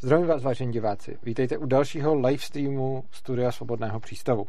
[0.00, 1.18] Zdravím vás, vážení diváci.
[1.22, 4.42] Vítejte u dalšího live streamu Studia Svobodného přístavu.
[4.42, 4.46] Uh,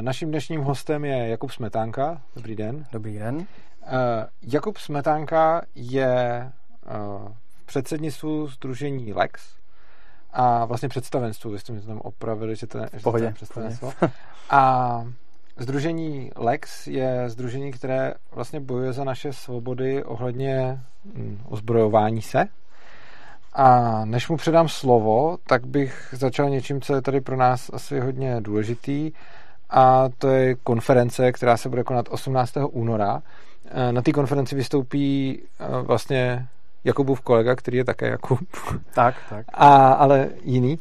[0.00, 2.22] naším dnešním hostem je Jakub Smetánka.
[2.34, 2.86] Dobrý den.
[2.92, 3.36] Dobrý den.
[3.36, 3.44] Uh,
[4.42, 6.42] Jakub Smetánka je
[6.86, 9.56] uh, v předsednictvu Združení Lex
[10.32, 11.50] a vlastně představenstvu.
[11.50, 12.88] Vy jste mi tam opravili, že to, je,
[13.22, 13.92] je představenstvo.
[14.50, 15.04] A
[15.56, 22.48] Združení Lex je združení, které vlastně bojuje za naše svobody ohledně hm, ozbrojování se
[23.52, 28.00] a než mu předám slovo, tak bych začal něčím, co je tady pro nás asi
[28.00, 29.12] hodně důležitý
[29.70, 32.52] a to je konference, která se bude konat 18.
[32.70, 33.22] února.
[33.70, 36.46] E, na té konferenci vystoupí e, vlastně
[36.84, 38.40] Jakubův kolega, který je také Jakub.
[38.94, 39.46] Tak, tak.
[39.54, 40.78] A, ale jiný.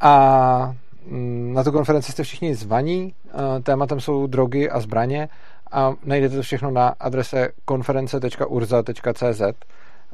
[0.00, 0.74] A
[1.06, 3.14] mm, na tu konferenci jste všichni zvaní.
[3.58, 5.28] E, tématem jsou drogy a zbraně
[5.72, 9.42] a najdete to všechno na adrese konference.urza.cz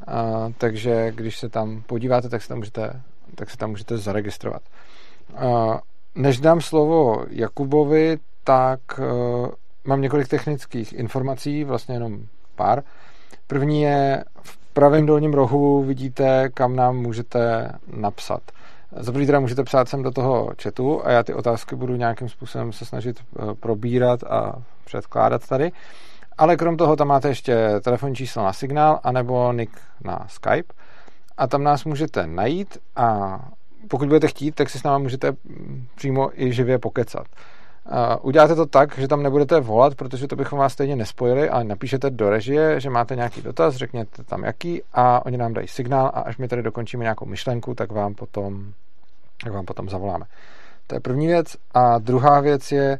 [0.07, 3.01] a, takže když se tam podíváte, tak se tam můžete,
[3.35, 4.63] tak se tam můžete zaregistrovat.
[5.37, 5.81] A,
[6.15, 9.49] než dám slovo Jakubovi, tak uh,
[9.85, 12.19] mám několik technických informací, vlastně jenom
[12.57, 12.83] pár.
[13.47, 18.41] První je v pravém dolním rohu vidíte, kam nám můžete napsat.
[18.97, 22.29] Za první teda můžete psát sem do toho chatu a já ty otázky budu nějakým
[22.29, 25.73] způsobem se snažit e, probírat a předkládat tady.
[26.39, 30.75] Ale krom toho tam máte ještě telefonní číslo na signál anebo nick na Skype
[31.37, 33.41] a tam nás můžete najít a
[33.89, 35.33] pokud budete chtít, tak si s námi můžete
[35.95, 37.27] přímo i živě pokecat.
[38.23, 42.11] Uděláte to tak, že tam nebudete volat, protože to bychom vás stejně nespojili, ale napíšete
[42.11, 46.21] do režie, že máte nějaký dotaz, řekněte tam jaký a oni nám dají signál a
[46.21, 48.73] až my tady dokončíme nějakou myšlenku, tak vám potom,
[49.45, 50.25] tak vám potom zavoláme.
[50.87, 51.57] To je první věc.
[51.75, 52.99] A druhá věc je,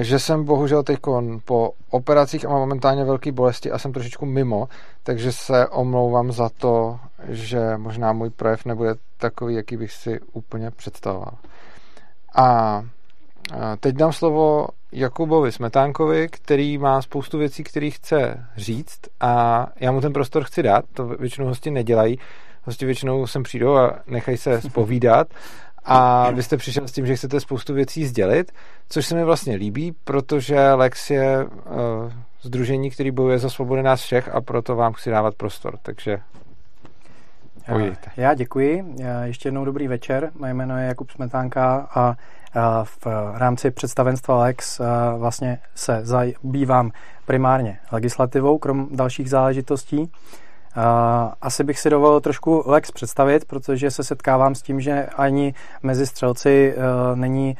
[0.00, 0.98] že jsem bohužel teď
[1.44, 4.68] po operacích a mám momentálně velké bolesti a jsem trošičku mimo,
[5.02, 10.70] takže se omlouvám za to, že možná můj projev nebude takový, jaký bych si úplně
[10.70, 11.34] představoval.
[12.36, 12.82] A
[13.80, 20.00] teď dám slovo Jakubovi Smetánkovi, který má spoustu věcí, které chce říct a já mu
[20.00, 22.18] ten prostor chci dát, to většinou hosti nedělají.
[22.62, 25.28] Hosti většinou sem přijdou a nechají se spovídat
[25.84, 28.52] a vy jste přišel s tím, že chcete spoustu věcí sdělit,
[28.88, 31.50] což se mi vlastně líbí, protože Lex je uh,
[32.42, 36.18] združení, který bojuje za svobodu nás všech a proto vám chci dávat prostor, takže
[37.72, 38.10] Pojďte.
[38.16, 38.94] Já děkuji.
[38.96, 40.30] Já ještě jednou dobrý večer.
[40.38, 42.16] Moje jméno je Jakub Smetánka a
[42.84, 44.80] v rámci představenstva Lex
[45.18, 46.90] vlastně se zabývám
[47.26, 50.10] primárně legislativou, krom dalších záležitostí.
[51.42, 56.06] Asi bych si dovolil trošku Lex představit, protože se setkávám s tím, že ani mezi
[56.06, 57.56] střelci e, není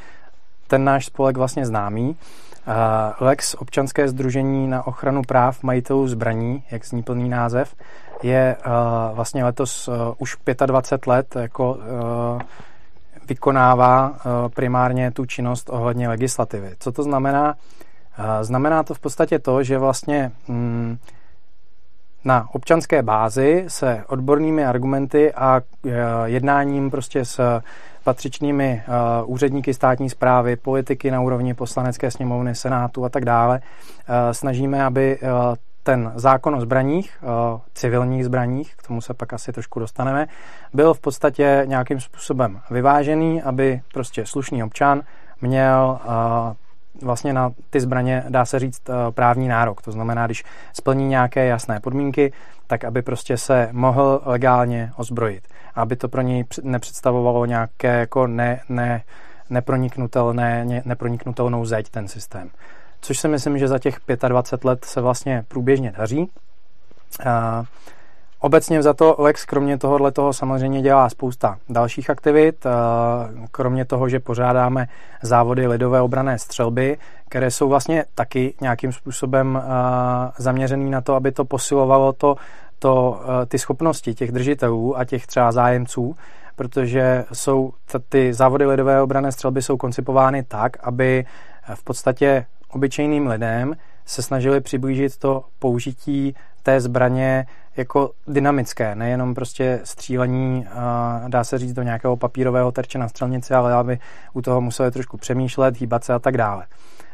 [0.67, 2.15] ten náš spolek vlastně známý.
[3.19, 7.75] Lex, občanské združení na ochranu práv majitelů zbraní, jak zní plný název,
[8.23, 8.57] je e,
[9.13, 11.77] vlastně letos e, už 25 let jako
[13.27, 14.15] vykonává
[14.55, 16.75] primárně tu činnost ohledně legislativy.
[16.79, 17.55] Co to znamená?
[18.41, 20.97] Znamená to v podstatě to, že vlastně mm,
[22.25, 25.89] na občanské bázi se odbornými argumenty a e,
[26.25, 27.61] jednáním prostě s
[28.03, 28.83] patřičnými e,
[29.25, 33.61] úředníky státní zprávy, politiky na úrovni poslanecké sněmovny, senátu a tak dále,
[34.07, 35.19] e, snažíme, aby
[35.83, 37.23] ten zákon o zbraních,
[37.73, 40.27] civilních zbraních, k tomu se pak asi trošku dostaneme,
[40.73, 45.01] byl v podstatě nějakým způsobem vyvážený, aby prostě slušný občan
[45.41, 45.99] měl
[47.01, 49.81] vlastně na ty zbraně, dá se říct, eh, právní nárok.
[49.81, 52.33] To znamená, když splní nějaké jasné podmínky,
[52.67, 55.47] tak aby prostě se mohl legálně ozbrojit.
[55.75, 59.03] Aby to pro něj nepředstavovalo nějaké jako ne, ne,
[59.49, 62.49] neproniknutelné, neproniknutelnou zeď ten systém.
[63.01, 66.29] Což si myslím, že za těch 25 let se vlastně průběžně daří.
[68.45, 72.65] Obecně za to Lex kromě tohohle toho samozřejmě dělá spousta dalších aktivit,
[73.51, 74.87] kromě toho, že pořádáme
[75.21, 76.97] závody lidové obrané střelby,
[77.29, 79.61] které jsou vlastně taky nějakým způsobem
[80.37, 82.35] zaměřený na to, aby to posilovalo to,
[82.79, 86.15] to, ty schopnosti těch držitelů a těch třeba zájemců,
[86.55, 87.73] protože jsou
[88.09, 91.25] ty závody lidové obrané střelby jsou koncipovány tak, aby
[91.75, 93.75] v podstatě obyčejným lidem
[94.05, 97.45] se snažili přiblížit to použití té zbraně
[97.77, 100.67] jako dynamické, nejenom prostě střílení,
[101.27, 103.99] dá se říct, do nějakého papírového terče na střelnici, ale aby
[104.33, 106.65] u toho museli trošku přemýšlet, hýbat se a tak dále.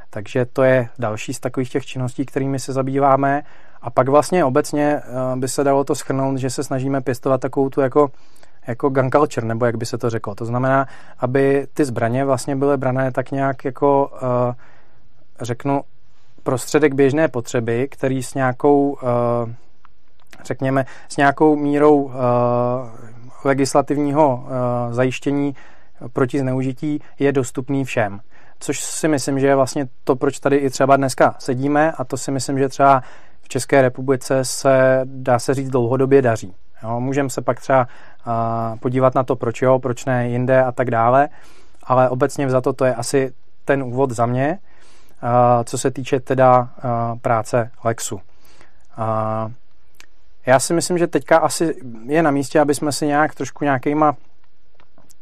[0.09, 3.43] Takže to je další z takových těch činností, kterými se zabýváme.
[3.81, 5.01] A pak vlastně obecně
[5.35, 8.11] by se dalo to schrnout, že se snažíme pěstovat takovou tu jako,
[8.67, 10.35] jako gun culture, nebo jak by se to řeklo.
[10.35, 10.87] To znamená,
[11.19, 14.11] aby ty zbraně vlastně byly brané tak nějak jako,
[15.41, 15.81] řeknu,
[16.43, 19.55] prostředek běžné potřeby, který s nějakou, eh,
[20.43, 22.17] řekněme, s nějakou mírou eh,
[23.45, 24.45] legislativního
[24.91, 25.55] zajištění
[26.13, 28.19] proti zneužití je dostupný všem.
[28.59, 32.17] Což si myslím, že je vlastně to, proč tady i třeba dneska sedíme a to
[32.17, 33.03] si myslím, že třeba
[33.41, 36.55] v České republice se, dá se říct, dlouhodobě daří.
[36.99, 37.87] můžeme se pak třeba
[38.79, 41.29] podívat na to, proč jo, proč ne jinde a tak dále,
[41.83, 43.33] ale obecně za to to je asi
[43.65, 44.59] ten úvod za mě,
[45.63, 46.69] co se týče teda
[47.21, 48.21] práce Lexu.
[50.45, 54.15] Já si myslím, že teďka asi je na místě, aby jsme si nějak trošku nějakýma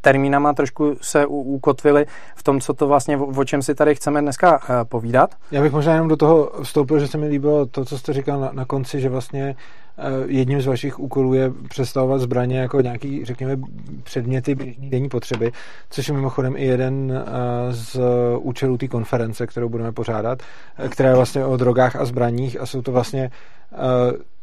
[0.01, 2.05] termínama trošku se ukotvili
[2.35, 5.35] v tom, co to vlastně, o čem si tady chceme dneska eh, povídat.
[5.51, 8.39] Já bych možná jenom do toho vstoupil, že se mi líbilo to, co jste říkal
[8.39, 9.55] na, na konci, že vlastně
[9.97, 13.57] eh, jedním z vašich úkolů je představovat zbraně jako nějaký, řekněme,
[14.03, 15.51] předměty běžní denní potřeby,
[15.89, 17.99] což je mimochodem i jeden eh, z
[18.37, 20.39] účelů té konference, kterou budeme pořádat,
[20.89, 23.31] která je vlastně o drogách a zbraních a jsou to vlastně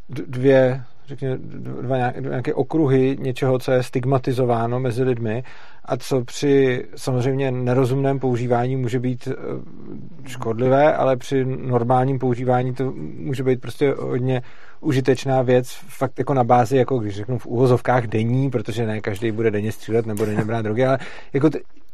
[0.08, 1.36] dvě řekněme,
[1.82, 5.44] dva nějaké okruhy něčeho, co je stigmatizováno mezi lidmi
[5.84, 9.34] a co při samozřejmě nerozumném používání může být eh,
[10.28, 14.42] škodlivé, ale při normálním používání to může být prostě hodně
[14.80, 19.32] užitečná věc, fakt jako na bázi, jako když řeknu v úvozovkách denní, protože ne každý
[19.32, 20.98] bude denně střílet nebo denně brát drogy, ale
[21.32, 21.50] jako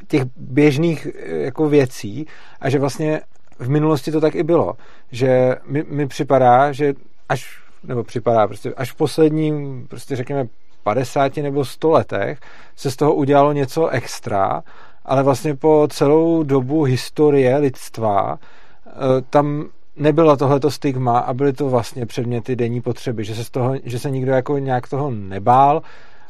[0.08, 2.26] těch běžných eh, jako věcí
[2.60, 3.20] a že vlastně
[3.58, 4.74] v minulosti to tak i bylo,
[5.10, 6.94] že mi, mi připadá, že
[7.28, 10.46] až nebo připadá, prostě až v posledním, prostě řekněme
[10.82, 12.38] 50 nebo 100 letech
[12.76, 14.62] se z toho udělalo něco extra,
[15.04, 18.38] ale vlastně po celou dobu historie lidstva
[18.86, 18.90] eh,
[19.30, 19.64] tam
[19.96, 23.98] nebylo tohleto stigma a byly to vlastně předměty denní potřeby, že se, z toho, že
[23.98, 25.82] se nikdo jako nějak toho nebál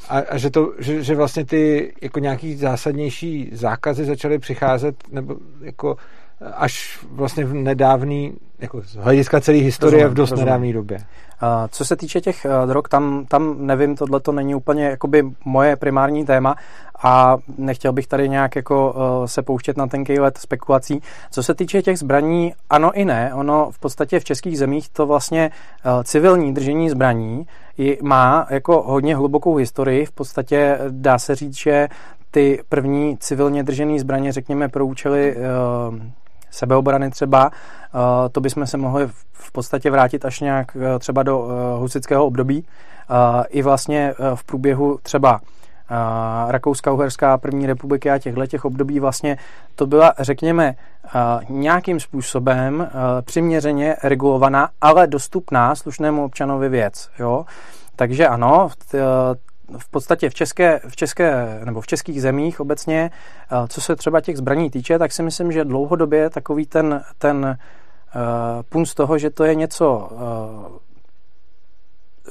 [0.08, 5.36] a, a že, to, že, že vlastně ty jako nějaký zásadnější zákazy začaly přicházet nebo
[5.60, 5.96] jako
[6.54, 10.98] až vlastně v nedávný, jako z hlediska celé historie rozumím, v dost nedávné době.
[11.70, 15.76] Co se týče těch eh, drog, tam, tam nevím, tohle to není úplně jakoby moje
[15.76, 16.56] primární téma
[17.02, 18.94] a nechtěl bych tady nějak jako
[19.24, 21.02] eh, se pouštět na tenkej let spekulací.
[21.30, 23.34] Co se týče těch zbraní, ano i ne.
[23.34, 25.50] Ono v podstatě v českých zemích to vlastně
[25.84, 27.46] eh, civilní držení zbraní
[28.02, 30.06] má jako hodně hlubokou historii.
[30.06, 31.88] V podstatě dá se říct, že
[32.30, 35.36] ty první civilně držené zbraně, řekněme, pro účely
[36.52, 41.48] sebeobrany třeba, eh, to bychom se mohli v podstatě vrátit až nějak eh, třeba do
[41.48, 42.64] eh, husického období.
[43.48, 45.40] I vlastně v průběhu třeba
[46.48, 49.38] Rakouska, Uherská, první republiky a těchto těch období vlastně
[49.74, 50.74] to byla, řekněme,
[51.48, 52.88] nějakým způsobem
[53.24, 57.10] přiměřeně regulovaná, ale dostupná slušnému občanovi věc.
[57.18, 57.44] Jo?
[57.96, 58.68] Takže ano,
[59.78, 64.20] v podstatě v české, v české nebo v českých zemích obecně, eh, co se třeba
[64.20, 67.58] těch zbraní týče, tak si myslím, že dlouhodobě takový ten, ten
[68.14, 70.78] uh, punt z toho, že to je něco uh,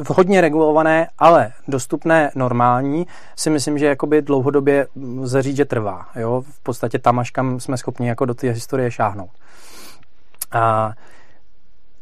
[0.07, 4.87] hodně regulované, ale dostupné normální, si myslím, že jakoby dlouhodobě
[5.19, 6.05] lze říct, že trvá.
[6.15, 6.44] Jo?
[6.51, 9.31] V podstatě tam až kam jsme schopni jako do té historie šáhnout.
[10.51, 10.94] A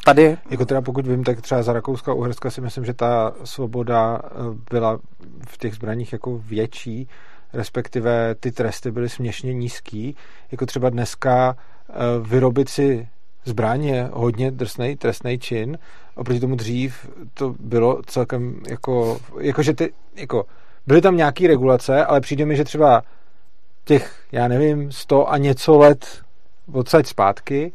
[0.05, 0.37] tady...
[0.49, 4.29] Jako teda pokud vím, tak třeba za Rakouska Uherska si myslím, že ta svoboda eh,
[4.71, 4.99] byla
[5.47, 7.07] v těch zbraních jako větší,
[7.53, 10.15] respektive ty tresty byly směšně nízký.
[10.51, 11.57] Jako třeba dneska
[11.89, 13.07] eh, vyrobit si
[13.45, 15.77] zbraň je hodně drsný trestný čin.
[16.15, 20.45] Oproti tomu dřív to bylo celkem jako, jako že ty, jako,
[20.87, 23.03] byly tam nějaké regulace, ale přijde mi, že třeba
[23.85, 26.21] těch, já nevím, sto a něco let
[26.71, 27.71] odsaď zpátky,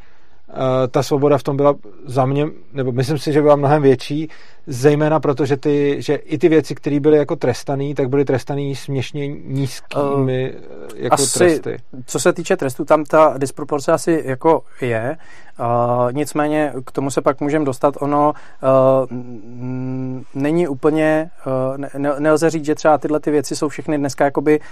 [0.91, 4.29] ta svoboda v tom byla za mě, nebo myslím si, že byla mnohem větší,
[4.67, 8.75] zejména proto, že, ty, že i ty věci, které byly jako trestané, tak byly trestané
[8.75, 11.77] směšně nízkými uh, jako asi, tresty.
[12.07, 15.17] Co se týče trestu, tam ta disproporce asi jako je.
[15.61, 17.95] Uh, nicméně k tomu se pak můžeme dostat.
[18.01, 19.19] Ono uh,
[20.35, 24.61] není úplně, uh, ne, nelze říct, že třeba tyhle ty věci jsou všechny dneska jakoby
[24.61, 24.65] uh,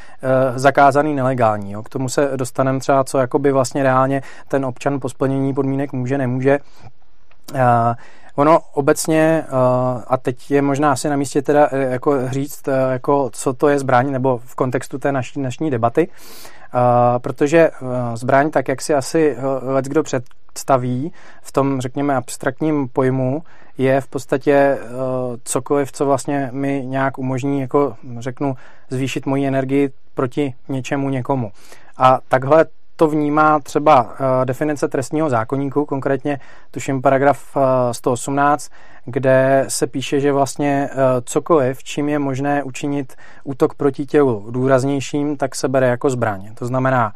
[0.58, 1.72] zakázaný nelegální.
[1.72, 1.82] Jo.
[1.82, 6.18] K tomu se dostaneme třeba, co jakoby vlastně reálně ten občan po splnění podmínek může,
[6.18, 6.58] nemůže.
[7.54, 7.60] Uh,
[8.36, 9.44] Ono obecně,
[10.06, 14.10] a teď je možná asi na místě teda jako říct, jako co to je zbraň,
[14.10, 16.08] nebo v kontextu té naší dnešní debaty,
[17.18, 17.70] protože
[18.14, 21.12] zbraň, tak jak si asi let kdo představí
[21.42, 23.42] v tom, řekněme, abstraktním pojmu,
[23.78, 24.78] je v podstatě
[25.44, 28.54] cokoliv, co vlastně mi nějak umožní, jako řeknu,
[28.90, 31.52] zvýšit moji energii proti něčemu někomu.
[31.96, 34.08] A takhle to vnímá třeba uh,
[34.44, 38.70] definice trestního zákonníku, konkrétně tuším paragraf uh, 118,
[39.04, 45.36] kde se píše, že vlastně uh, cokoliv, čím je možné učinit útok proti tělu důraznějším,
[45.36, 46.54] tak se bere jako zbraň.
[46.54, 47.12] To znamená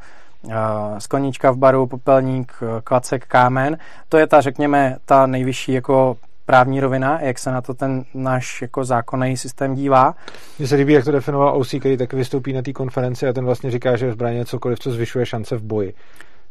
[0.98, 2.52] sklenička v baru, popelník,
[2.84, 3.78] klacek, kámen.
[4.08, 8.62] To je ta, řekněme, ta nejvyšší jako právní rovina, jak se na to ten náš
[8.62, 10.14] jako zákonný systém dívá.
[10.58, 13.44] Mně se líbí, jak to definoval OC, který tak vystoupí na té konferenci a ten
[13.44, 15.94] vlastně říká, že zbraně je cokoliv, co zvyšuje šance v boji.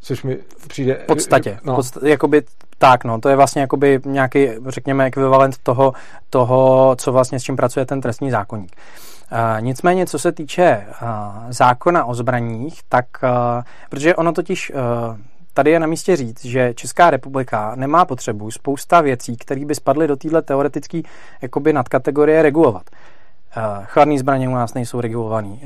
[0.01, 0.37] Což mi
[0.67, 0.93] přijde...
[1.03, 1.59] V podstatě.
[1.63, 1.73] No.
[1.73, 2.43] V podstatě jakoby,
[2.77, 5.93] tak, no, to je vlastně jakoby nějaký, řekněme, ekvivalent toho,
[6.29, 8.75] toho, co vlastně s čím pracuje ten trestní zákonník.
[9.31, 11.07] Uh, nicméně, co se týče uh,
[11.49, 13.29] zákona o zbraních, tak, uh,
[13.89, 14.71] protože ono totiž
[15.55, 20.07] tady je na místě říct, že Česká republika nemá potřebu spousta věcí, které by spadly
[20.07, 21.01] do téhle teoretické
[21.41, 22.83] jakoby nadkategorie regulovat.
[23.57, 25.47] Uh, chladné zbraně u nás nejsou regulované.
[25.47, 25.57] Uh,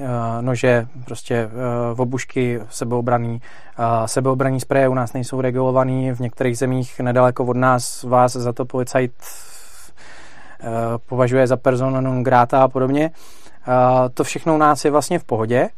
[0.42, 1.50] nože, prostě
[1.94, 3.42] uh, obušky, sebeobraný,
[4.06, 6.14] sebeobraný spreje u nás nejsou regulované.
[6.14, 9.12] V některých zemích nedaleko od nás vás za to policajt
[11.06, 13.12] považuje za persona non grata a podobně.
[14.14, 15.70] To všechno u nás je vlastně v pohodě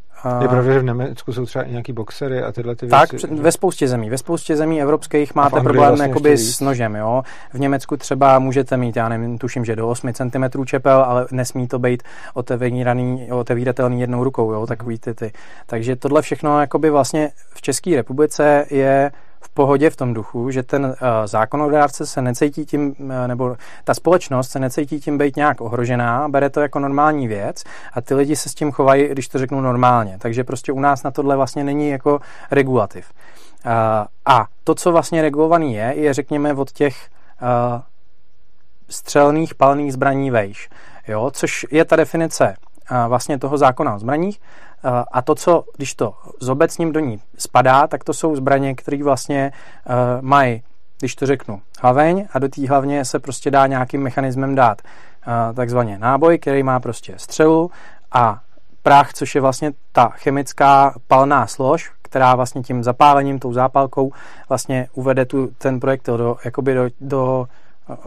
[0.42, 3.18] je pravda, že v Německu jsou třeba i nějaký boxery a tyhle ty věci.
[3.18, 4.10] Tak, ve spoustě zemí.
[4.10, 6.96] Ve spoustě zemí evropských máte problém vlastně jakoby s nožem.
[6.96, 7.22] Jo?
[7.52, 11.68] V Německu třeba můžete mít, já nevím, tuším, že do 8 cm čepel, ale nesmí
[11.68, 12.02] to být
[12.34, 14.66] otevíraný, otevíratelný jednou rukou, jo?
[14.66, 15.32] takový ty, ty.
[15.66, 20.62] Takže tohle všechno jakoby vlastně v České republice je v pohodě v tom duchu, že
[20.62, 20.92] ten uh,
[21.24, 26.50] zákonodárce se necítí tím, uh, nebo ta společnost se necítí tím být nějak ohrožená, bere
[26.50, 30.16] to jako normální věc a ty lidi se s tím chovají, když to řeknu normálně.
[30.18, 32.20] Takže prostě u nás na tohle vlastně není jako
[32.50, 33.12] regulativ.
[33.66, 33.72] Uh,
[34.26, 37.08] a to, co vlastně regulovaný je, je řekněme od těch
[37.42, 37.80] uh,
[38.88, 40.68] střelných palných zbraní vejš,
[41.08, 42.54] jo, což je ta definice
[43.08, 44.40] vlastně toho zákona o zbraních.
[45.12, 49.52] A to, co, když to zobecním do ní spadá, tak to jsou zbraně, které vlastně
[50.20, 50.62] mají,
[50.98, 54.82] když to řeknu, hlaveň a do té hlavně se prostě dá nějakým mechanismem dát
[55.54, 57.70] takzvaně náboj, který má prostě střelu
[58.12, 58.40] a
[58.82, 64.12] prach, což je vlastně ta chemická palná slož, která vlastně tím zapálením, tou zápalkou
[64.48, 67.46] vlastně uvede tu, ten projektil do, jakoby do, do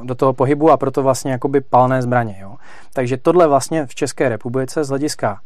[0.03, 2.37] do toho pohybu a proto vlastně jakoby palné zbraně.
[2.41, 2.55] Jo.
[2.93, 5.39] Takže tohle vlastně v České republice z hlediska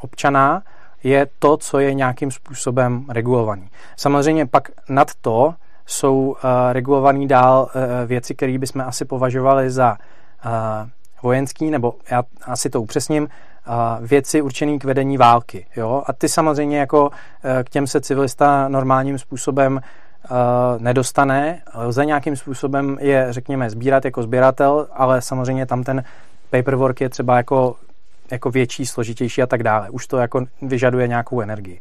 [0.00, 0.62] občana
[1.02, 3.68] je to, co je nějakým způsobem regulovaný.
[3.96, 5.54] Samozřejmě pak nad to
[5.86, 6.34] jsou uh,
[6.72, 9.96] regulovaný dál uh, věci, které bychom asi považovali za
[11.22, 13.28] vojenský, nebo já asi to upřesním,
[14.00, 15.66] věci určené k vedení války.
[15.76, 16.02] Jo?
[16.06, 17.10] A ty samozřejmě jako
[17.64, 19.80] k těm se civilista normálním způsobem
[20.78, 21.62] nedostane.
[21.74, 26.04] Lze nějakým způsobem je, řekněme, sbírat jako sběratel, ale samozřejmě tam ten
[26.50, 27.76] paperwork je třeba jako,
[28.32, 29.90] jako větší, složitější a tak dále.
[29.90, 31.80] Už to jako vyžaduje nějakou energii.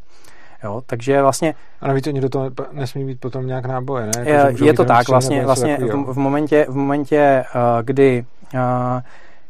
[0.63, 1.55] Jo, takže vlastně...
[1.81, 4.29] A navíc oni do toho nesmí být potom nějak náboje, ne?
[4.29, 8.59] Jako, je, je to tak, vlastně, vlastně v, v momentě, v momentě uh, kdy uh,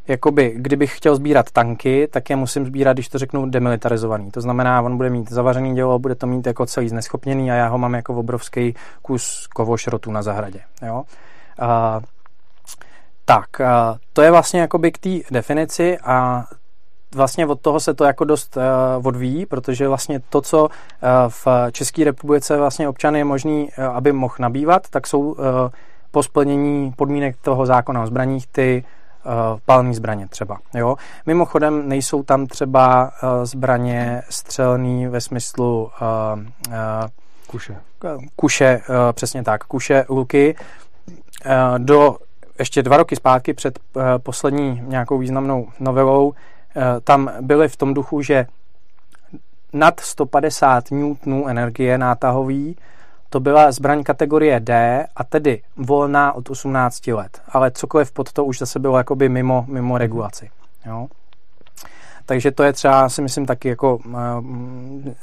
[0.08, 4.32] jakoby, kdybych chtěl sbírat tanky, tak je musím sbírat, když to řeknu, demilitarizovaný.
[4.32, 7.68] To znamená, on bude mít zavařený dělo, bude to mít jako celý zneschopněný a já
[7.68, 10.60] ho mám jako obrovský kus kovošrotu na zahradě.
[10.86, 11.04] Jo?
[11.60, 12.02] A,
[13.26, 16.46] tak, a, to je vlastně jakoby k té definici a
[17.16, 20.70] vlastně od toho se to jako dost uh, odvíjí, protože vlastně to, co uh,
[21.28, 25.36] v České republice vlastně občany je možný, uh, aby mohl nabývat, tak jsou uh,
[26.12, 28.84] po splnění podmínek toho zákona o zbraních ty
[29.26, 30.58] uh, palné zbraně třeba.
[30.74, 30.96] Jo?
[31.26, 36.74] Mimochodem nejsou tam třeba uh, zbraně střelný ve smyslu uh, uh,
[37.48, 37.76] kuše.
[38.36, 40.56] Kuše, uh, přesně tak, kuše, ulky.
[41.46, 42.18] Uh, do
[42.60, 46.36] ještě dva roky zpátky před uh, poslední nějakou významnou novelou uh,
[47.04, 48.46] tam byly v tom duchu, že
[49.74, 51.16] nad 150 N
[51.48, 52.76] energie nátahový
[53.30, 57.42] to byla zbraň kategorie D a tedy volná od 18 let.
[57.48, 60.50] Ale cokoliv pod to už zase bylo jakoby mimo, mimo regulaci.
[60.86, 61.08] Jo?
[62.26, 64.14] Takže to je třeba, si myslím, taky jako uh,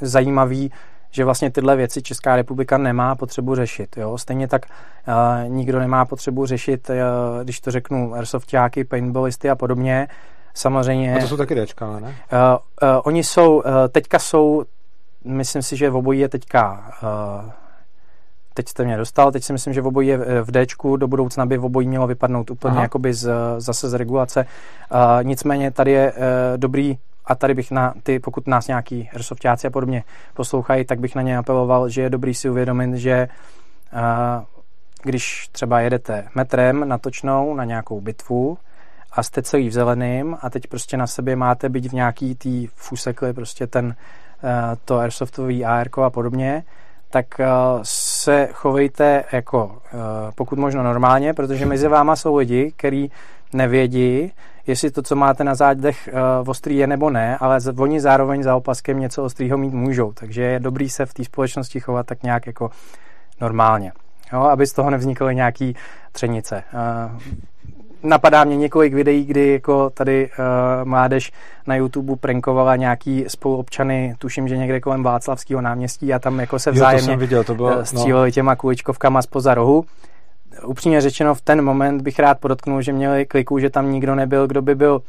[0.01, 0.71] zajímavý,
[1.11, 3.97] že vlastně tyhle věci Česká republika nemá potřebu řešit.
[3.97, 4.17] Jo?
[4.17, 6.95] Stejně tak uh, nikdo nemá potřebu řešit, uh,
[7.43, 10.07] když to řeknu, airsoftáky, paintballisty a podobně.
[10.59, 11.15] Samozřejmě...
[11.15, 12.07] A to jsou taky Dčka, ne?
[12.07, 12.13] Uh,
[12.89, 14.63] uh, oni jsou, uh, teďka jsou,
[15.25, 17.51] myslím si, že v obojí je teďka uh,
[18.53, 20.65] teď jste mě dostal, teď si myslím, že v obojí je v D,
[20.97, 22.81] do budoucna by v obojí mělo vypadnout úplně Aha.
[22.81, 24.45] jakoby z, zase z regulace.
[24.91, 26.17] Uh, nicméně tady je uh,
[26.57, 31.15] dobrý a tady bych na ty, pokud nás nějaký airsoftáci a podobně poslouchají, tak bych
[31.15, 33.27] na ně apeloval, že je dobrý si uvědomit, že
[33.93, 33.99] uh,
[35.03, 38.57] když třeba jedete metrem natočnou na nějakou bitvu
[39.11, 42.67] a jste celý v zeleným a teď prostě na sobě máte být v nějaký tý
[42.67, 43.93] fusekli, prostě ten uh,
[44.85, 46.63] to airsoftový AR a podobně,
[47.09, 47.45] tak uh,
[47.83, 49.99] se chovejte jako uh,
[50.35, 53.11] pokud možno normálně, protože mezi váma jsou lidi, kteří
[53.53, 54.31] nevědí,
[54.67, 56.09] jestli to, co máte na zádech,
[56.45, 60.13] ostrý je nebo ne, ale oni zároveň za opaskem něco ostrýho mít můžou.
[60.13, 62.69] Takže je dobrý se v té společnosti chovat tak nějak jako
[63.41, 63.91] normálně.
[64.33, 65.75] jo, aby z toho nevznikly nějaký
[66.11, 66.63] třenice.
[68.03, 71.31] Napadá mě několik videí, kdy jako tady uh, mládež
[71.67, 76.71] na YouTube prankovala nějaký spoluobčany, tuším, že někde kolem Václavského náměstí a tam jako se
[76.71, 77.85] vzájemně jo, to viděl, to bylo, no.
[77.85, 79.85] stříleli těma kuličkovkama spoza rohu.
[80.65, 84.47] Upřímně řečeno, v ten moment bych rád podotknul, že měli kliku, že tam nikdo nebyl,
[84.47, 85.01] kdo by byl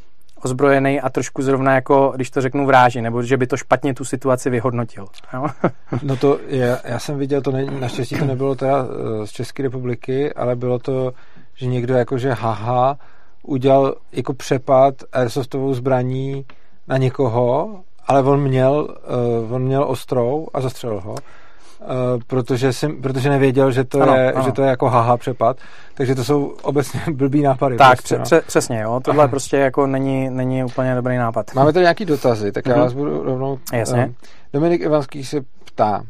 [0.43, 4.05] ozbrojený a trošku zrovna jako, když to řeknu, vráži, nebo že by to špatně tu
[4.05, 5.05] situaci vyhodnotil.
[5.33, 5.47] Jo?
[6.03, 9.63] no to je, já jsem viděl, to ne, naštěstí to nebylo teda eh, z České
[9.63, 11.13] republiky, ale bylo to,
[11.55, 12.97] že někdo jakože haha
[13.43, 16.45] udělal jako přepad airsoftovou zbraní
[16.87, 18.97] na někoho, ale on měl,
[19.43, 21.11] uh, on měl ostrou a zastřelil ho.
[21.11, 21.87] Uh,
[22.27, 24.45] protože, jsem, protože nevěděl, že to, ano, je, ano.
[24.45, 25.57] že to je jako haha přepad.
[25.93, 27.77] Takže to jsou obecně blbý nápady.
[27.77, 28.23] Tak, prostě, no.
[28.23, 28.99] pře- přesně, jo.
[29.03, 31.53] Tohle prostě jako není, není úplně dobrý nápad.
[31.53, 32.81] Máme tady nějaký dotazy, tak já mhm.
[32.81, 33.59] vás budu rovnou...
[33.73, 34.05] Jasně.
[34.05, 34.15] Um,
[34.53, 36.03] Dominik Ivanský se ptá,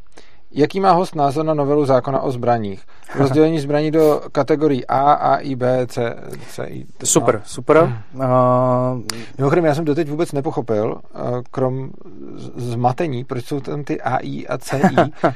[0.54, 2.84] Jaký má host názor na novelu zákona o zbraních?
[3.16, 6.16] Rozdělení zbraní do kategorií A, A, I, B, C,
[6.50, 6.86] C, I.
[7.04, 7.42] Super, no.
[7.46, 8.04] super.
[8.14, 8.22] Uh...
[9.38, 11.90] Mimochodem, já jsem doteď vůbec nepochopil, uh, krom
[12.56, 14.96] zmatení, proč jsou tam ty A, I a C, I.
[15.24, 15.32] uh,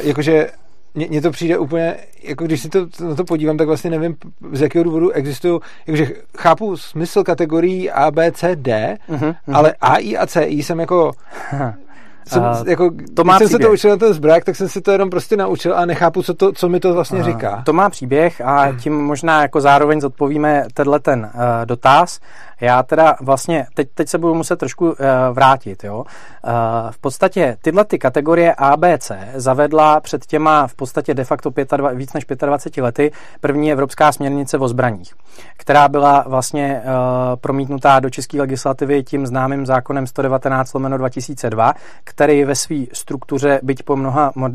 [0.00, 0.50] jakože
[0.94, 4.16] mně to přijde úplně, jako když si to, na to podívám, tak vlastně nevím,
[4.52, 6.06] z jakého důvodu existují, jakože
[6.38, 9.56] chápu smysl kategorií A, B, C, D, uh-huh, uh-huh.
[9.56, 11.12] ale A, I a C, I jsem jako
[12.28, 14.68] jsem, uh, jako, to má když jsem se to učil na ten zbrák, tak jsem
[14.68, 17.62] si to jenom prostě naučil a nechápu, co, to, co mi to vlastně uh, říká.
[17.66, 22.20] To má příběh a tím možná jako zároveň zodpovíme tenhle ten uh, dotaz.
[22.60, 24.94] Já teda vlastně, teď, teď se budu muset trošku uh,
[25.32, 25.98] vrátit, jo.
[25.98, 26.52] Uh,
[26.90, 31.50] v podstatě tyhle ty kategorie A, B, C zavedla před těma v podstatě de facto
[31.76, 35.14] 25, víc než 25 lety první evropská směrnice o zbraních,
[35.56, 41.74] která byla vlastně uh, promítnutá do české legislativy tím známým zákonem 119 lomeno 2002,
[42.16, 44.52] který ve své struktuře, byť po mnoha mod,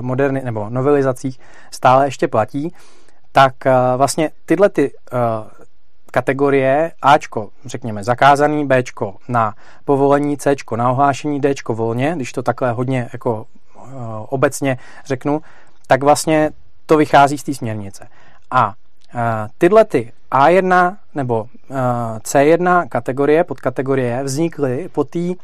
[0.00, 2.72] moderny, nebo novelizacích, stále ještě platí,
[3.32, 5.18] tak uh, vlastně tyhle ty uh,
[6.10, 12.72] kategorie Ačko, řekněme zakázaný, Bčko na povolení, Cčko na ohlášení, Dčko volně, když to takhle
[12.72, 13.46] hodně jako
[14.28, 15.42] obecně řeknu,
[15.86, 16.50] tak vlastně
[16.86, 18.08] to vychází z té směrnice.
[18.50, 18.74] A
[19.58, 21.76] tyhle ty A1 nebo uh,
[22.18, 25.34] C1 kategorie, podkategorie vznikly po té uh,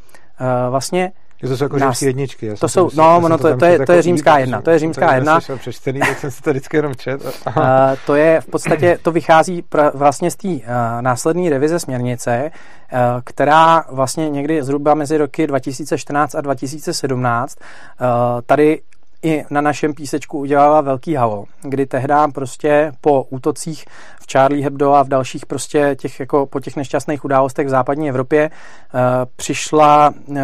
[1.49, 2.55] vlastně to jsou jako nás, římské jedničky.
[2.61, 4.63] To jsou, no, ono, to, to, je, to je římská jedna.
[4.63, 5.41] To je římská jedna.
[5.41, 7.23] To přečtený, tak jsem si to vždycky jenom čet.
[7.57, 7.63] Uh,
[8.07, 10.61] to je v podstatě, to vychází pra, vlastně z té uh,
[11.01, 12.51] následné revize směrnice,
[12.93, 17.59] uh, která vlastně někdy zhruba mezi roky 2014 a 2017
[18.01, 18.07] uh,
[18.47, 18.81] tady
[19.25, 23.85] i na našem písečku udělala velký halo, kdy tehdy prostě po útocích
[24.25, 28.09] v Charlie Hebdo a v dalších prostě těch jako po těch nešťastných událostech v západní
[28.09, 29.01] Evropě uh,
[29.37, 30.37] přišla uh,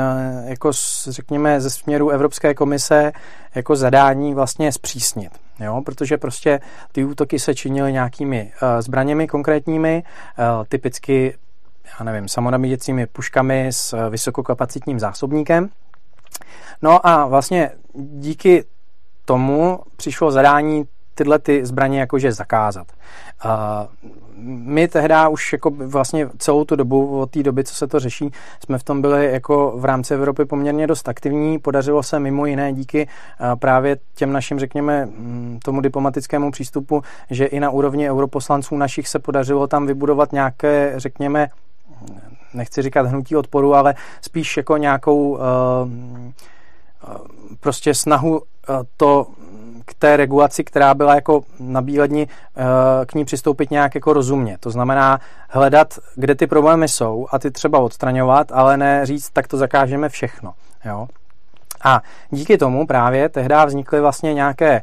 [0.45, 0.71] jako
[1.09, 3.13] řekněme ze směru Evropské komise
[3.55, 5.33] jako zadání vlastně zpřísnit.
[5.61, 6.61] Jo, protože prostě
[6.93, 10.03] ty útoky se činily nějakými uh, zbraněmi konkrétními,
[10.69, 11.35] typicky
[11.99, 15.69] já nevím, samonabíjecími puškami s vysokokapacitním zásobníkem.
[16.83, 18.65] No a vlastně díky
[19.25, 20.85] tomu přišlo zadání
[21.21, 22.87] tyhle ty zbraně jakože zakázat.
[23.45, 23.51] Uh,
[24.45, 28.31] my tehdy už jako vlastně celou tu dobu, od té doby, co se to řeší,
[28.65, 31.59] jsme v tom byli jako v rámci Evropy poměrně dost aktivní.
[31.59, 33.09] Podařilo se mimo jiné díky
[33.59, 39.19] právě těm našim, řekněme, mm, tomu diplomatickému přístupu, že i na úrovni europoslanců našich se
[39.19, 41.49] podařilo tam vybudovat nějaké, řekněme,
[42.55, 45.39] nechci říkat hnutí odporu, ale spíš jako nějakou
[47.61, 48.43] prostě snahu
[48.97, 49.27] to
[49.85, 54.57] k té regulaci, která byla jako na bíledni, eh, k ní přistoupit nějak jako rozumně.
[54.61, 59.49] To znamená hledat, kde ty problémy jsou a ty třeba odstraňovat, ale ne říct, tak
[59.49, 60.53] to zakážeme všechno.
[60.85, 61.09] Jo?
[61.85, 64.83] A díky tomu právě tehdy vznikly vlastně nějaké eh,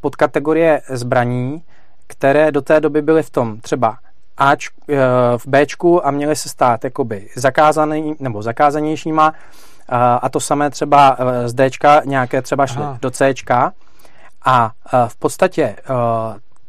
[0.00, 1.62] podkategorie zbraní,
[2.06, 3.98] které do té doby byly v tom třeba
[4.38, 4.68] Ač,
[5.36, 9.32] v Bčku a měly se stát jakoby zakázaný, nebo zakázanějšíma
[10.22, 11.70] a to samé třeba eh, z D
[12.04, 12.98] nějaké třeba šly Aha.
[13.02, 13.34] do C
[14.44, 15.84] a eh, v podstatě eh,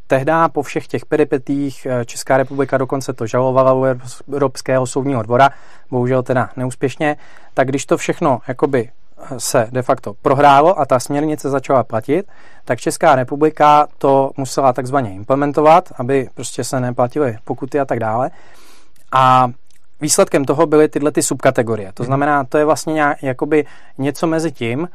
[0.08, 3.86] tehdy po všech těch peripetích Česká republika dokonce to žalovala u
[4.34, 5.49] Evropského soudního dvora,
[5.91, 7.17] bohužel teda neúspěšně,
[7.53, 8.89] tak když to všechno jakoby
[9.38, 12.27] se de facto prohrálo a ta směrnice začala platit,
[12.65, 18.32] tak Česká republika to musela takzvaně implementovat, aby prostě se neplatily pokuty a tak dále.
[19.12, 19.51] A
[20.01, 21.91] výsledkem toho byly tyhle ty subkategorie.
[21.93, 22.06] To mhm.
[22.08, 23.65] znamená, to je vlastně nějak, jakoby
[23.97, 24.88] něco mezi tím,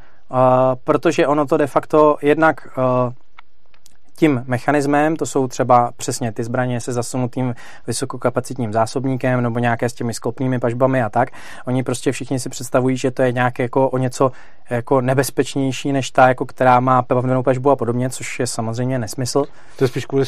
[0.83, 3.13] protože ono to de facto jednak uh,
[4.15, 7.55] tím mechanismem, to jsou třeba přesně ty zbraně se zasunutým
[7.87, 11.29] vysokokapacitním zásobníkem nebo nějaké s těmi sklopnými pažbami a tak.
[11.65, 14.31] Oni prostě všichni si představují, že to je nějak jako o něco
[14.69, 19.45] jako nebezpečnější než ta, jako která má pevnou pažbu a podobně, což je samozřejmě nesmysl.
[19.77, 20.25] To je spíš kvůli,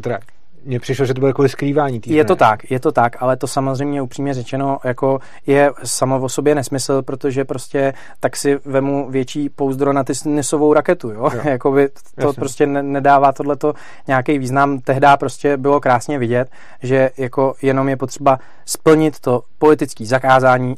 [0.00, 0.18] teda
[0.64, 2.00] mně přišlo, že to bude kvůli skrývání.
[2.00, 6.20] Tý je to tak, je to tak, ale to samozřejmě upřímně řečeno jako je samo
[6.20, 11.28] o sobě nesmysl, protože prostě tak si vemu větší pouzdro na ty nesovou raketu, jo?
[11.34, 11.40] jo.
[11.44, 12.40] Jakoby to Jasně.
[12.40, 13.74] prostě ne, nedává tohleto
[14.06, 14.80] nějaký význam.
[14.80, 16.48] Tehdy prostě bylo krásně vidět,
[16.82, 20.74] že jako jenom je potřeba splnit to politické zakázání,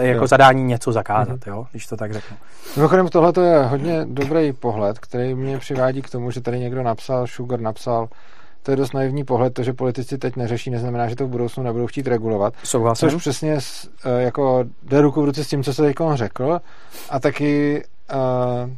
[0.00, 0.26] jako jo.
[0.26, 1.56] zadání něco zakázat, mhm.
[1.56, 1.66] jo?
[1.70, 2.36] když to tak řeknu.
[2.76, 7.26] Mimochodem tohle je hodně dobrý pohled, který mě přivádí k tomu, že tady někdo napsal,
[7.26, 8.08] Sugar napsal,
[8.62, 11.62] to je dost naivní pohled, to, že politici teď neřeší, neznamená, že to v budoucnu
[11.62, 12.54] nebudou chtít regulovat.
[12.64, 13.10] Souhlasím.
[13.10, 13.58] Což přesně
[14.04, 16.60] eh, jako jde ruku v ruce s tím, co se teď řekl
[17.10, 18.70] a taky uh,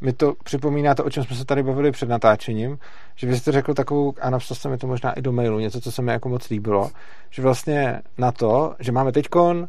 [0.00, 2.78] mi to připomíná to, o čem jsme se tady bavili před natáčením,
[3.14, 5.80] že vy jste řekl takovou, a napsal jste mi to možná i do mailu, něco,
[5.80, 6.90] co se mi jako moc líbilo,
[7.30, 9.68] že vlastně na to, že máme teďkon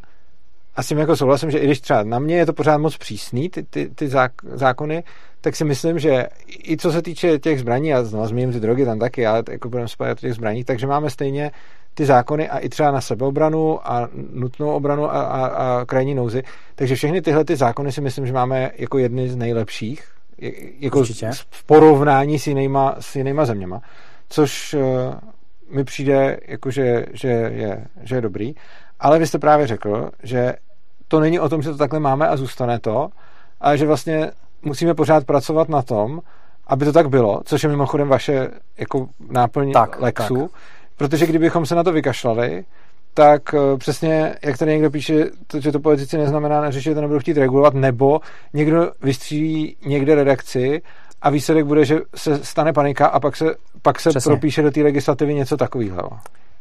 [0.78, 2.96] a s tím jako souhlasím, že i když třeba na mě je to pořád moc
[2.96, 4.10] přísný, ty, ty, ty
[4.54, 5.04] zákony,
[5.40, 8.84] tak si myslím, že i co se týče těch zbraní, a znovu zmíním ty drogy
[8.84, 11.50] tam taky, ale jako budeme spát těch zbraní, takže máme stejně
[11.94, 16.42] ty zákony a i třeba na sebeobranu a nutnou obranu a, a, a krajní nouzy.
[16.74, 20.04] Takže všechny tyhle ty zákony si myslím, že máme jako jedny z nejlepších,
[20.78, 21.30] jako Určitě.
[21.50, 23.80] v porovnání s jinýma, s jinýma zeměma,
[24.28, 25.14] což uh,
[25.70, 28.54] mi přijde, jako že, že, je, že je dobrý.
[29.00, 30.54] Ale vy jste právě řekl, že
[31.08, 33.08] to není o tom, že to takhle máme a zůstane to,
[33.60, 34.30] ale že vlastně
[34.62, 36.20] musíme pořád pracovat na tom,
[36.66, 40.60] aby to tak bylo, což je mimochodem vaše jako náplň tak, Lexu, tak.
[40.96, 42.64] protože kdybychom se na to vykašlali,
[43.14, 47.20] tak eh, přesně, jak tady někdo píše, to, že to politici neznamená, neřešit to nebudou
[47.20, 48.20] chtít regulovat, nebo
[48.52, 50.82] někdo vystřílí někde redakci
[51.22, 53.44] a výsledek bude, že se stane panika a pak se,
[53.82, 56.10] pak se propíše do té legislativy něco takového.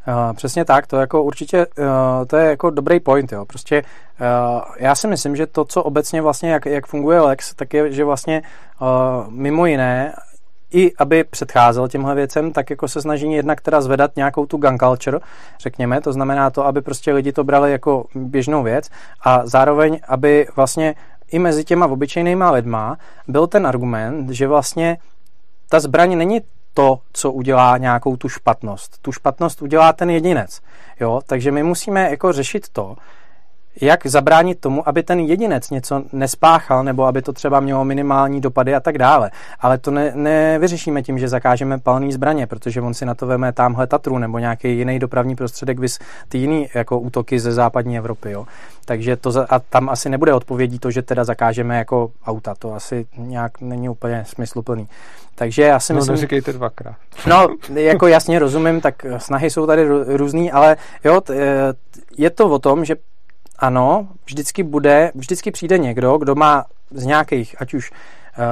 [0.08, 1.86] Uh, přesně tak, to jako určitě, uh,
[2.28, 3.46] to je jako dobrý point, jo.
[3.46, 7.74] Prostě uh, já si myslím, že to, co obecně vlastně, jak, jak funguje Lex, tak
[7.74, 8.42] je, že vlastně
[8.82, 8.88] uh,
[9.34, 10.14] mimo jiné
[10.72, 14.78] i aby předcházel těmhle věcem, tak jako se snaží jednak teda zvedat nějakou tu gun
[14.78, 15.20] culture,
[15.60, 18.90] řekněme, to znamená to, aby prostě lidi to brali jako běžnou věc
[19.22, 20.96] a zároveň, aby vlastně
[21.32, 24.98] i mezi těma obyčejnýma lidma byl ten argument, že vlastně
[25.70, 26.42] ta zbraň není
[26.78, 28.98] to, co udělá nějakou tu špatnost.
[29.02, 30.62] Tu špatnost udělá ten jedinec.
[31.00, 31.22] Jo?
[31.26, 32.96] Takže my musíme jako řešit to,
[33.82, 38.76] jak zabránit tomu, aby ten jedinec něco nespáchal, nebo aby to třeba mělo minimální dopady
[38.76, 39.32] a tak dále.
[39.60, 43.54] Ale to ne, nevyřešíme tím, že zakážeme palný zbraně, protože on si na to veme
[43.54, 48.32] tamhle Tatru nebo nějaký jiný dopravní prostředek, vys ty jiný jako útoky ze západní Evropy.
[48.32, 48.46] Jo.
[48.86, 52.56] Takže to za, a tam asi nebude odpovědí to, že teda zakážeme jako auta.
[52.60, 54.88] To asi nějak není úplně smysluplný.
[55.36, 56.14] Takže já si no, myslím...
[56.14, 56.96] No, neříkejte dvakrát.
[57.28, 59.88] No, jako jasně rozumím, tak snahy jsou tady
[60.18, 61.22] různý, ale jo,
[62.18, 62.96] je to o tom, že
[63.60, 68.46] ano, vždycky bude, vždycky přijde někdo, kdo má z nějakých, ať už uh,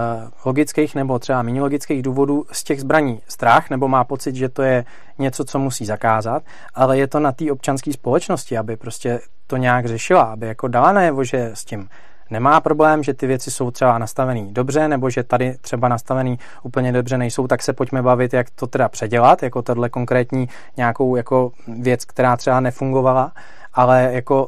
[0.46, 4.62] logických nebo třeba méně logických důvodů z těch zbraní strach, nebo má pocit, že to
[4.62, 4.86] je
[5.20, 9.86] něco, co musí zakázat, ale je to na té občanské společnosti, aby prostě to nějak
[9.86, 11.89] řešila, aby jako dala najevo, že s tím
[12.30, 16.91] nemá problém, že ty věci jsou třeba nastavený dobře, nebo že tady třeba nastavený úplně
[16.91, 21.52] dobře nejsou, tak se pojďme bavit, jak to teda předělat, jako tahle konkrétní nějakou jako
[21.68, 23.32] věc, která třeba nefungovala,
[23.74, 24.48] ale jako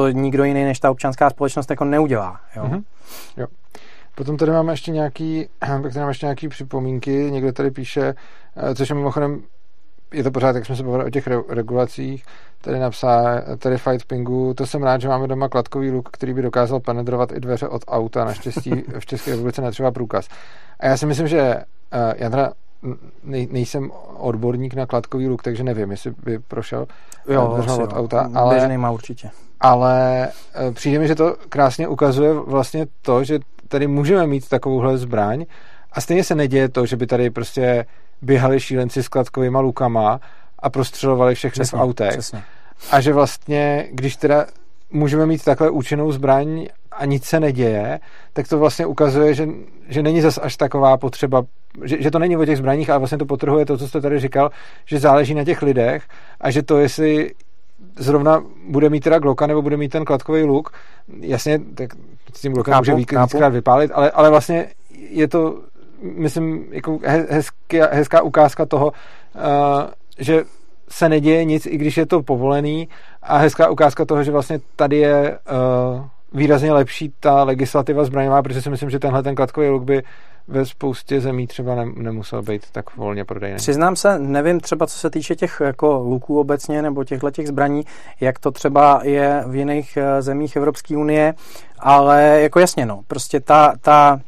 [0.00, 2.40] to nikdo jiný než ta občanská společnost jako neudělá.
[2.56, 2.64] Jo?
[2.64, 2.82] Mm-hmm.
[3.36, 3.46] jo.
[4.14, 5.48] Potom tady máme ještě nějaký,
[5.82, 8.14] tady máme ještě nějaký připomínky, někdo tady píše,
[8.56, 9.42] eh, což je mimochodem,
[10.12, 12.24] je to pořád, jak jsme se bavili o těch re- regulacích,
[12.60, 16.42] tady napsá, tady Fight Pingu, to jsem rád, že máme doma kladkový luk, který by
[16.42, 20.28] dokázal penetrovat i dveře od auta, naštěstí v České republice netřeba průkaz.
[20.80, 22.52] A já si myslím, že uh, já teda
[23.22, 26.86] nej, nejsem odborník na kladkový luk, takže nevím, jestli by prošel
[27.28, 28.30] jo, dveře od auta.
[28.34, 33.38] Ale, Běžný má určitě ale eh, přijde mi, že to krásně ukazuje vlastně to, že
[33.68, 35.44] tady můžeme mít takovouhle zbraň
[35.92, 37.86] a stejně se neděje to, že by tady prostě
[38.22, 40.20] běhali šílenci s kladkovými lukama
[40.58, 42.10] a prostřelovali všechny přesně, v autech.
[42.10, 42.42] Přesně.
[42.90, 44.46] A že vlastně, když teda
[44.90, 48.00] můžeme mít takhle účinnou zbraň a nic se neděje,
[48.32, 49.48] tak to vlastně ukazuje, že,
[49.88, 51.42] že není zas až taková potřeba,
[51.84, 54.20] že, že to není o těch zbraních, ale vlastně to potrhuje to, co jste tady
[54.20, 54.50] říkal,
[54.84, 56.02] že záleží na těch lidech
[56.40, 57.30] a že to, jestli
[57.96, 60.72] zrovna bude mít teda Glocka nebo bude mít ten kladkový luk,
[61.20, 61.90] jasně, tak
[62.34, 64.68] s tím Glockem může víckrát vypálit, ale, ale vlastně
[65.10, 65.58] je to,
[66.02, 68.92] myslím, jako hezká, hezká ukázka toho, uh,
[70.18, 70.44] že
[70.88, 72.88] se neděje nic, i když je to povolený
[73.22, 75.38] a hezká ukázka toho, že vlastně tady je
[75.94, 80.02] uh, výrazně lepší ta legislativa zbraňová, protože si myslím, že tenhle ten kladkový luk by
[80.48, 83.56] ve spoustě zemí třeba ne, nemusel být tak volně prodejný.
[83.56, 87.82] Přiznám se, nevím třeba co se týče těch jako luků obecně nebo těchto těch zbraní,
[88.20, 91.34] jak to třeba je v jiných eh, zemích Evropské unie,
[91.78, 94.20] ale jako jasně no, prostě ta, ta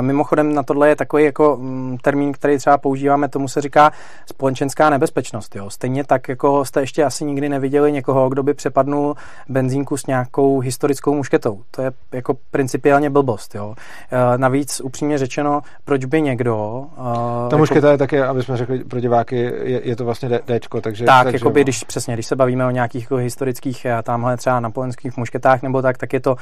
[0.00, 3.92] mimochodem na tohle je takový jako mm, termín, který třeba používáme, tomu se říká
[4.26, 5.56] společenská nebezpečnost.
[5.56, 5.70] Jo.
[5.70, 9.16] Stejně tak, jako jste ještě asi nikdy neviděli někoho, kdo by přepadnul
[9.48, 11.62] benzínku s nějakou historickou mušketou.
[11.70, 13.54] To je jako principiálně blbost.
[13.54, 13.74] Jo.
[14.12, 16.84] Eh, navíc upřímně řečeno, proč by někdo...
[16.92, 20.28] Eh, Ta jako, mušketa je také, aby jsme řekli pro diváky, je, je to vlastně
[20.28, 21.04] D, Dčko, takže...
[21.04, 24.60] Tak, takže, jako by, když přesně, když se bavíme o nějakých jako historických, tamhle třeba
[24.60, 26.38] napoleonských mušketách nebo tak, tak je to uh,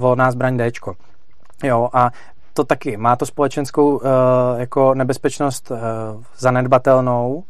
[0.00, 0.94] volná zbraň Dčko.
[1.64, 2.10] Jo, a
[2.56, 2.96] to taky.
[2.96, 4.02] Má to společenskou uh,
[4.56, 5.76] jako nebezpečnost uh,
[6.38, 7.44] zanedbatelnou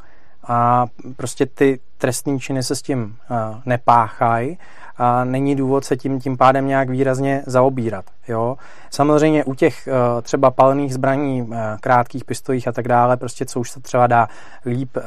[0.48, 4.58] a prostě ty trestní činy se s tím uh, nepáchají
[4.98, 8.04] a není důvod se tím tím pádem nějak výrazně zaobírat.
[8.28, 8.56] Jo?
[8.90, 13.60] Samozřejmě u těch uh, třeba palných zbraní, uh, krátkých pistolích a tak dále, prostě co
[13.60, 14.28] už se třeba dá
[14.66, 15.02] líp, uh,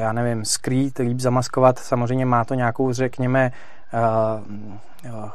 [0.00, 3.52] já nevím, skrýt, líp zamaskovat, samozřejmě má to nějakou, řekněme,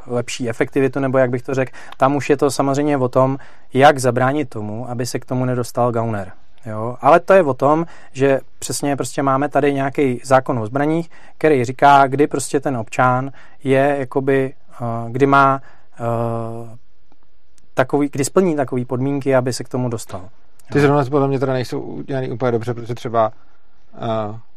[0.07, 3.37] lepší efektivitu, nebo jak bych to řekl, tam už je to samozřejmě o tom,
[3.73, 6.31] jak zabránit tomu, aby se k tomu nedostal gauner.
[6.65, 6.97] Jo?
[7.01, 11.65] Ale to je o tom, že přesně prostě máme tady nějaký zákon o zbraních, který
[11.65, 13.31] říká, kdy prostě ten občan
[13.63, 14.53] je jakoby,
[15.09, 15.61] kdy má
[17.73, 20.29] takový, kdy splní takové podmínky, aby se k tomu dostal.
[20.71, 23.31] Ty zrovna podle mě teda nejsou udělaný úplně dobře, protože třeba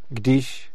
[0.08, 0.70] když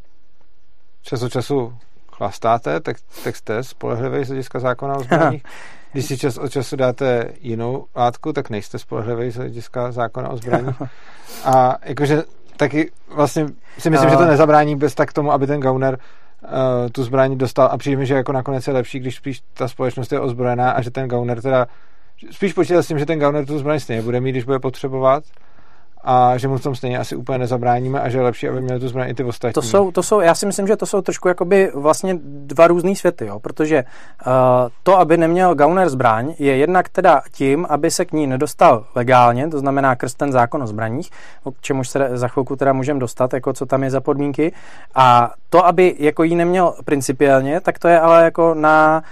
[1.01, 1.73] čas od času
[2.13, 5.43] chlastáte, tak, tak jste spolehlivý z hlediska zákona o zbraních.
[5.91, 10.37] Když si čas od času dáte jinou látku, tak nejste spolehlivý z hlediska zákona o
[10.37, 10.81] zbraních.
[11.45, 12.23] A jakože
[12.57, 13.47] taky vlastně
[13.77, 15.97] si myslím, že to nezabrání bez tak tomu, aby ten gauner
[16.43, 16.49] uh,
[16.91, 20.11] tu zbraň dostal a přijde mi, že jako nakonec je lepší, když spíš ta společnost
[20.11, 21.67] je ozbrojená a že ten gauner teda
[22.31, 25.23] spíš počítal s tím, že ten gauner tu zbraň stejně bude mít, když bude potřebovat
[26.03, 28.79] a že mu v tom stejně asi úplně nezabráníme a že je lepší, aby měli
[28.79, 29.53] tu zbraň i ty ostatní.
[29.53, 32.95] To jsou, to jsou, já si myslím, že to jsou trošku jakoby vlastně dva různý
[32.95, 33.39] světy, jo?
[33.39, 34.33] protože uh,
[34.83, 39.49] to, aby neměl Gauner zbraň, je jednak teda tím, aby se k ní nedostal legálně,
[39.49, 41.09] to znamená krst ten zákon o zbraních,
[41.57, 44.53] k čemuž se za chvilku teda můžeme dostat, jako co tam je za podmínky,
[44.95, 49.03] a to, aby jako jí neměl principiálně, tak to je ale jako na,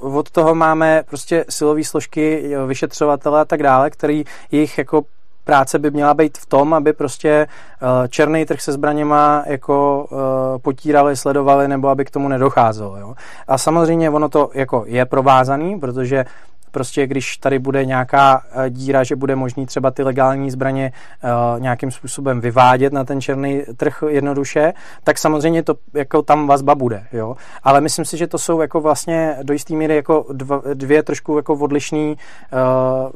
[0.00, 5.02] od toho máme prostě silové složky, vyšetřovatele a tak dále, který jich jako
[5.44, 10.58] práce by měla být v tom, aby prostě eh, černý trh se zbraněma jako eh,
[10.58, 12.96] potírali, sledovali, nebo aby k tomu nedocházelo.
[12.96, 13.14] Jo.
[13.48, 16.24] A samozřejmě ono to jako je provázaný, protože
[16.70, 20.92] prostě když tady bude nějaká eh, díra, že bude možný třeba ty legální zbraně
[21.24, 24.72] uh, nějakým způsobem vyvádět na ten černý trh jednoduše,
[25.04, 27.36] tak samozřejmě to jako tam vazba bude, jo.
[27.62, 31.36] Ale myslím si, že to jsou jako vlastně do jisté míry jako dva, dvě trošku
[31.36, 32.16] jako odlišný,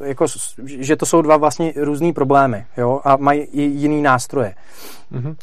[0.00, 0.26] uh, jako,
[0.64, 4.54] že to jsou dva vlastně různý problémy, jo, a mají i jiný nástroje.
[5.12, 5.36] Mm-hmm.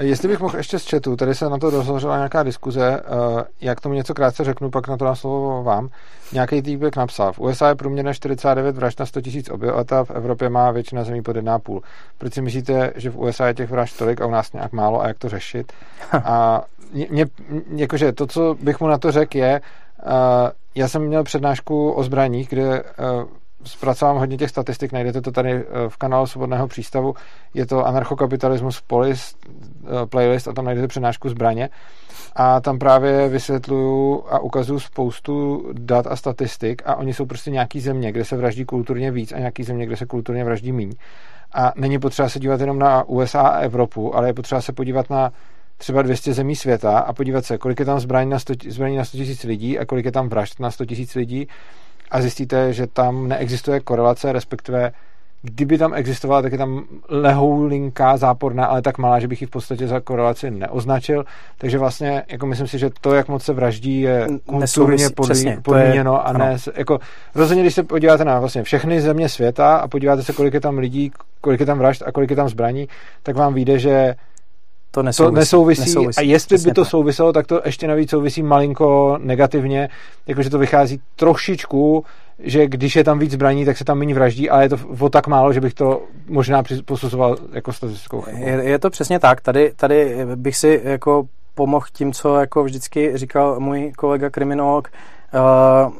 [0.00, 3.80] Jestli bych mohl ještě z chatu, tady se na to rozhořela nějaká diskuze, uh, jak
[3.80, 5.88] tomu něco krátce řeknu, pak na to dám slovo vám.
[6.32, 10.48] Nějaký týpek napsal, v USA je průměrně 49 vražd na 100 000 obyvatel, v Evropě
[10.48, 11.80] má většina zemí pod 1,5.
[12.18, 15.00] Proč si myslíte, že v USA je těch vražd tolik a u nás nějak málo
[15.00, 15.72] a jak to řešit?
[16.12, 16.62] A
[17.10, 17.26] mě,
[17.76, 19.60] jakože to, co bych mu na to řekl, je,
[20.06, 20.12] uh,
[20.74, 23.28] já jsem měl přednášku o zbraních, kde uh,
[23.64, 27.14] zpracovám hodně těch statistik, najdete to tady v kanálu Svobodného přístavu.
[27.54, 29.36] Je to anarchokapitalismus polis,
[30.10, 31.68] playlist a tam najdete přednášku zbraně.
[32.36, 37.80] A tam právě vysvětluju a ukazuju spoustu dat a statistik a oni jsou prostě nějaký
[37.80, 40.92] země, kde se vraždí kulturně víc a nějaký země, kde se kulturně vraždí míň.
[41.54, 45.10] A není potřeba se dívat jenom na USA a Evropu, ale je potřeba se podívat
[45.10, 45.32] na
[45.76, 49.04] třeba 200 zemí světa a podívat se, kolik je tam zbraní na 100, zbraní na
[49.04, 51.48] 100 000 lidí a kolik je tam vražd na 100 000 lidí
[52.10, 54.92] a zjistíte, že tam neexistuje korelace, respektive
[55.42, 59.50] kdyby tam existovala, tak je tam lehoulinká, záporná, ale tak malá, že bych ji v
[59.50, 61.24] podstatě za korelaci neoznačil.
[61.58, 65.08] Takže vlastně, jako myslím si, že to, jak moc se vraždí, je kulturně
[65.62, 66.98] podmíněno a ne, jako
[67.34, 70.78] rozhodně, když se podíváte na vlastně všechny země světa a podíváte se, kolik je tam
[70.78, 72.88] lidí, kolik je tam vražd a kolik je tam zbraní,
[73.22, 74.14] tak vám vyjde, že
[74.98, 75.34] to nesouvisí.
[75.34, 75.80] To nesouvisí.
[75.80, 76.18] nesouvisí.
[76.18, 76.90] A jestli Přesně by to tak.
[76.90, 79.88] souviselo, tak to ještě navíc souvisí malinko negativně,
[80.26, 82.04] jakože to vychází trošičku,
[82.38, 85.08] že když je tam víc zbraní, tak se tam méně vraždí, ale je to o
[85.08, 89.40] tak málo, že bych to možná posuzoval jako statistickou Je, je to přesně tak.
[89.40, 94.88] Tady, tady bych si jako pomohl tím, co jako vždycky říkal můj kolega kriminolog,
[95.34, 95.92] uh,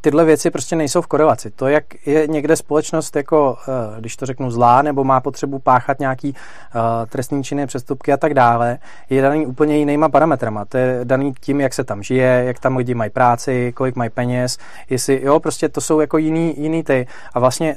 [0.00, 1.50] tyhle věci prostě nejsou v korelaci.
[1.50, 6.00] To, jak je někde společnost jako, eh, když to řeknu, zlá, nebo má potřebu páchat
[6.00, 8.78] nějaký uh, trestní činy, přestupky a tak dále,
[9.10, 10.64] je daný úplně jinýma parametrama.
[10.64, 14.10] To je daný tím, jak se tam žije, jak tam lidi mají práci, kolik mají
[14.10, 14.58] peněz,
[14.90, 17.06] jestli, jo, prostě to jsou jako jiný, jiný ty.
[17.34, 17.76] A vlastně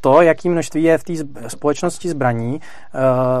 [0.00, 1.12] to, jaký množství je v té
[1.48, 2.60] společnosti zbraní, uh,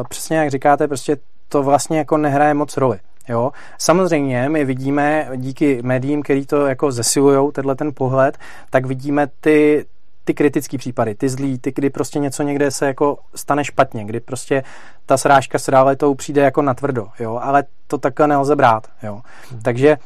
[0.08, 1.16] přesně jak říkáte, prostě
[1.48, 2.98] to vlastně jako nehraje moc roli.
[3.30, 3.52] Jo?
[3.78, 8.38] Samozřejmě my vidíme díky médiím, který to jako zesilují, tenhle ten pohled,
[8.70, 9.86] tak vidíme ty,
[10.24, 14.20] ty kritické případy, ty zlý, ty, kdy prostě něco někde se jako stane špatně, kdy
[14.20, 14.62] prostě
[15.06, 19.20] ta srážka s realitou přijde jako natvrdo, jo, ale to takhle nelze brát, jo.
[19.50, 19.60] Hmm.
[19.62, 19.96] Takže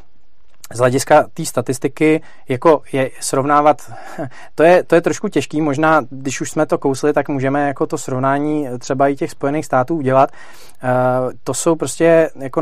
[0.75, 3.93] z hlediska té statistiky jako je srovnávat,
[4.55, 7.87] to je, to je trošku těžký, možná když už jsme to kousli, tak můžeme jako
[7.87, 10.31] to srovnání třeba i těch Spojených států udělat.
[10.85, 12.61] Uh, to jsou prostě jako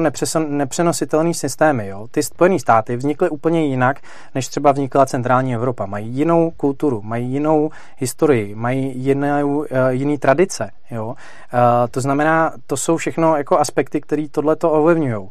[0.48, 1.88] nepřenositelné systémy.
[1.88, 2.06] Jo?
[2.10, 4.00] Ty Spojené státy vznikly úplně jinak,
[4.34, 5.86] než třeba vznikla centrální Evropa.
[5.86, 10.70] Mají jinou kulturu, mají jinou historii, mají jinou, uh, jiný tradice.
[10.90, 11.06] Jo?
[11.06, 11.14] Uh,
[11.90, 15.28] to znamená, to jsou všechno jako aspekty, které tohle to ovlivňují.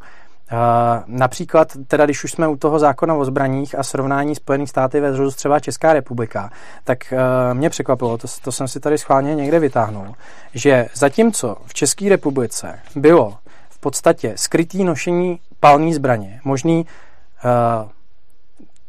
[1.08, 5.36] Například, teda když už jsme u toho zákona o zbraních a srovnání Spojených státy versus
[5.36, 6.52] třeba Česká republika,
[6.84, 7.20] tak uh,
[7.54, 10.16] mě překvapilo, to, to jsem si tady schválně někde vytáhnul,
[10.54, 13.38] že zatímco v České republice bylo
[13.70, 17.92] v podstatě skrytý nošení palní zbraně, možný uh,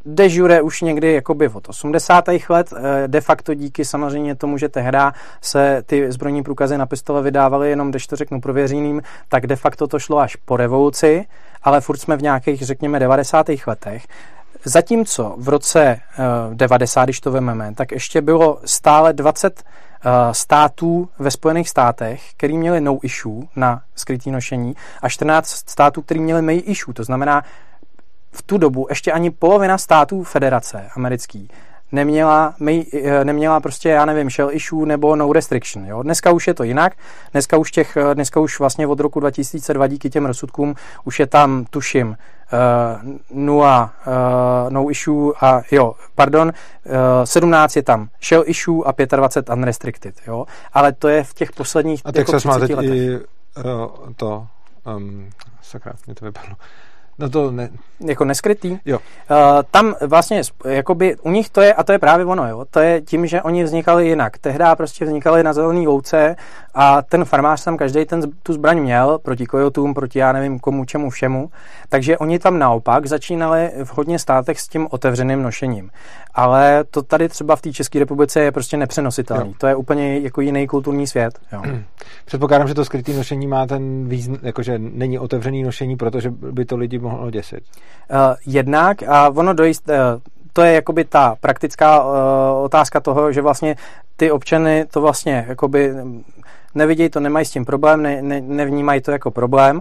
[0.05, 2.25] de jure už někdy jakoby od 80.
[2.49, 2.73] let,
[3.07, 4.99] de facto díky samozřejmě tomu, že tehdy
[5.41, 9.87] se ty zbrojní průkazy na pistole vydávaly jenom, když to řeknu prověřeným, tak de facto
[9.87, 11.27] to šlo až po revoluci
[11.63, 13.47] ale furt jsme v nějakých, řekněme, 90.
[13.67, 14.07] letech.
[14.65, 16.01] Zatímco v roce
[16.49, 19.63] uh, 90, když to vememe, tak ještě bylo stále 20
[20.05, 26.03] uh, států ve Spojených státech, který měli no issue na skrytý nošení a 14 států,
[26.03, 26.95] který měli may issue.
[26.95, 27.43] To znamená,
[28.33, 31.49] v tu dobu ještě ani polovina států federace americký
[31.93, 35.87] neměla, my, eh, neměla prostě, já nevím, shell issue nebo no restriction.
[35.87, 36.03] Jo?
[36.03, 36.93] Dneska už je to jinak.
[37.33, 41.27] Dneska už, těch, eh, dneska už vlastně od roku 2002 díky těm rozsudkům už je
[41.27, 46.53] tam, tuším, uh, nula uh, no issue a jo, pardon,
[46.85, 46.93] uh,
[47.25, 50.47] 17 je tam shell issue a 25 unrestricted, jo.
[50.73, 52.93] Ale to je v těch posledních A jako Texas má teď letech.
[52.93, 53.23] i uh,
[54.17, 54.47] to,
[54.97, 55.31] um,
[55.63, 56.57] sakra, mě to vypadlo.
[57.23, 57.71] No to ne...
[58.01, 58.79] Jako neskrytý?
[58.85, 58.99] Jo.
[58.99, 59.37] Uh,
[59.71, 63.01] tam vlastně, jakoby, u nich to je, a to je právě ono, jo, to je
[63.01, 64.39] tím, že oni vznikali jinak.
[64.39, 66.37] Tehdy prostě vznikali na zelený louce
[66.75, 70.85] a ten farmář tam každý ten, tu zbraň měl proti kojotům, proti já nevím komu,
[70.85, 71.51] čemu všemu.
[71.89, 75.91] Takže oni tam naopak začínali v hodně státech s tím otevřeným nošením.
[76.35, 79.49] Ale to tady třeba v té České republice je prostě nepřenositelný.
[79.49, 79.55] Jo.
[79.59, 81.39] To je úplně jako jiný kulturní svět.
[81.53, 81.63] Jo.
[82.25, 86.77] Předpokládám, že to skrytý nošení má ten význam, jakože není otevřený nošení, protože by to
[86.77, 87.63] lidi mohlo děsit.
[88.11, 89.95] Uh, jednak a ono dojist, uh,
[90.53, 92.13] to je jakoby ta praktická uh,
[92.65, 93.77] otázka toho, že vlastně
[94.17, 95.93] ty občany to vlastně jakoby
[96.75, 99.81] nevidějí to, nemají s tím problém, ne, ne, nevnímají to jako problém.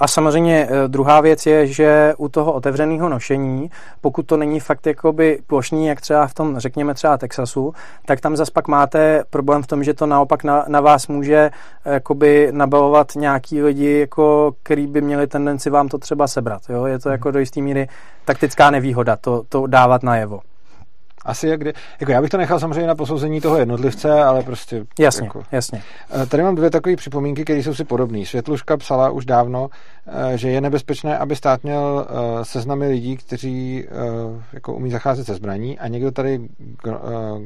[0.00, 4.86] A samozřejmě e, druhá věc je, že u toho otevřeného nošení, pokud to není fakt
[4.86, 7.74] jakoby plošní, jak třeba v tom, řekněme třeba Texasu,
[8.06, 11.50] tak tam zase pak máte problém v tom, že to naopak na, na vás může
[11.84, 16.62] e, jakoby nabalovat nějaký lidi, jako, který by měli tendenci vám to třeba sebrat.
[16.68, 16.84] Jo?
[16.86, 17.88] Je to jako do jisté míry
[18.24, 20.40] taktická nevýhoda to, to dávat najevo.
[21.28, 21.72] Asi jak kdy.
[22.00, 24.84] Jako já bych to nechal samozřejmě na posouzení toho jednotlivce, ale prostě...
[24.98, 25.42] Jasně, jako.
[25.52, 25.82] jasně.
[26.22, 28.26] Eh, tady mám dvě takové připomínky, které jsou si podobné.
[28.26, 29.68] Světluška psala už dávno,
[30.06, 33.88] eh, že je nebezpečné, aby stát měl eh, seznamy lidí, kteří
[34.52, 36.40] jako umí zacházet se zbraní a někdo tady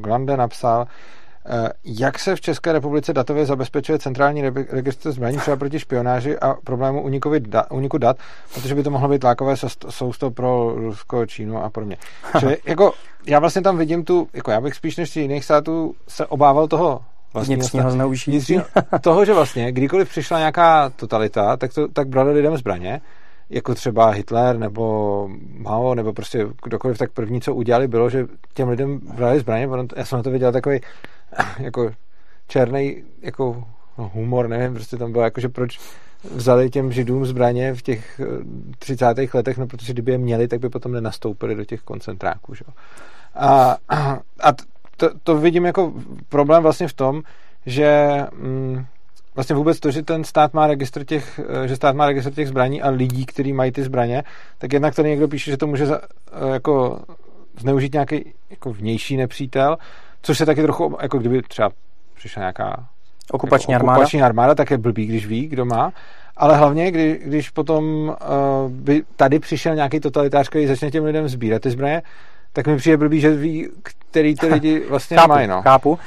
[0.00, 0.86] Glande napsal,
[1.84, 7.02] jak se v České republice datově zabezpečuje centrální registr zbraní třeba proti špionáži a problému
[7.70, 8.16] uniku dat,
[8.54, 9.54] protože by to mohlo být lákové
[9.88, 11.96] sousto pro Rusko, Čínu a podobně.
[12.38, 12.92] Čili jako
[13.26, 17.00] já vlastně tam vidím tu, jako já bych spíš než jiných států se obával toho
[17.34, 18.60] vlastního vnitřního zneužití.
[19.00, 23.00] toho, že vlastně kdykoliv přišla nějaká totalita, tak, to, tak brali lidem zbraně,
[23.50, 25.28] jako třeba Hitler nebo
[25.58, 29.68] Mao, nebo prostě kdokoliv, tak první, co udělali, bylo, že těm lidem brali zbraně.
[29.96, 30.80] Já jsem na to viděl takový
[31.58, 31.90] jako
[32.48, 33.64] černý jako
[33.98, 35.80] no, humor, nevím, prostě tam bylo jako, že proč
[36.34, 38.20] vzali těm židům zbraně v těch
[38.78, 39.18] 30.
[39.18, 42.54] Eh, letech, no protože kdyby je měli, tak by potom nenastoupili do těch koncentráků.
[42.54, 42.64] Že?
[43.34, 43.76] A,
[44.42, 44.52] a
[44.96, 45.92] to, to vidím jako
[46.28, 47.22] problém vlastně v tom,
[47.66, 48.84] že mm,
[49.34, 52.48] vlastně vůbec to, že ten stát má registr těch, eh, že stát má registr těch
[52.48, 54.24] zbraní a lidí, kteří mají ty zbraně,
[54.58, 57.00] tak jednak tady někdo píše, že to může za, eh, jako
[57.58, 59.76] zneužít nějaký jako vnější nepřítel,
[60.22, 61.70] což se taky trochu, jako kdyby třeba
[62.14, 62.84] přišla nějaká
[63.30, 63.96] okupační, jako armáda.
[63.96, 65.92] okupační armáda, tak je blbý, když ví, kdo má.
[66.36, 71.28] Ale hlavně, kdy, když potom uh, by tady přišel nějaký totalitář, který začne těm lidem
[71.28, 72.02] sbírat ty zbraně,
[72.52, 73.68] tak mi přijde blbý, že ví,
[74.10, 75.46] který ty lidi vlastně chápu, mají.
[75.46, 75.62] No.
[75.62, 75.90] Chápu.
[75.90, 75.98] Uh,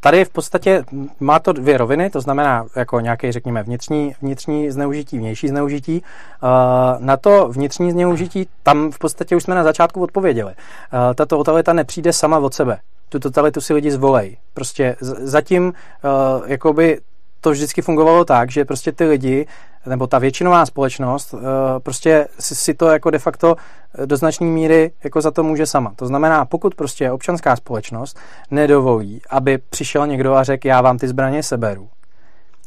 [0.00, 0.84] Tady v podstatě
[1.20, 6.02] má to dvě roviny, to znamená jako nějaký, řekněme, vnitřní, vnitřní zneužití, vnější zneužití.
[6.98, 10.52] Na to vnitřní zneužití, tam v podstatě už jsme na začátku odpověděli.
[10.90, 12.78] Tato totalita nepřijde sama od sebe.
[13.08, 14.36] Tu totalitu si lidi zvolej.
[14.54, 15.72] Prostě zatím
[16.46, 17.00] jakoby
[17.40, 19.46] to vždycky fungovalo tak, že prostě ty lidi,
[19.86, 23.56] nebo ta většinová společnost, eh, prostě si, si to jako de facto
[23.98, 25.92] eh, do značné míry jako za to může sama.
[25.96, 28.18] To znamená, pokud prostě občanská společnost
[28.50, 31.88] nedovolí, aby přišel někdo a řekl, já vám ty zbraně seberu,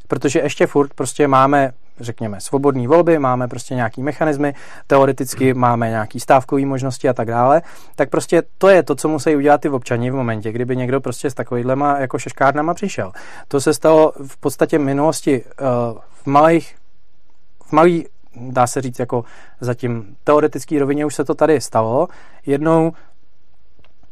[0.08, 4.54] protože ještě furt prostě máme řekněme, svobodné volby, máme prostě nějaký mechanismy,
[4.88, 7.62] teoreticky máme nějaký stávkové možnosti a tak dále,
[7.96, 11.30] tak prostě to je to, co musí udělat ty občani v momentě, kdyby někdo prostě
[11.30, 13.12] s takovýhlema jako šeškárnama přišel.
[13.48, 16.76] To se stalo v podstatě v minulosti uh, v malých
[17.66, 19.24] v malý, dá se říct, jako
[19.62, 22.08] zatím teoretický rovině už se to tady stalo.
[22.46, 22.94] Jednou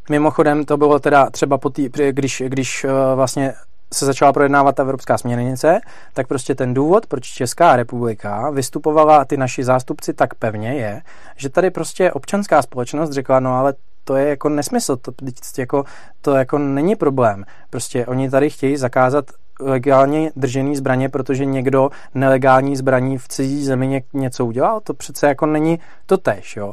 [0.10, 3.54] Mimochodem to bylo teda třeba po tý, když, když uh, vlastně
[3.94, 5.80] se začala projednávat ta evropská směrnice,
[6.14, 11.02] tak prostě ten důvod, proč Česká republika vystupovala ty naši zástupci tak pevně je,
[11.36, 13.74] že tady prostě občanská společnost řekla, no ale
[14.04, 15.12] to je jako nesmysl, to,
[15.58, 15.84] jako,
[16.22, 17.46] to jako není problém.
[17.70, 19.26] Prostě oni tady chtějí zakázat
[19.60, 25.46] legálně držený zbraně, protože někdo nelegální zbraní v cizí zemi něco udělal, to přece jako
[25.46, 26.68] není to tež, jo.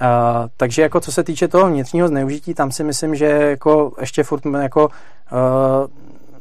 [0.00, 0.08] Uh,
[0.56, 4.42] takže jako co se týče toho vnitřního zneužití, tam si myslím, že jako ještě furt
[4.62, 4.90] jako uh,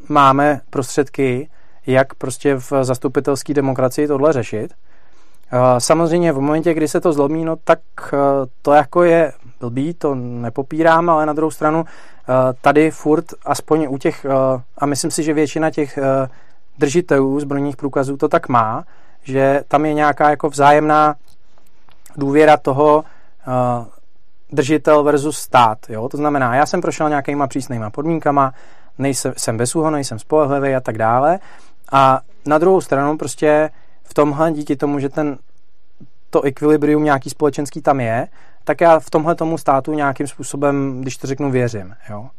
[0.10, 1.49] máme prostředky,
[1.88, 4.74] jak prostě v zastupitelské demokracii tohle řešit.
[5.78, 7.80] Samozřejmě v momentě, kdy se to zlomí, no tak
[8.14, 8.18] e,
[8.62, 13.97] to jako je blbý, to nepopírám, ale na druhou stranu e, tady furt, aspoň u
[13.97, 14.30] těch, e,
[14.78, 15.99] a myslím si, že většina těch
[16.78, 18.84] držitelů zbrojních průkazů to tak má,
[19.24, 21.16] že tam je nějaká jako vzájemná
[22.18, 23.04] důvěra toho
[24.52, 25.78] držitel versus stát.
[25.89, 26.10] Jo?
[26.10, 28.54] To znamená, já jsem prošel nějakýma přísnýma podmínkama,
[28.98, 31.39] nejsem, jsem bezúhonný, nejsem spolehlivý a tak dále.
[31.92, 33.70] A na druhou stranu prostě
[34.04, 35.38] v tomhle díky tomu, že ten
[36.30, 38.28] to ekvilibrium nějaký společenský tam je,
[38.64, 41.96] tak já v tomhle tomu státu nějakým způsobem, když to řeknu, věřím.
[42.10, 42.30] Jo?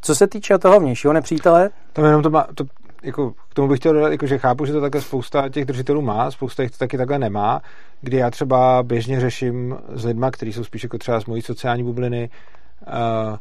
[0.00, 1.70] Co se týče toho vnějšího nepřítele...
[1.92, 2.64] Tam jenom to má, to,
[3.02, 6.02] jako, k tomu bych chtěl dodat, jako, že chápu, že to také spousta těch držitelů
[6.02, 7.62] má, spousta jich to taky takhle nemá,
[8.00, 11.84] kdy já třeba běžně řeším s lidma, kteří jsou spíš jako třeba z mojí sociální
[11.84, 12.30] bubliny,
[12.86, 13.36] uh,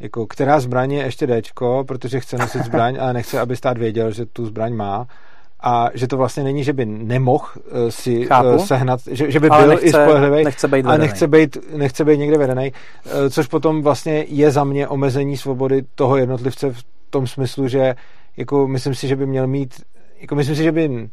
[0.00, 4.12] jako která zbraň je ještě Dčko, protože chce nosit zbraň, ale nechce, aby stát věděl,
[4.12, 5.06] že tu zbraň má.
[5.66, 9.40] A že to vlastně není, že by nemohl uh, si uh, Chápu, sehnat, že, že
[9.40, 13.12] by byl nechce, i spolehlivý, nechce být a nechce být, nechce být někde vedený, uh,
[13.30, 17.94] což potom vlastně je za mě omezení svobody toho jednotlivce v tom smyslu, že
[18.36, 19.82] jako myslím si, že by měl mít,
[20.20, 21.08] jako myslím si, že by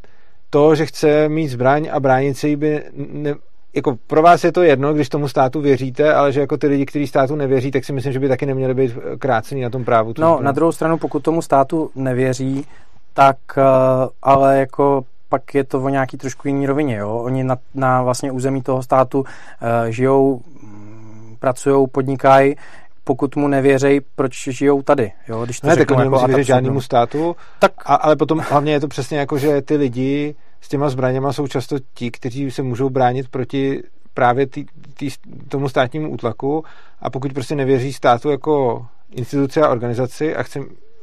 [0.50, 3.36] to, že chce mít zbraň a bránit se jí by ne,
[3.74, 6.86] jako pro vás je to jedno, když tomu státu věříte, ale že jako ty lidi,
[6.86, 10.14] kteří státu nevěří, tak si myslím, že by taky neměli být krácený na tom právu.
[10.18, 12.66] No, na druhou stranu, pokud tomu státu nevěří,
[13.14, 13.64] tak uh,
[14.22, 16.96] ale jako pak je to o nějaký trošku jiný rovině.
[16.96, 17.22] Jo?
[17.24, 19.26] Oni na, na vlastně území toho státu uh,
[19.90, 22.56] žijou, mm, pracují, podnikají,
[23.04, 25.12] pokud mu nevěří, proč žijou tady.
[25.28, 25.46] Jo?
[25.46, 27.72] Když to ne, tak oni jako žádnému státu, tak...
[27.86, 31.48] A, ale potom hlavně je to přesně jako, že ty lidi s těma zbraněma jsou
[31.48, 33.84] často ti, kteří se můžou bránit proti
[34.14, 35.10] právě tý, tý,
[35.48, 36.64] tomu státnímu útlaku.
[37.00, 40.60] A pokud prostě nevěří státu jako instituce a organizaci a chce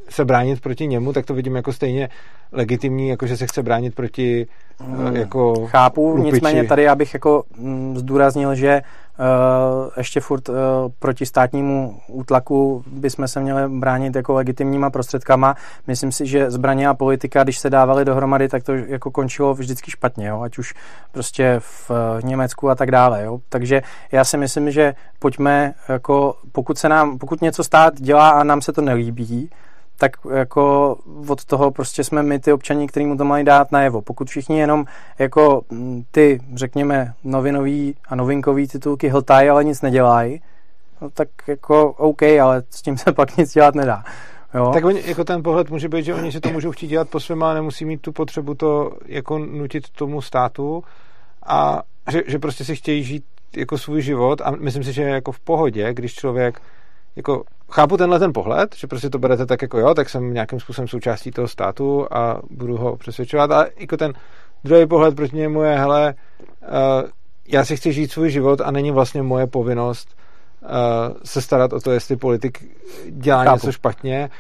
[0.08, 2.08] se bránit proti němu, tak to vidím jako stejně
[2.52, 4.46] legitimní, jako že se chce bránit proti
[4.80, 6.32] hmm, jako Chápu, lupiči.
[6.32, 8.82] nicméně tady já bych jako mm, zdůraznil, že
[9.18, 10.54] uh, ještě furt uh,
[10.98, 15.56] proti státnímu útlaku bychom se měli bránit jako legitimníma prostředkama.
[15.86, 19.90] Myslím si, že zbraně a politika, když se dávaly dohromady, tak to jako končilo vždycky
[19.90, 20.40] špatně, jo?
[20.40, 20.74] ať už
[21.12, 23.24] prostě v uh, Německu a tak dále.
[23.24, 23.38] Jo?
[23.48, 23.82] Takže
[24.12, 28.60] já si myslím, že pojďme, jako pokud se nám, pokud něco stát dělá a nám
[28.62, 29.50] se to nelíbí,
[29.98, 30.96] tak jako
[31.28, 34.02] od toho prostě jsme my ty občaní, který mu to mají dát najevo.
[34.02, 34.84] Pokud všichni jenom
[35.18, 40.40] jako mm, ty, řekněme, novinový a novinkový titulky hltají, ale nic nedělají,
[41.00, 44.04] no tak jako OK, ale s tím se pak nic dělat nedá.
[44.54, 44.70] Jo?
[44.74, 47.20] Tak oni, jako ten pohled může být, že oni si to můžou chtít dělat po
[47.20, 50.84] svém, ale nemusí mít tu potřebu to jako nutit tomu státu
[51.46, 53.24] a že, že prostě si chtějí žít
[53.56, 56.60] jako svůj život a myslím si, že je jako v pohodě, když člověk
[57.16, 60.60] jako chápu tenhle ten pohled, že prostě to berete tak jako jo, tak jsem nějakým
[60.60, 64.12] způsobem součástí toho státu a budu ho přesvědčovat a jako ten
[64.64, 66.14] druhý pohled proti němu je, hele,
[66.62, 67.10] uh,
[67.48, 70.16] já si chci žít svůj život a není vlastně moje povinnost
[70.62, 70.68] uh,
[71.24, 72.64] se starat o to, jestli politik
[73.10, 73.56] dělá chápu.
[73.56, 74.30] něco špatně,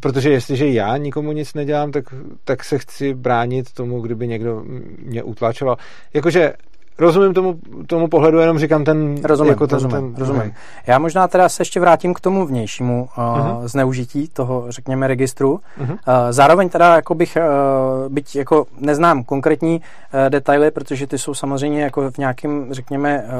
[0.00, 2.04] protože jestliže já nikomu nic nedělám, tak,
[2.44, 4.62] tak se chci bránit tomu, kdyby někdo
[4.98, 5.76] mě utlačoval.
[6.14, 6.52] Jakože
[6.98, 9.16] rozumím tomu, tomu pohledu, jenom říkám ten...
[9.24, 10.52] Rozumím, jako ten, rozumím, ten, rozumím.
[10.86, 13.60] Já možná teda se ještě vrátím k tomu vnějšímu uh, uh-huh.
[13.64, 15.60] zneužití toho, řekněme, registru.
[15.80, 15.90] Uh-huh.
[15.90, 15.96] Uh,
[16.30, 21.82] zároveň teda jako bych, uh, byť jako neznám konkrétní uh, detaily, protože ty jsou samozřejmě
[21.82, 23.30] jako v nějakém, řekněme, uh,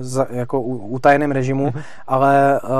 [0.00, 1.82] za, jako utajeném režimu, uh-huh.
[2.06, 2.70] ale uh,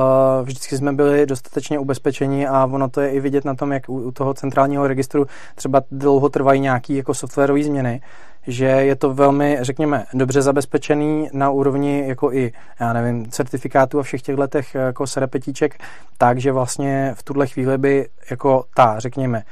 [0.43, 3.95] vždycky jsme byli dostatečně ubezpečeni a ono to je i vidět na tom, jak u,
[3.95, 8.01] u toho centrálního registru třeba dlouho trvají nějaký jako softwarové změny,
[8.47, 14.03] že je to velmi, řekněme, dobře zabezpečený na úrovni jako i, já nevím, certifikátů a
[14.03, 15.79] všech těchto letech jako serepetíček,
[16.19, 19.43] takže vlastně v tuhle chvíli by jako ta, řekněme,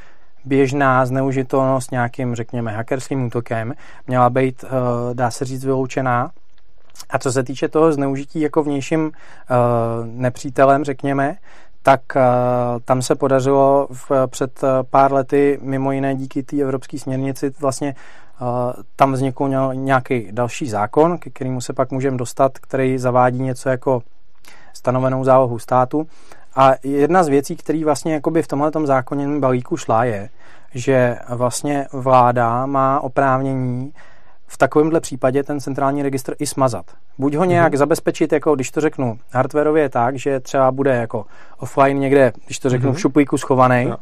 [0.44, 3.74] běžná zneužitelnost nějakým, řekněme, hackerským útokem
[4.06, 4.68] měla být, eh,
[5.14, 6.30] dá se říct, vyloučená.
[7.10, 9.54] A co se týče toho zneužití jako vnějším eh,
[10.04, 11.36] nepřítelem, řekněme,
[11.82, 12.22] tak uh,
[12.84, 14.60] tam se podařilo v, před
[14.90, 17.94] pár lety, mimo jiné díky té evropské směrnici, vlastně
[18.96, 24.02] tam vznikl nějaký další zákon, ke kterému se pak můžeme dostat, který zavádí něco jako
[24.72, 26.06] stanovenou zálohu státu.
[26.56, 30.28] A jedna z věcí, který vlastně jakoby v tomhle zákoně balíku šla, je,
[30.74, 33.92] že vlastně vláda má oprávnění
[34.46, 36.86] v takovémhle případě ten centrální registr i smazat.
[37.18, 37.76] Buď ho nějak mm-hmm.
[37.76, 41.26] zabezpečit, jako když to řeknu hardwareově tak, že třeba bude jako
[41.58, 42.94] offline někde, když to řeknu mm-hmm.
[42.94, 43.96] v šuplíku schovaný, no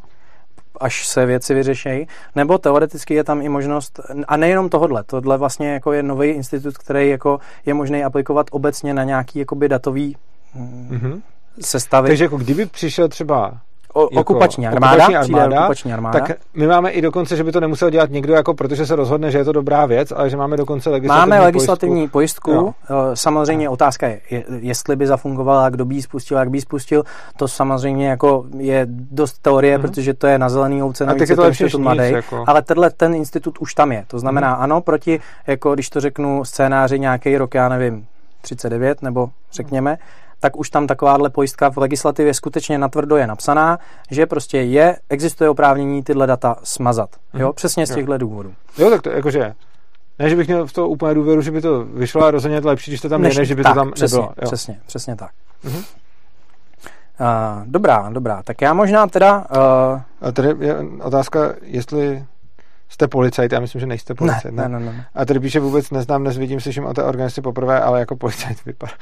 [0.80, 5.72] až se věci vyřešejí, nebo teoreticky je tam i možnost, a nejenom tohle, tohle vlastně
[5.72, 10.16] jako je nový institut, který jako je možný aplikovat obecně na nějaký jakoby datový
[10.56, 11.20] mm-hmm.
[11.60, 12.08] sestavy.
[12.08, 13.58] Takže jako kdyby přišel třeba
[13.96, 17.52] o, jako okupační armáda, okupační armáda, okupační armáda, tak my máme i dokonce, že by
[17.52, 20.36] to nemusel dělat někdo, jako protože se rozhodne, že je to dobrá věc, ale že
[20.36, 22.50] máme dokonce legislativní Máme legislativní pojistku.
[22.50, 22.74] pojistku.
[23.14, 24.20] Samozřejmě otázka je,
[24.60, 27.04] jestli by zafungovala, kdo by ji spustil, jak by ji spustil.
[27.36, 29.80] To samozřejmě jako je dost teorie, mm-hmm.
[29.80, 32.44] protože to je na zelený ovce, na je to lepší institut mladý, jako...
[32.46, 34.04] ale tenhle ten institut už tam je.
[34.06, 34.62] To znamená, mm-hmm.
[34.62, 38.06] ano, proti, jako když to řeknu, scénáři nějaký rok, já nevím,
[38.40, 43.78] 39 nebo řekněme, mm tak už tam takováhle pojistka v legislativě skutečně natvrdo je napsaná,
[44.10, 47.10] že prostě je, existuje oprávnění tyhle data smazat.
[47.10, 47.40] Mm-hmm.
[47.40, 48.54] Jo, přesně z těchto důvodů.
[48.78, 49.54] Jo, tak to jakože
[50.18, 52.68] ne, že bych měl v to úplně důvěru, že by to vyšlo a rozhodně to
[52.68, 54.32] lepší, když to tam Než, je, že by tak, to tam přesně, nebylo.
[54.36, 54.44] Jo.
[54.44, 55.30] Přesně, přesně tak.
[55.64, 55.84] Mm-hmm.
[57.20, 58.42] Uh, dobrá, dobrá.
[58.42, 59.38] Tak já možná teda...
[59.38, 60.00] Uh...
[60.20, 62.24] A tady je otázka, jestli
[62.96, 64.54] Jste policajt, já myslím, že nejste policajt.
[64.54, 65.06] Ne, ne, ne, ne.
[65.14, 68.92] A tady píše vůbec neznám, nezvidím, slyším o té organizaci poprvé, ale jako policajt vypadá.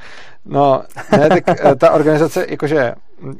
[0.45, 2.93] No, ne, tak eh, ta organizace, jakože,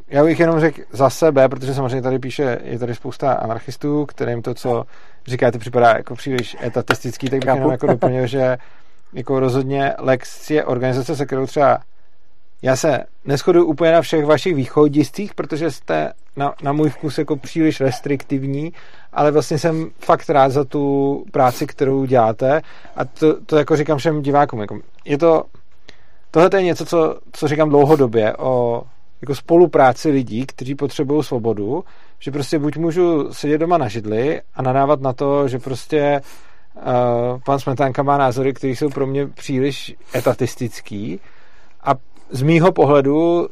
[0.07, 4.41] já bych jenom řekl za sebe, protože samozřejmě tady píše, je tady spousta anarchistů, kterým
[4.41, 4.83] to, co
[5.27, 7.57] říkáte, připadá jako příliš etatistický, tak bych Kapu.
[7.57, 8.57] jenom jako doplnil, že
[9.13, 11.79] jako rozhodně Lex je organizace, se kterou třeba
[12.61, 17.35] já se neschoduju úplně na všech vašich východiscích, protože jste na, na můj vkus jako
[17.35, 18.73] příliš restriktivní,
[19.15, 22.61] ale vlastně jsem fakt rád za tu práci, kterou děláte
[22.95, 24.61] a to, to jako říkám všem divákům.
[24.61, 25.43] Jako je to,
[26.31, 28.83] tohle je něco, co, co říkám dlouhodobě o
[29.21, 31.83] jako spolupráci lidí, kteří potřebují svobodu,
[32.19, 36.21] že prostě buď můžu sedět doma na židli a nadávat na to, že prostě
[36.75, 36.83] uh,
[37.45, 41.19] pan Smetánka má názory, které jsou pro mě příliš etatistický
[41.83, 41.91] a
[42.29, 43.47] z mýho pohledu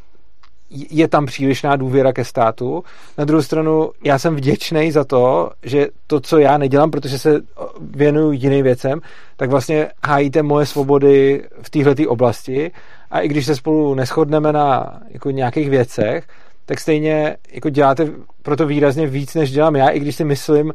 [0.74, 2.84] je tam přílišná důvěra ke státu.
[3.18, 7.42] Na druhou stranu, já jsem vděčný za to, že to, co já nedělám, protože se
[7.80, 9.02] věnuju jiným věcem,
[9.38, 12.72] tak vlastně hájíte moje svobody v této oblasti
[13.12, 16.28] a i když se spolu neschodneme na jako nějakých věcech,
[16.66, 18.08] tak stejně jako děláte
[18.42, 20.74] proto výrazně víc, než dělám já, i když si myslím, uh,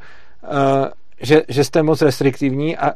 [1.21, 2.93] že, že jste moc restriktivní a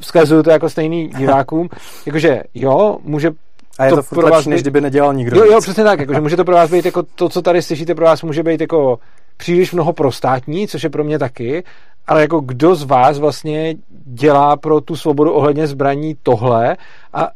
[0.00, 1.68] vzkazuju to jako stejný divákům,
[2.06, 3.30] jakože jo, může
[3.78, 5.36] a je to, to furt pro lepší, než kdyby nedělal nikdo.
[5.36, 7.94] Jo, jo, přesně tak, jakože může to pro vás být jako to, co tady slyšíte,
[7.94, 8.98] pro vás může být jako
[9.36, 11.64] příliš mnoho prostátní, což je pro mě taky,
[12.06, 13.74] ale jako kdo z vás vlastně
[14.04, 16.76] dělá pro tu svobodu ohledně zbraní tohle
[17.12, 17.28] a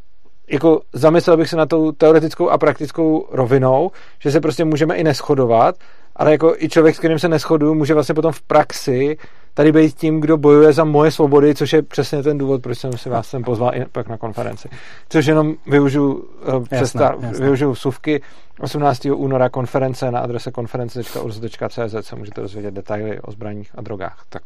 [0.50, 5.04] jako zamyslel bych se na tou teoretickou a praktickou rovinou, že se prostě můžeme i
[5.04, 5.74] neschodovat,
[6.16, 9.16] ale jako i člověk, s kterým se neschoduju, může vlastně potom v praxi
[9.54, 12.92] tady být tím, kdo bojuje za moje svobody, což je přesně ten důvod, proč jsem
[12.92, 14.68] si vás sem pozval i pak na konferenci.
[15.08, 18.22] Což jenom využiju, uh, přesta, využiju suvky
[18.60, 19.04] 18.
[19.14, 24.24] února konference na adrese konference.urz.cz se můžete dozvědět detaily o zbraních a drogách.
[24.28, 24.42] Tak.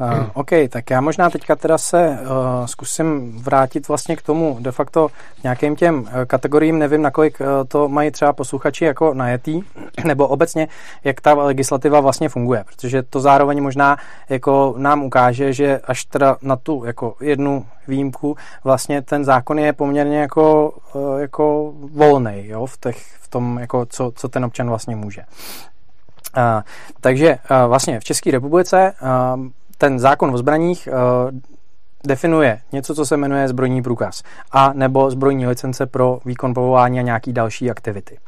[0.00, 4.72] Uh, OK, tak já možná teďka teda se uh, zkusím vrátit vlastně k tomu de
[4.72, 5.08] facto
[5.42, 9.62] nějakým těm uh, kategoriím, nevím, nakolik uh, to mají třeba posluchači jako najetý,
[10.04, 10.68] nebo obecně,
[11.04, 13.96] jak ta legislativa vlastně funguje, protože to zároveň možná
[14.28, 19.72] jako nám ukáže, že až teda na tu jako jednu výjimku vlastně ten zákon je
[19.72, 24.68] poměrně jako, uh, jako volný, jo, v, těch, v tom, jako co, co ten občan
[24.68, 25.22] vlastně může.
[26.36, 26.62] Uh,
[27.00, 29.46] takže uh, vlastně v České republice uh,
[29.78, 30.92] ten zákon o zbraních eh,
[32.06, 34.22] definuje něco, co se jmenuje zbrojní průkaz
[34.52, 38.18] a nebo zbrojní licence pro výkon povolání a nějaký další aktivity.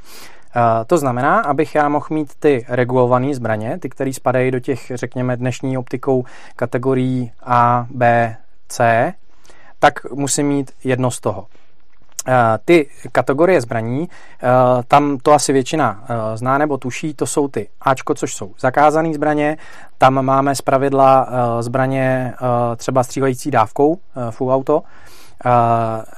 [0.87, 5.37] To znamená, abych já mohl mít ty regulované zbraně, ty, které spadají do těch, řekněme,
[5.37, 6.25] dnešní optikou
[6.57, 8.37] kategorií A, B,
[8.69, 9.13] C,
[9.79, 11.47] tak musím mít jedno z toho.
[12.65, 14.09] Ty kategorie zbraní,
[14.89, 16.05] tam to asi většina
[16.35, 19.57] zná nebo tuší, to jsou ty Ačko, což jsou zakázané zbraně,
[19.99, 21.29] tam máme z pravidla
[21.61, 22.35] zbraně
[22.77, 23.99] třeba střílející dávkou,
[24.31, 24.83] full auto,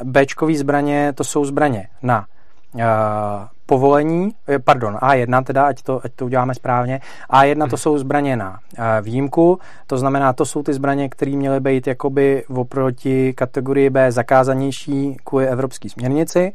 [0.05, 2.27] Bčkový zbraně, to jsou zbraně na
[3.71, 7.01] povolení, eh, pardon, A1 teda, ať to, ať to uděláme správně,
[7.31, 11.61] A1 to jsou zbraně na eh, výjimku, to znamená, to jsou ty zbraně, které měly
[11.61, 16.53] být jakoby oproti kategorii B zakázanější kvůli evropské směrnici.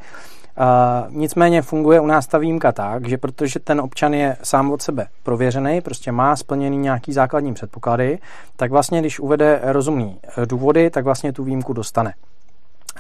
[0.58, 4.82] Uh, nicméně funguje u nás ta výjimka tak, že protože ten občan je sám od
[4.82, 8.20] sebe prověřený, prostě má splněný nějaký základní předpoklady,
[8.56, 12.14] tak vlastně, když uvede rozumný důvody, tak vlastně tu výjimku dostane.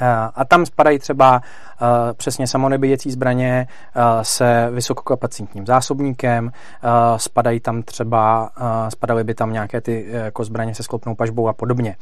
[0.01, 1.41] Eh, a tam spadají třeba
[1.81, 8.49] uh, přesně samonebíjecí zbraně uh, se vysokokapacitním zásobníkem, uh, spadají tam třeba,
[8.89, 11.95] spadaly by tam nějaké ty jako zbraně se sklopnou pažbou a podobně.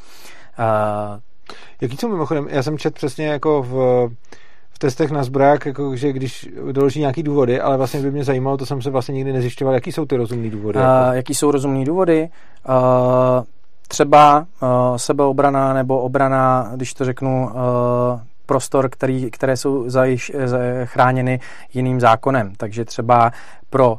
[1.81, 3.73] Jaký jsou mimochodem, já jsem čet přesně jako v,
[4.69, 8.57] v testech na zbroják, jako, že když doloží nějaký důvody, ale vlastně by mě zajímalo,
[8.57, 10.79] to jsem se vlastně nikdy nezjišťoval, jaký jsou ty rozumné důvody?
[10.79, 11.15] Uh, jako?
[11.15, 12.29] Jaký jsou rozumné důvody?
[13.93, 17.51] Třeba uh, sebeobrana nebo obrana, když to řeknu, uh,
[18.45, 20.31] prostor, který, které jsou zajiš,
[20.83, 21.39] chráněny
[21.73, 22.53] jiným zákonem.
[22.57, 23.31] Takže třeba
[23.69, 23.97] pro uh,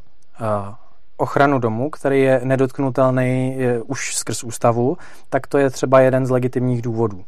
[1.17, 4.97] ochranu domu, který je nedotknutelný je už skrz ústavu,
[5.31, 7.25] tak to je třeba jeden z legitimních důvodů.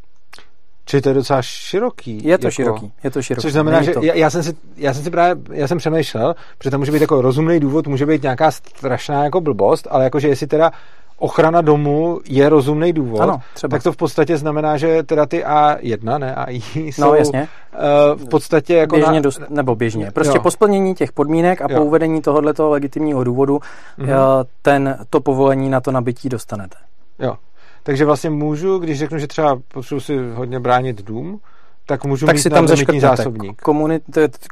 [0.85, 2.29] Čili to je docela široký.
[2.29, 3.43] Je to jako, široký, je to široký.
[3.43, 6.71] Což znamená, že já, já, jsem si, já jsem si právě, já jsem přemýšlel, že
[6.71, 10.47] to může být jako rozumný důvod, může být nějaká strašná jako blbost, ale jakože jestli
[10.47, 10.71] teda
[11.19, 13.71] ochrana domu je rozumný důvod, ano, třeba.
[13.71, 17.49] tak to v podstatě znamená, že teda ty A1, ne, AI jsou no, jasně.
[17.73, 19.21] Uh, v podstatě jako běžně na...
[19.21, 20.11] dost, nebo běžně.
[20.11, 20.43] Prostě jo.
[20.43, 21.79] po splnění těch podmínek a jo.
[21.79, 23.61] po uvedení tohoto legitimního důvodu
[23.99, 24.47] mm-hmm.
[24.63, 26.77] ten, to povolení na to nabití dostanete.
[27.19, 27.37] Jo.
[27.83, 31.41] Takže vlastně můžu, když řeknu, že třeba potřebuji si hodně bránit dům,
[31.87, 33.63] tak můžu tak mít si tam limitní zásobník.
[33.63, 34.03] Komunit,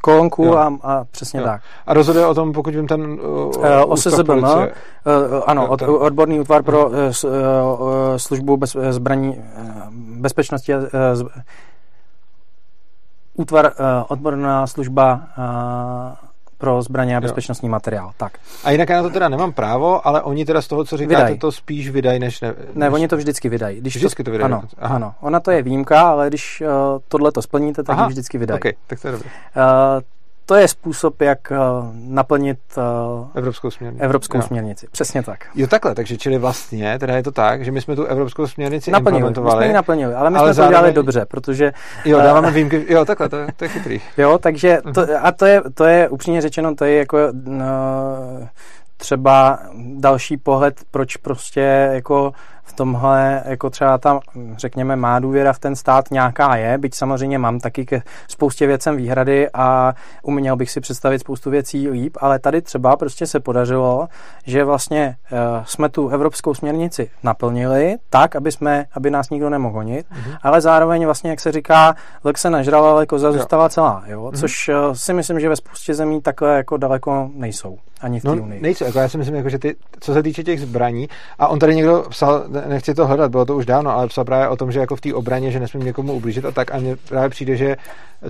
[0.01, 1.45] kolonku a, a přesně jo.
[1.45, 1.61] tak.
[1.87, 3.51] A rozhoduje o tom, pokud vím ten uh, uh,
[3.87, 4.63] OSZBM, uh,
[5.45, 6.95] ano, od, odborný útvar pro uh,
[8.17, 9.43] službu bez, zbraní, uh,
[10.17, 10.81] bezpečnosti uh,
[13.33, 13.71] útvar, uh,
[14.07, 16.24] odborná služba uh,
[16.57, 17.71] pro zbraně a bezpečnostní jo.
[17.71, 18.11] materiál.
[18.17, 18.37] Tak.
[18.63, 21.23] A jinak já na to teda nemám právo, ale oni teda z toho, co říkáte,
[21.23, 21.37] vydaj.
[21.37, 22.47] to spíš vydají, než ne.
[22.47, 22.75] Než...
[22.75, 23.81] Ne, oni to vždycky vydají.
[23.81, 24.45] Když vždycky to, to vydají.
[24.51, 24.95] Ano, Aha.
[24.95, 25.13] ano.
[25.21, 26.67] Ona to je výjimka, ale když uh,
[27.07, 28.05] tohle to splníte, tak Aha.
[28.05, 28.59] ji vždycky vydají.
[28.59, 29.29] Okay, tak to je dobré.
[29.55, 30.01] Uh,
[30.45, 31.57] to je způsob, jak uh,
[31.93, 34.03] naplnit uh, evropskou směrnici.
[34.03, 34.41] Evropskou jo.
[34.41, 34.87] směrnici.
[34.91, 35.45] Přesně tak.
[35.55, 38.91] Jo, takhle, takže čili vlastně, teda je to tak, že my jsme tu evropskou směrnici
[38.91, 39.55] naplnili, implementovali.
[39.55, 40.73] My jsme ji naplnili, ale my ale jsme zároveň...
[40.73, 41.73] to udělali dobře, protože...
[42.05, 44.01] Jo, dáváme výjimky, jo, takhle, to, to je chytrý.
[44.17, 45.09] Jo, takže, to, mhm.
[45.21, 47.17] a to je, to je upřímně řečeno, to je jako...
[47.47, 48.47] Uh,
[48.97, 49.59] třeba
[49.95, 52.31] další pohled, proč prostě jako
[52.65, 54.19] v tomhle, jako třeba ta,
[54.57, 58.97] řekněme, má důvěra v ten stát nějaká je, byť samozřejmě mám taky ke spoustě věcem
[58.97, 59.93] výhrady a
[60.23, 64.07] uměl bych si představit spoustu věcí líp, ale tady třeba prostě se podařilo,
[64.45, 69.75] že vlastně uh, jsme tu evropskou směrnici naplnili tak, aby, jsme, aby nás nikdo nemohl
[69.75, 70.37] honit, mm-hmm.
[70.43, 74.23] ale zároveň vlastně, jak se říká, lek se nažral, ale koza zůstala celá, jo?
[74.23, 74.39] Mm-hmm.
[74.39, 78.35] což uh, si myslím, že ve spoustě zemí takhle jako daleko nejsou, ani v té
[78.35, 78.61] no, unii.
[78.61, 81.09] Nejsou, jako já si myslím, jako, že ty, co se týče těch zbraní,
[81.39, 84.47] a on tady někdo psal, nechci to hledat, bylo to už dávno, ale psal právě
[84.49, 86.71] o tom, že jako v té obraně, že nesmím někomu ublížit a tak.
[86.71, 87.77] A mně právě přijde, že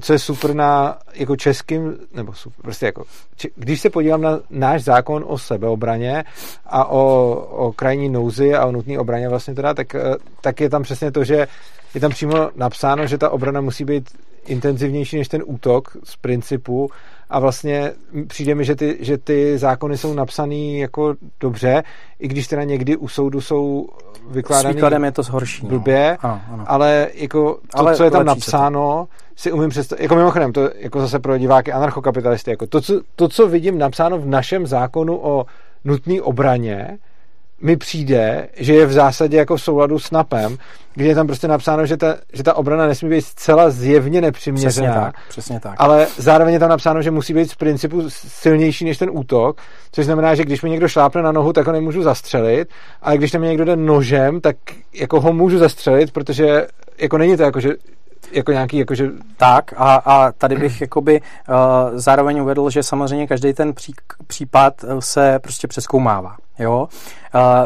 [0.02, 3.04] co je super na jako českým, nebo super, prostě jako,
[3.38, 6.24] či, když se podívám na náš zákon o sebeobraně
[6.66, 10.70] a o, o krajní nouzi a o nutné obraně vlastně teda, tak, eh, tak je
[10.70, 11.48] tam přesně to, že
[11.94, 14.10] je tam přímo napsáno, že ta obrana musí být
[14.46, 16.90] intenzivnější než ten útok z principu
[17.30, 17.92] a vlastně
[18.28, 21.84] přijde mi, že ty, že ty zákony jsou napsaný jako dobře,
[22.20, 23.88] i když teda někdy u soudu jsou
[24.30, 25.64] vykládaný S výkladem je to zhorší.
[25.64, 25.70] No.
[25.70, 26.30] Blbě, no.
[26.30, 26.64] ano, ano.
[26.68, 31.02] ale jako to, ale co je tam napsáno, si umím představit, jako mimochodem, to jako
[31.02, 35.46] zase pro diváky anarchokapitalisty, jako to, co, to, co vidím napsáno v našem zákonu o
[35.84, 36.98] nutné obraně,
[37.62, 40.58] mi přijde, že je v zásadě jako v souladu s NAPem,
[40.96, 44.70] kde je tam prostě napsáno, že ta, že ta obrana nesmí být zcela zjevně nepřiměřená.
[44.70, 45.76] Přesně tak, přesně tak.
[45.78, 50.06] Ale zároveň je tam napsáno, že musí být z principu silnější než ten útok, což
[50.06, 52.68] znamená, že když mi někdo šlápne na nohu, tak ho nemůžu zastřelit,
[53.02, 54.56] ale když tam mě někdo jde nožem, tak
[54.94, 57.70] jako ho můžu zastřelit, protože jako není to jako, že
[58.32, 59.10] jako nějaký, jakože...
[59.38, 61.56] Tak a, a tady bych jakoby uh,
[61.94, 63.94] zároveň uvedl, že samozřejmě každý ten pří,
[64.28, 66.36] případ se prostě přeskoumává.
[66.60, 66.88] Jo.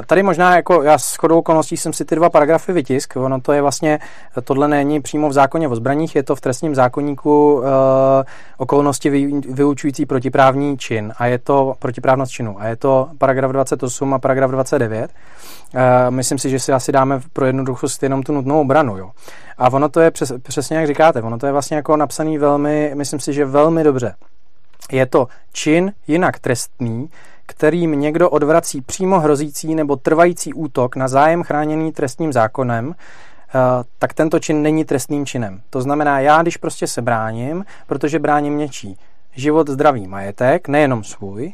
[0.05, 3.51] Tady možná, jako já s chodou okolností jsem si ty dva paragrafy vytisk, ono to
[3.51, 3.99] je vlastně,
[4.43, 7.63] tohle není přímo v zákoně o zbraních, je to v trestním zákonníku uh,
[8.57, 9.09] okolnosti
[9.49, 14.51] vyučující protiprávní čin a je to protiprávnost činu a je to paragraf 28 a paragraf
[14.51, 15.11] 29.
[15.73, 18.97] Uh, myslím si, že si asi dáme pro jednoduchost jenom tu nutnou obranu.
[18.97, 19.11] Jo.
[19.59, 22.91] A ono to je přes, přesně jak říkáte, ono to je vlastně jako napsaný velmi,
[22.95, 24.15] myslím si, že velmi dobře.
[24.91, 27.09] Je to čin jinak trestný,
[27.45, 34.13] kterým někdo odvrací přímo hrozící nebo trvající útok na zájem chráněný trestním zákonem, eh, tak
[34.13, 35.61] tento čin není trestným činem.
[35.69, 38.97] To znamená, já když prostě se bráním, protože bráním něčí
[39.35, 41.53] život, zdravý majetek, nejenom svůj,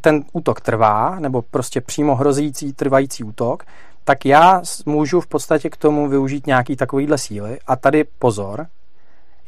[0.00, 3.64] ten útok trvá, nebo prostě přímo hrozící, trvající útok,
[4.08, 7.58] tak já můžu v podstatě k tomu využít nějaký takovýhle síly.
[7.66, 8.66] A tady pozor,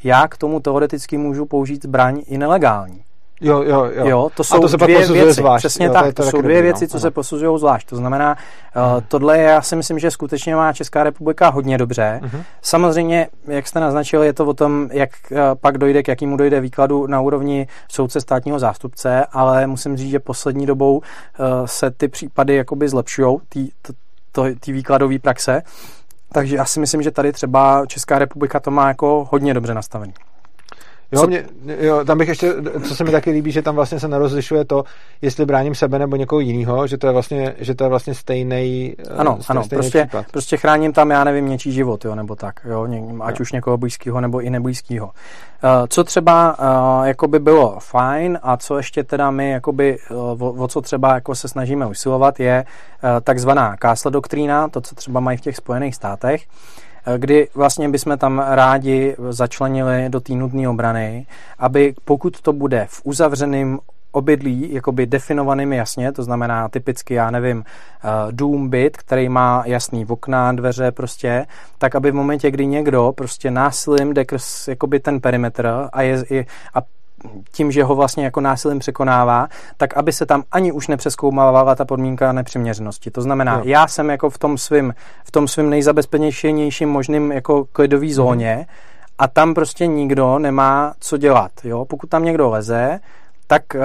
[0.04, 3.04] já k tomu teoreticky můžu použít zbraň i nelegální.
[3.40, 4.08] Jo, jo, jo.
[4.08, 5.32] jo to jsou a to se dvě věci.
[5.32, 5.60] Zvlášť.
[5.60, 6.88] Přesně jo, tak, to, to, to jsou dvě věci, no.
[6.88, 7.88] co se posuzují zvlášť.
[7.88, 8.36] To znamená,
[8.76, 12.20] uh, tohle já si myslím, že skutečně má Česká republika hodně dobře.
[12.22, 12.42] Uh-huh.
[12.62, 16.60] Samozřejmě, jak jste naznačil, je to o tom, jak uh, pak dojde, k jakému dojde
[16.60, 21.02] výkladu na úrovni soudce státního zástupce, ale musím říct, že poslední dobou uh,
[21.64, 23.38] se ty případy jakoby zlepšují,
[24.60, 25.62] ty výkladové praxe.
[26.32, 30.12] Takže já si myslím, že tady třeba Česká republika to má jako hodně dobře nastavený.
[31.12, 31.44] Jo, mě,
[31.80, 32.54] jo, tam bych ještě,
[32.88, 34.84] co se mi taky líbí, že tam vlastně se nerozlišuje to,
[35.22, 38.96] jestli bráním sebe nebo někoho jiného, že to je vlastně, že to je vlastně stejný.
[39.16, 40.26] Ano, stejný, ano, stejný prostě, případ.
[40.30, 43.42] prostě chráním tam, já nevím, něčí život, jo, nebo tak, jo, ně, ať jo.
[43.42, 45.06] už někoho blízkého nebo i neblízkého.
[45.06, 50.42] Uh, co třeba uh, jako by bylo fajn a co ještě teda my jakoby, uh,
[50.42, 54.94] o, o co třeba jako se snažíme usilovat je uh, takzvaná Castle doktrína, to, co
[54.94, 60.32] třeba mají v těch Spojených státech, Eh, kdy vlastně bychom tam rádi začlenili do té
[60.32, 61.26] nutné obrany,
[61.58, 63.78] aby pokud to bude v uzavřeném
[64.12, 70.06] obydlí, jakoby definovaným jasně, to znamená typicky, já nevím, eh, dům, byt, který má jasný
[70.06, 71.46] okna, dveře prostě,
[71.78, 74.24] tak aby v momentě, kdy někdo prostě násilím jde
[74.68, 76.80] jakoby ten perimetr a, je, a
[77.52, 81.84] tím, že ho vlastně jako násilím překonává, tak aby se tam ani už nepřeskoumávala ta
[81.84, 83.10] podmínka nepřiměřenosti.
[83.10, 83.62] To znamená, jo.
[83.64, 84.94] já jsem jako v tom svým,
[85.24, 88.14] v tom svým nejzabezpečnějším možným jako klidový mhm.
[88.14, 88.64] zóně mm.
[89.18, 91.52] a tam prostě nikdo nemá co dělat.
[91.64, 91.84] Jo?
[91.84, 93.00] Pokud tam někdo leze,
[93.46, 93.80] tak uh,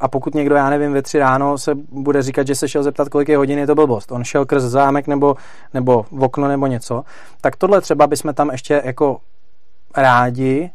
[0.00, 3.08] a pokud někdo, já nevím, ve tři ráno se bude říkat, že se šel zeptat,
[3.08, 4.12] kolik je hodin, je to blbost.
[4.12, 5.36] On šel krz zámek nebo,
[5.74, 7.04] nebo v okno nebo něco,
[7.40, 9.18] tak tohle třeba bychom tam ještě jako
[9.96, 10.70] rádi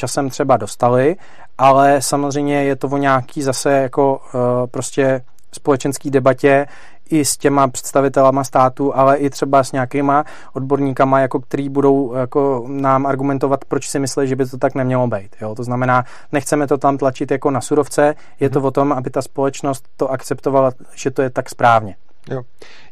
[0.00, 1.16] časem třeba dostali,
[1.58, 4.40] ale samozřejmě je to o nějaký zase jako uh,
[4.70, 5.20] prostě
[5.52, 6.66] společenský debatě
[7.10, 12.64] i s těma představitelama státu, ale i třeba s nějakýma odborníkama, jako který budou jako
[12.68, 15.36] nám argumentovat, proč si myslí, že by to tak nemělo být.
[15.40, 15.54] Jo?
[15.54, 18.66] To znamená, nechceme to tam tlačit jako na surovce, je to mhm.
[18.66, 21.96] o tom, aby ta společnost to akceptovala, že to je tak správně.
[22.30, 22.42] Jo.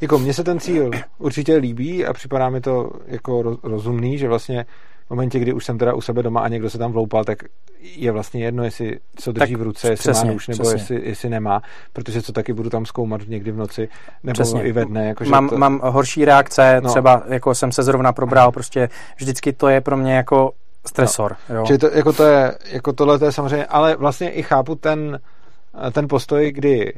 [0.01, 4.67] Jako mně se ten cíl určitě líbí a připadá mi to jako rozumný, že vlastně
[5.09, 7.39] v momentě, kdy už jsem teda u sebe doma a někdo se tam vloupal, tak
[7.81, 11.01] je vlastně jedno, jestli co drží tak v ruce, jestli přesně, má nůž, nebo jestli,
[11.09, 13.89] jestli nemá, protože co taky budu tam zkoumat někdy v noci,
[14.23, 14.63] nebo přesně.
[14.63, 15.09] i ve dne.
[15.09, 15.59] Jako, mám, to...
[15.59, 16.91] mám horší reakce, no.
[16.91, 20.53] třeba jako jsem se zrovna probral, prostě vždycky to je pro mě jako
[20.87, 21.37] stresor.
[21.49, 21.57] No.
[21.57, 21.65] Jo.
[21.67, 25.21] Čili to, jako to je, jako tohle to je samozřejmě, ale vlastně i chápu ten,
[25.93, 26.93] ten postoj, kdy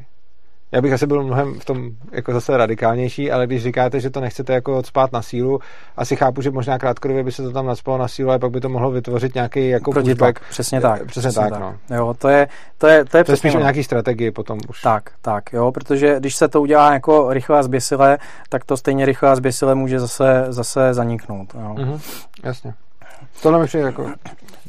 [0.73, 4.21] já bych asi byl mnohem v tom jako zase radikálnější, ale když říkáte, že to
[4.21, 5.61] nechcete jako odspát na sílu,
[5.97, 8.61] asi chápu, že možná krátkodobě by se to tam nadspalo na sílu, ale pak by
[8.61, 10.41] to mohlo vytvořit nějaký jako pushback.
[10.51, 11.05] Přesně tak.
[11.07, 11.97] Přesně, přesně tak, tak, no.
[11.97, 12.49] Jo, to je,
[12.79, 14.83] to je, to je, to je spíš o nějaký strategii potom už.
[14.83, 18.19] Tak, tak, jo, protože když se to udělá jako rychle a zběsile,
[18.49, 21.55] tak to stejně rychle a zběsile může zase, zase zaniknout.
[21.55, 21.75] Jo.
[21.75, 22.01] Mm-hmm,
[22.43, 22.75] jasně.
[23.43, 24.11] To mi přijde jako...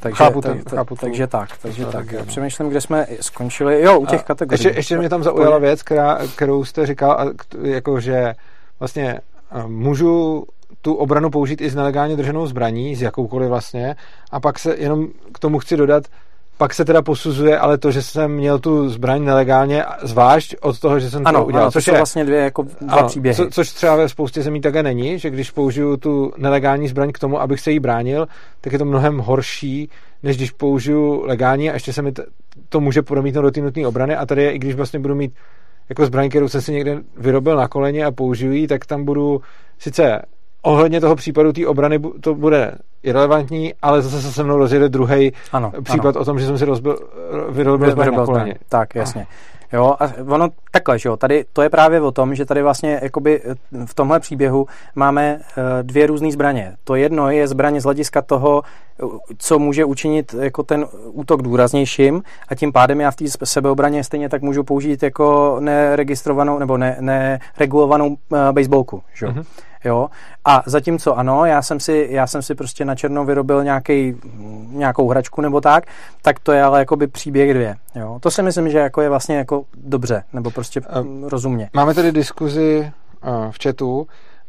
[0.02, 2.12] Takže, chápu ten, tak, chápu takže tak, takže tak.
[2.12, 3.82] Já přemýšlím, kde jsme skončili.
[3.82, 4.66] Jo, u těch a kategorií.
[4.66, 7.32] Ještě, ještě mě tam zaujala věc, která, kterou jste říkal,
[7.62, 8.36] jako že
[8.80, 9.20] vlastně
[9.68, 10.46] můžu
[10.82, 13.96] tu obranu použít i s nelegálně drženou zbraní, s jakoukoliv vlastně,
[14.32, 16.04] a pak se jenom k tomu chci dodat,
[16.62, 21.00] pak se teda posuzuje, ale to, že jsem měl tu zbraň nelegálně, zvlášť od toho,
[21.00, 21.64] že jsem ano, to udělal.
[21.64, 23.36] Ano, což jsou je, vlastně dvě jako dva ano, příběhy.
[23.36, 27.20] Co, což třeba ve spoustě zemí také není, že když použiju tu nelegální zbraň k
[27.20, 28.28] tomu, abych se jí bránil,
[28.62, 29.90] tak je to mnohem horší,
[30.24, 32.24] než když použiju legální a ještě se mi to,
[32.70, 35.34] to může promítnout do té nutné obrany a tady je, i když vlastně budu mít
[35.90, 39.42] jako zbraň, kterou jsem si někde vyrobil na koleně a použiju ji, tak tam budu
[39.80, 40.22] sice
[40.62, 45.32] ohledně toho případu té obrany to bude irrelevantní, ale zase se se mnou rozjede druhý
[45.84, 46.22] případ ano.
[46.22, 47.00] o tom, že jsem si rozbil,
[47.50, 48.56] vyrobil zbraň na koleně.
[48.70, 49.28] Tak, jasně.
[49.74, 53.00] Jo, a ono takhle, že jo, tady to je právě o tom, že tady vlastně
[53.04, 53.56] jakoby eh,
[53.86, 56.76] v tomhle příběhu máme uh, dvě různé zbraně.
[56.84, 58.62] To jedno je zbraně z hlediska toho,
[59.38, 64.30] co může učinit jako ten útok důraznějším a tím pádem já v té sebeobraně stejně
[64.30, 68.16] tak můžu použít jako neregistrovanou nebo ne, neregulovanou uh,
[68.52, 69.32] baseballku, že jo.
[69.32, 69.46] Mm-hmm.
[69.86, 70.10] Jo?
[70.46, 74.16] A zatímco ano, já jsem si, já jsem si prostě na černo vyrobil nějaký,
[74.70, 75.84] nějakou hračku nebo tak,
[76.22, 77.76] tak to je ale jakoby příběh dvě.
[77.96, 78.18] Jo?
[78.22, 81.70] To si myslím, že jako je vlastně jako dobře, nebo prostě uh, rozumně.
[81.74, 82.92] Máme tady diskuzi
[83.24, 84.08] uh, v chatu,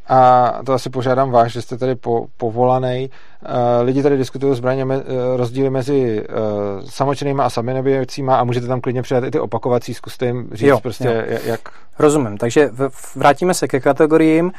[0.09, 3.11] a to asi požádám vás, že jste tady po, povolaný.
[3.43, 3.49] Uh,
[3.87, 5.03] lidi tady diskutují zbraně, me, uh,
[5.37, 9.95] rozdíly mezi uh, samočenýma a sami nebějícíma a můžete tam klidně přidat i ty opakovací,
[9.95, 11.39] zkuste jim říct jo, prostě jo.
[11.45, 11.61] jak...
[11.99, 12.71] Rozumím, takže
[13.17, 14.53] vrátíme se ke kategoriím.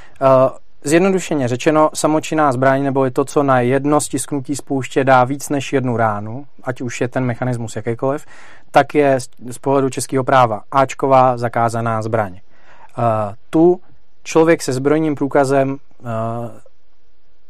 [0.86, 5.74] Zjednodušeně řečeno, samočinná zbraň nebo je to, co na jedno stisknutí spouště dá víc než
[5.74, 8.26] jednu ránu, ať už je ten mechanismus jakýkoliv,
[8.72, 9.20] tak je
[9.50, 12.32] z pohledu českého práva Ačková zakázaná zbraň.
[12.32, 13.04] Uh,
[13.50, 13.80] tu
[14.24, 15.78] člověk se zbrojním průkazem uh,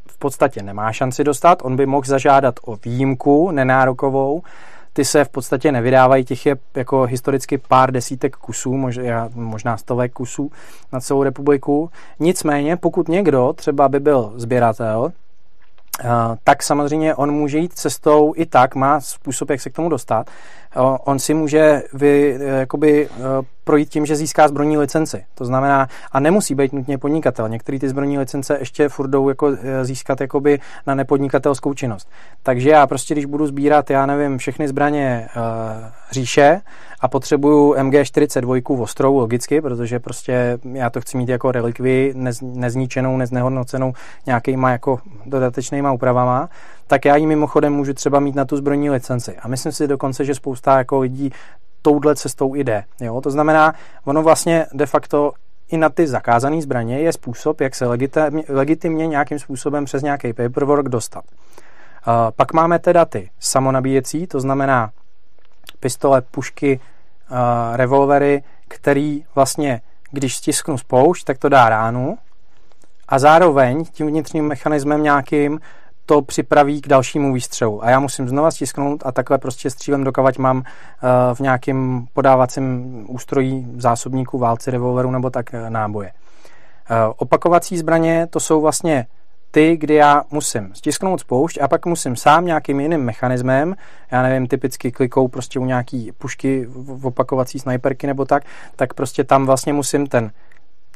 [0.08, 1.60] v podstatě nemá šanci dostat.
[1.64, 4.42] On by mohl zažádat o výjimku nenárokovou,
[4.94, 8.90] ty se v podstatě nevydávají, těch je jako historicky pár desítek kusů,
[9.36, 10.52] možná stovek kusů
[10.92, 11.90] na celou republiku.
[12.20, 15.23] Nicméně, pokud někdo třeba by byl sběratel, eh,
[16.44, 20.28] tak samozřejmě on může jít cestou i tak, má způsob, jak se k tomu dostat.
[20.76, 23.10] Eh, on si může vy, eh, jakoby,
[23.64, 25.26] projít tím, že získá zbrojní licenci.
[25.36, 27.50] To znamená, a nemusí být nutně podnikatel.
[27.50, 32.10] Některé ty zbrojní licence ještě furt jdou jako získat jakoby na nepodnikatelskou činnost.
[32.44, 35.28] Takže já prostě, když budu sbírat, já nevím, všechny zbraně
[36.12, 36.62] říše
[37.04, 43.18] a potřebuju MG42 ostrou, logicky, protože prostě já to chci mít jako relikvii nez, nezničenou,
[43.18, 43.94] neznehodnocenou
[44.26, 46.50] nějakýma jako dodatečnýma úpravama,
[46.88, 49.36] tak já ji mimochodem můžu třeba mít na tu zbrojní licenci.
[49.38, 51.32] A myslím si dokonce, že spousta jako lidí
[51.82, 52.84] touhle cestou jde.
[53.02, 53.22] Jo?
[53.22, 53.74] To znamená,
[54.06, 55.32] ono vlastně de facto
[55.68, 60.34] i na ty zakázané zbraně je způsob, jak se legitimně, legitimně nějakým způsobem přes nějaký
[60.34, 61.24] paperwork dostat.
[62.08, 64.92] Uh, pak máme teda ty samonabíjecí, to znamená
[65.80, 66.80] pistole, pušky,
[67.76, 69.82] revolvery, který vlastně,
[70.12, 72.18] když stisknu spoušť, tak to dá ránu
[73.08, 75.60] a zároveň tím vnitřním mechanismem nějakým
[76.06, 77.84] to připraví k dalšímu výstřelu.
[77.84, 80.64] A já musím znova stisknout a takhle prostě střílem dokavať mám uh,
[81.34, 86.12] v nějakém podávacím ústrojí zásobníku válci, revolveru nebo tak uh, náboje.
[86.12, 89.06] Uh, opakovací zbraně to jsou vlastně
[89.54, 93.76] ty, kdy já musím stisknout spoušť a pak musím sám nějakým jiným mechanismem,
[94.12, 98.44] já nevím, typicky klikou prostě u nějaký pušky v opakovací snajperky nebo tak,
[98.76, 100.32] tak prostě tam vlastně musím ten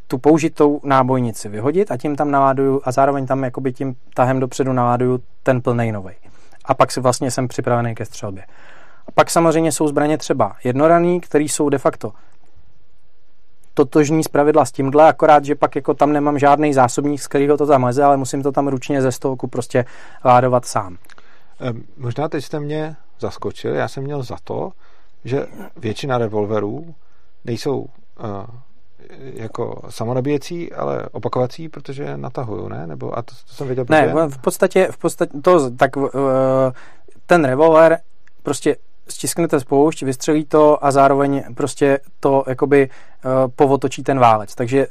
[0.07, 4.73] tu použitou nábojnici vyhodit a tím tam naláduju a zároveň tam jakoby tím tahem dopředu
[4.73, 6.13] naláduju ten plný nový.
[6.65, 8.43] A pak si vlastně jsem připravený ke střelbě.
[9.07, 12.11] A pak samozřejmě jsou zbraně třeba jednoraný, které jsou de facto
[13.77, 17.57] totožní z pravidla s tímhle, akorát, že pak jako tam nemám žádný zásobník, z kterého
[17.57, 19.85] to tam leze, ale musím to tam ručně ze stolku prostě
[20.25, 20.97] ládovat sám.
[21.97, 24.71] Možná teď jste mě zaskočil, já jsem měl za to,
[25.23, 25.47] že
[25.77, 26.95] většina revolverů
[27.45, 27.87] nejsou uh,
[29.19, 32.87] jako samonabíjecí, ale opakovací, protože natahuju, ne?
[32.87, 34.27] Nebo, a to, to jsem věděl, Ne, protože...
[34.27, 36.09] v podstatě, v podstatě to, tak uh,
[37.25, 37.99] ten revolver
[38.43, 38.75] prostě
[39.09, 44.55] stisknete spoušť, vystřelí to a zároveň prostě to jakoby uh, povotočí ten válec.
[44.55, 44.87] Takže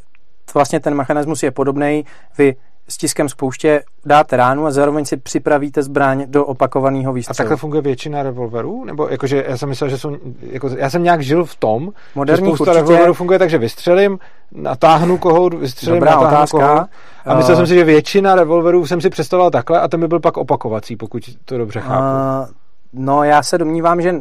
[0.55, 2.05] vlastně ten mechanismus je podobný.
[2.39, 2.57] Vy
[2.89, 7.35] stiskem spouště dáte ránu a zároveň si připravíte zbraň do opakovaného výstřelu.
[7.35, 8.85] A takhle funguje většina revolverů?
[8.85, 12.47] Nebo jakože já jsem myslel, že jsou, jako, já jsem nějak žil v tom, Moderní
[12.47, 12.77] že spousta určitě...
[12.79, 14.19] revolverů funguje tak, že vystřelím,
[14.53, 16.59] natáhnu kohout, vystřelím, Dobrá natáhnu otázka.
[16.59, 16.89] kohout.
[17.25, 17.59] A myslel uh...
[17.59, 20.97] jsem si, že většina revolverů jsem si představoval takhle a ten by byl pak opakovací,
[20.97, 22.51] pokud to dobře chápu.
[22.51, 22.66] Uh...
[22.99, 24.15] No já se domnívám, že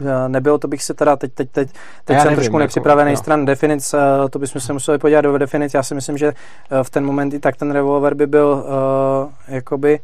[0.00, 1.68] Eh, nebylo, to bych se teda teď, teď, teď,
[2.04, 5.20] teď jsem nevím, trošku jako, nepřipravený jako, stran definic, eh, to bychom se museli podívat
[5.20, 5.74] do definic.
[5.74, 9.54] Já si myslím, že eh, v ten moment i tak ten revolver by byl uh,
[9.54, 10.00] jakoby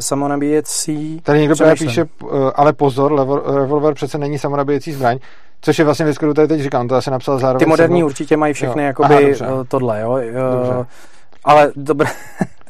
[0.00, 1.20] samonabíjecí.
[1.20, 2.04] Tady někdo píše,
[2.54, 3.12] ale pozor,
[3.54, 5.18] revolver přece není samonabíjecí zbraň,
[5.60, 7.58] což je vlastně věc, kterou tady teď říkám, to asi napsal zároveň.
[7.58, 8.06] Ty moderní sebou.
[8.06, 8.86] určitě mají všechny jo.
[8.86, 10.18] jakoby Aha, tohle, jo.
[10.52, 10.86] Dobře.
[11.44, 12.10] Ale dobré,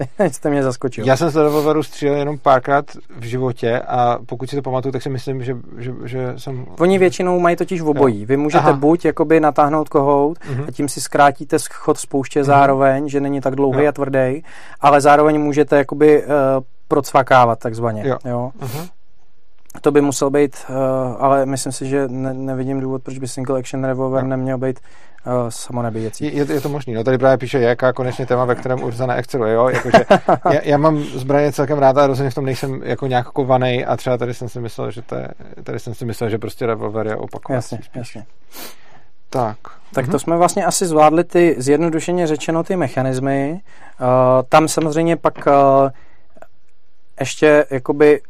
[0.30, 1.04] jste mě zaskočil.
[1.06, 2.84] Já jsem z revolveru střílel jenom párkrát
[3.18, 6.66] v životě a pokud si to pamatuju, tak si myslím, že, že, že jsem...
[6.78, 8.26] Oni většinou mají totiž v obojí.
[8.26, 8.72] Vy můžete Aha.
[8.72, 10.64] buď jakoby natáhnout kohout uh-huh.
[10.68, 12.44] a tím si zkrátíte schod spouště uh-huh.
[12.44, 13.88] zároveň, že není tak dlouhý jo.
[13.88, 14.44] a tvrdý,
[14.80, 16.30] ale zároveň můžete jakoby uh,
[16.88, 18.02] procvakávat takzvaně.
[18.06, 18.18] Jo.
[18.24, 18.50] jo?
[18.60, 18.88] Uh-huh.
[19.80, 20.76] To by musel být, uh,
[21.18, 24.28] ale myslím si, že ne, nevidím důvod, proč by single action revolver no.
[24.28, 24.80] neměl být
[25.48, 26.36] samo nebíjecí.
[26.36, 26.94] Je, je, to možný.
[26.94, 29.54] No tady právě píše, jaká konečně téma, ve kterém Urza neexceluje.
[29.54, 29.68] Jo?
[29.68, 30.04] Jakože,
[30.52, 33.96] já, já, mám zbraně celkem rád a rozhodně v tom nejsem jako nějak kovaný a
[33.96, 35.28] třeba tady jsem si myslel, že to je,
[35.62, 37.56] tady jsem si myslel, že prostě revolver je opakovat.
[37.56, 38.24] Jasně, jasně.
[39.30, 39.56] Tak.
[39.94, 40.18] Tak to mhm.
[40.18, 43.60] jsme vlastně asi zvládli ty, zjednodušeně řečeno, ty mechanismy.
[44.00, 44.08] Uh,
[44.48, 45.52] tam samozřejmě pak uh,
[47.20, 48.20] ještě jakoby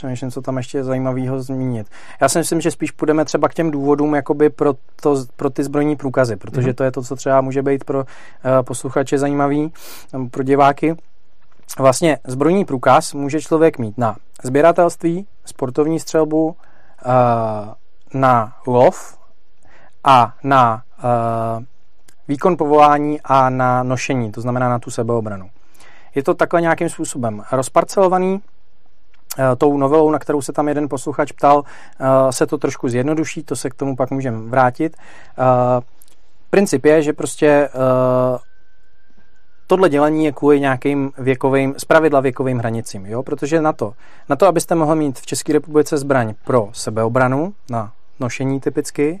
[0.00, 1.86] přemýšlím, co tam ještě je zajímavého zmínit.
[2.20, 5.64] Já si myslím, že spíš půjdeme třeba k těm důvodům jakoby pro, to, pro ty
[5.64, 6.74] zbrojní průkazy, protože mm-hmm.
[6.74, 8.04] to je to, co třeba může být pro uh,
[8.62, 9.72] posluchače zajímavý,
[10.30, 10.96] pro diváky.
[11.78, 16.54] Vlastně zbrojní průkaz může člověk mít na sběratelství, sportovní střelbu, uh,
[18.14, 19.18] na lov
[20.04, 21.64] a na uh,
[22.28, 25.50] výkon povolání a na nošení, to znamená na tu sebeobranu.
[26.14, 28.40] Je to takhle nějakým způsobem rozparcelovaný,
[29.58, 31.62] tou novelou, na kterou se tam jeden posluchač ptal,
[32.00, 34.96] eh, se to trošku zjednoduší, to se k tomu pak můžeme vrátit.
[34.96, 35.80] Eh,
[36.50, 37.68] princip je, že prostě
[39.66, 43.22] tohle dělení je kvůli nějakým věkovým, zpravidla věkovým hranicím, jo?
[43.22, 43.94] protože na to,
[44.28, 49.20] na to, abyste mohli mít v České republice zbraň pro sebeobranu, na nošení typicky,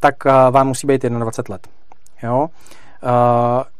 [0.00, 1.68] tak vám musí být 21 let.
[2.22, 2.48] Jo?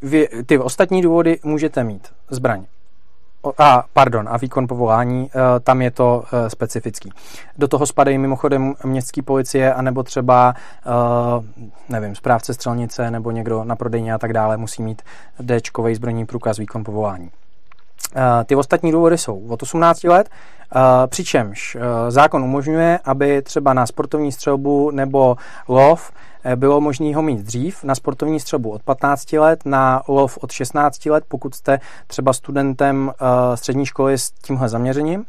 [0.02, 2.64] Vy, ty ostatní důvody můžete mít zbraň
[3.58, 7.12] a, pardon, a výkon povolání, e, tam je to e, specifický.
[7.58, 10.54] Do toho spadají mimochodem městské policie, anebo třeba,
[10.86, 10.90] e,
[11.88, 15.02] nevím, správce střelnice, nebo někdo na prodejně a tak dále musí mít
[15.40, 15.60] d
[15.94, 17.30] zbrojní průkaz výkon povolání.
[18.46, 20.30] Ty ostatní důvody jsou od 18 let,
[21.06, 21.76] přičemž
[22.08, 25.36] zákon umožňuje, aby třeba na sportovní střelbu nebo
[25.68, 26.12] lov
[26.56, 31.06] bylo možné ho mít dřív, na sportovní střelbu od 15 let, na lov od 16
[31.06, 35.24] let, pokud jste třeba studentem eh, střední školy s tímhle zaměřením.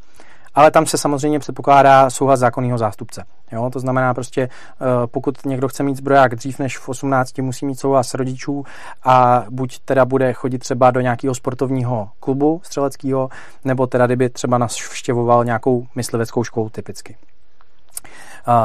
[0.56, 3.24] Ale tam se samozřejmě předpokládá souhlas zákonného zástupce.
[3.52, 3.70] Jo?
[3.70, 7.80] To znamená prostě, eh, pokud někdo chce mít zbroják dřív než v 18, musí mít
[7.80, 8.64] souhlas rodičů
[9.04, 13.30] a buď teda bude chodit třeba do nějakého sportovního klubu střeleckého,
[13.66, 17.16] nebo teda kdyby třeba navštěvoval nějakou mysliveckou školu typicky.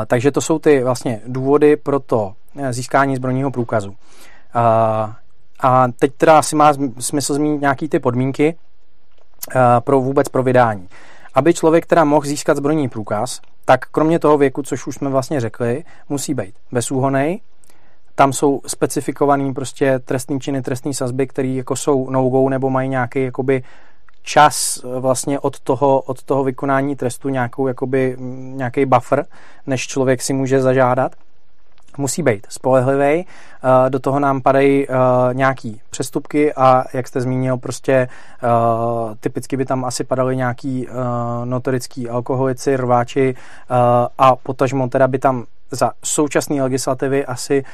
[0.07, 3.95] Takže to jsou ty vlastně důvody pro to eh, získání zbrojního průkazu.
[5.61, 8.57] A teď teda asi má smysl zmínit nějaký ty podmínky
[9.57, 10.89] eh, pro vůbec pro vydání.
[11.35, 15.41] Aby člověk teda mohl získat zbrojní průkaz, tak kromě toho věku, což už jsme vlastně
[15.41, 17.41] řekli, musí být bezúhonej,
[18.15, 23.23] tam jsou specifikovaný prostě trestní činy, trestní sazby, které jako jsou no nebo mají nějaký
[23.23, 23.63] jakoby
[24.25, 29.27] čas eh, vlastně od toho, od toho vykonání trestu nějakou, jakoby, nějaký buffer,
[29.67, 31.13] než člověk si může zažádat.
[31.99, 34.95] Musí být spolehlivý, eh, do toho nám padají eh,
[35.33, 38.09] nějaký přestupky a jak jste zmínil, prostě
[39.21, 40.89] typicky by tam asi padaly nějaký
[41.45, 43.35] notorický alkoholici, rváči
[44.19, 47.65] a potažmo teda by tam za současné legislativy asi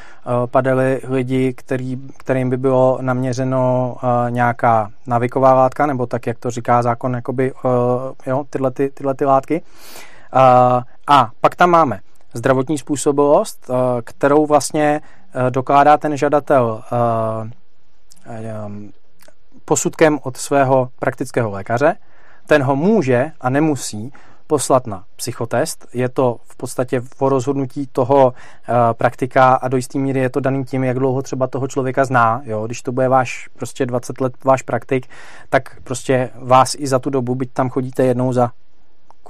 [0.47, 3.97] padaly lidi, který, kterým by bylo naměřeno
[4.29, 7.53] nějaká naviková látka, nebo tak, jak to říká zákon, jakoby,
[8.27, 9.63] jo, tyhle, ty, tyhle ty látky.
[11.07, 12.01] A pak tam máme
[12.33, 15.01] zdravotní způsobilost, uh, kterou vlastně
[15.35, 16.83] uh, dokládá ten žadatel
[18.67, 18.93] um,
[19.65, 21.97] posudkem od svého praktického lékaře.
[22.47, 24.13] Ten ho může a nemusí
[24.47, 25.87] poslat na psychotest.
[25.95, 28.35] Je to v podstatě po rozhodnutí toho
[28.93, 32.43] praktika a do jisté míry je to daný tím, jak dlouho třeba toho člověka zná.
[32.45, 32.67] Jo?
[32.67, 35.07] Když to bude váš prostě 20 let váš praktik,
[35.49, 38.51] tak prostě vás i za tu dobu, byť tam chodíte jednou za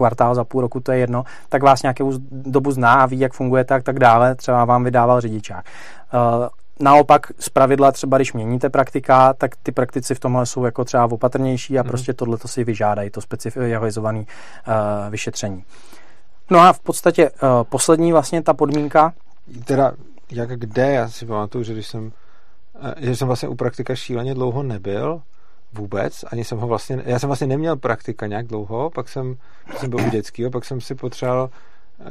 [0.00, 3.32] kvartál, za půl roku, to je jedno, tak vás nějakou dobu zná a ví, jak
[3.32, 5.64] funguje tak, tak dále, třeba vám vydával řidičák.
[6.14, 6.48] Uh,
[6.82, 11.04] Naopak z pravidla třeba, když měníte praktika, tak ty praktici v tomhle jsou jako třeba
[11.04, 11.88] opatrnější a mm.
[11.88, 14.24] prostě tohle to si vyžádají, to specializované uh,
[15.10, 15.64] vyšetření.
[16.50, 19.12] No a v podstatě uh, poslední vlastně ta podmínka.
[19.64, 19.92] Teda
[20.30, 22.12] jak kde, já si pamatuju, že když jsem,
[22.96, 25.20] že jsem vlastně u praktika šíleně dlouho nebyl,
[25.72, 29.36] vůbec, ani jsem ho vlastně, já jsem vlastně neměl praktika nějak dlouho, pak jsem,
[29.76, 31.50] jsem byl u dětského, pak jsem si potřeboval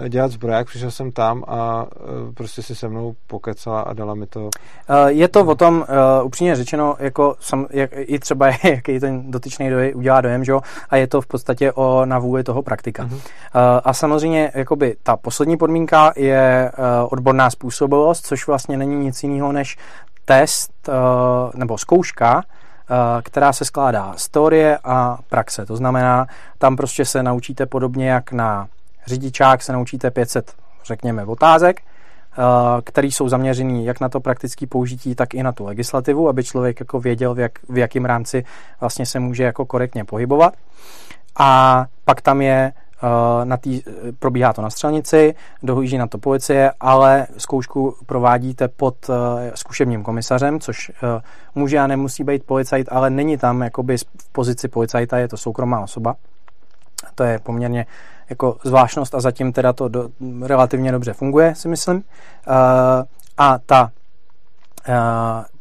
[0.09, 1.85] dělat zbroják, přišel jsem tam a
[2.29, 4.49] e, prostě si se mnou pokecala a dala mi to.
[4.89, 5.85] E, je to o tom,
[6.19, 10.53] uh, upřímně řečeno, jako sam, jak, i třeba jaký ten dotyčný doj, udělá dojem, že?
[10.89, 13.05] a je to v podstatě o na vůli toho praktika.
[13.05, 13.13] Uh-huh.
[13.13, 13.21] Uh,
[13.83, 19.51] a samozřejmě jakoby ta poslední podmínka je uh, odborná způsobilost, což vlastně není nic jiného
[19.51, 19.77] než
[20.25, 20.93] test uh,
[21.55, 22.43] nebo zkouška,
[23.23, 25.65] která se skládá z teorie a praxe.
[25.65, 26.27] To znamená,
[26.57, 28.67] tam prostě se naučíte podobně jak na
[29.07, 30.53] řidičák se naučíte 500,
[30.85, 35.65] řekněme, otázek, eh, které jsou zaměřený jak na to praktické použití, tak i na tu
[35.65, 38.45] legislativu, aby člověk jako věděl, v, jak, v jakém rámci
[38.79, 40.53] vlastně se může jako korektně pohybovat.
[41.39, 42.73] A pak tam je
[43.43, 43.81] na tý,
[44.19, 49.09] probíhá to na střelnici, dohlíží na to policie, ale zkoušku provádíte pod
[49.55, 50.91] zkušebním komisařem, což
[51.55, 55.79] může a nemusí být policajt, ale není tam jakoby v pozici policajta, je to soukromá
[55.79, 56.15] osoba.
[57.15, 57.85] To je poměrně
[58.29, 60.09] jako zvláštnost a zatím teda to do,
[60.41, 62.03] relativně dobře funguje, si myslím.
[63.37, 63.91] A ta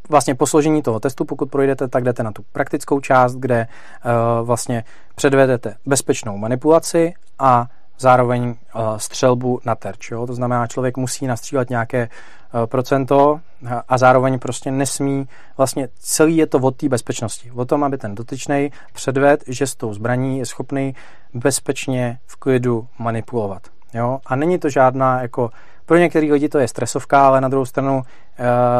[0.09, 4.47] vlastně po složení toho testu, pokud projdete, tak jdete na tu praktickou část, kde uh,
[4.47, 4.85] vlastně
[5.15, 7.67] předvedete bezpečnou manipulaci a
[7.99, 8.55] zároveň uh,
[8.97, 10.11] střelbu na terč.
[10.11, 10.27] Jo?
[10.27, 13.41] To znamená, člověk musí nastřílet nějaké uh, procento
[13.89, 17.51] a zároveň prostě nesmí, vlastně celý je to od té bezpečnosti.
[17.51, 20.95] O tom, aby ten dotyčný předved, že s tou zbraní je schopný
[21.35, 23.63] bezpečně v klidu manipulovat.
[23.95, 24.19] Jo?
[24.27, 25.51] A není to žádná jako
[25.89, 28.03] pro některé lidi to je stresovka, ale na druhou stranu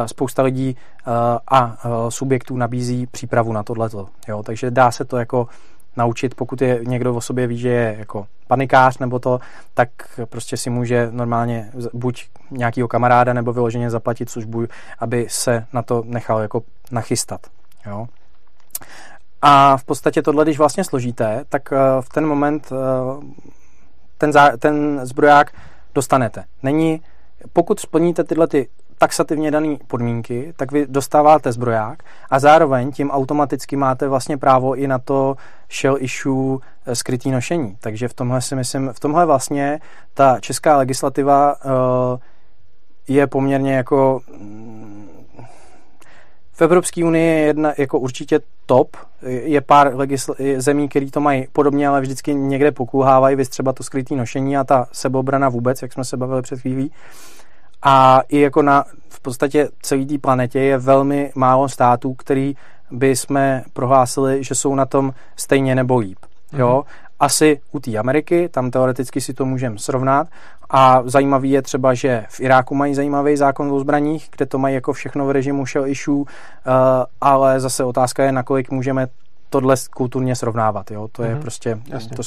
[0.07, 1.13] spousta lidí uh,
[1.49, 4.09] a uh, subjektů nabízí přípravu na tohleto.
[4.29, 4.43] Jo?
[4.43, 5.49] Takže dá se to jako
[5.97, 9.41] naučit, pokud je někdo o sobě ví, že je jako panikář nebo to,
[9.75, 9.89] tak
[10.25, 14.67] prostě si může normálně buď nějakýho kamaráda nebo vyloženě zaplatit službu,
[14.99, 17.41] aby se na to nechal jako nachystat.
[17.87, 18.07] Jo?
[19.43, 22.73] A v podstatě tohle, když vlastně složíte, tak v ten moment
[24.19, 25.53] ten, ten zbroják
[25.95, 26.45] dostanete.
[26.63, 27.03] Není,
[27.53, 28.69] pokud splníte tyhle ty
[28.99, 34.87] taxativně dané podmínky, tak vy dostáváte zbroják a zároveň tím automaticky máte vlastně právo i
[34.87, 35.37] na to
[35.81, 37.77] shell issue eh, skrytý nošení.
[37.81, 39.81] Takže v tomhle si myslím, v tomhle vlastně
[40.15, 41.71] ta česká legislativa uh,
[43.09, 45.09] je poměrně jako mm,
[46.59, 48.97] v Evropské unii je jedna jako určitě top.
[49.23, 53.83] Je pár legisl- zemí, které to mají podobně, ale vždycky někde pokulhávají, vy třeba to
[53.83, 56.93] skrytý nošení a ta sebeobrana vůbec, jak jsme se bavili před chvílí.
[57.83, 62.55] A i jako na v podstatě celé té planetě je velmi málo států, který
[62.91, 66.19] by jsme prohlásili, že jsou na tom stejně nebo líp.
[66.53, 66.85] Jo?
[66.87, 70.29] Mm-hmm asi u té Ameriky, tam teoreticky si to můžeme srovnat.
[70.71, 74.75] A zajímavý je třeba, že v Iráku mají zajímavý zákon o zbraních, kde to mají
[74.75, 76.27] jako všechno v režimu shell issue, uh,
[77.21, 79.07] ale zase otázka je, nakolik můžeme
[79.51, 80.91] tohle kulturně srovnávat.
[80.91, 81.09] Jo?
[81.13, 81.41] To je mm-hmm.
[81.41, 82.17] prostě, Jasně.
[82.17, 82.23] to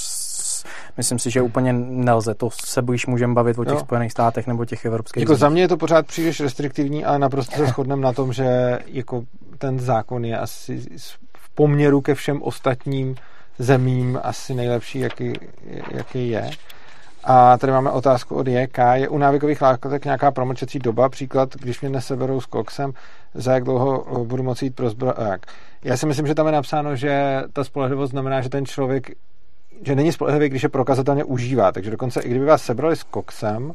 [0.97, 2.33] myslím si, že úplně nelze.
[2.35, 3.79] To se bojíš můžeme bavit o těch jo.
[3.79, 5.21] Spojených státech nebo těch evropských.
[5.21, 8.79] Jako za mě je to pořád příliš restriktivní a naprosto se shodneme na tom, že
[8.85, 9.23] jako
[9.57, 10.81] ten zákon je asi
[11.37, 13.15] v poměru ke všem ostatním
[13.59, 15.33] zemím asi nejlepší, jaký,
[15.91, 16.49] jaký je.
[17.23, 18.77] A tady máme otázku od JK.
[18.93, 21.09] Je u návykových látek nějaká promlčecí doba?
[21.09, 22.93] Příklad, když mě neseberou s koksem,
[23.33, 25.45] za jak dlouho budu moci jít pro zbroják?
[25.83, 29.11] Já si myslím, že tam je napsáno, že ta spolehlivost znamená, že ten člověk
[29.83, 31.71] že není spolehlivý, když je prokazatelně užívá.
[31.71, 33.73] Takže dokonce i kdyby vás sebrali s koksem,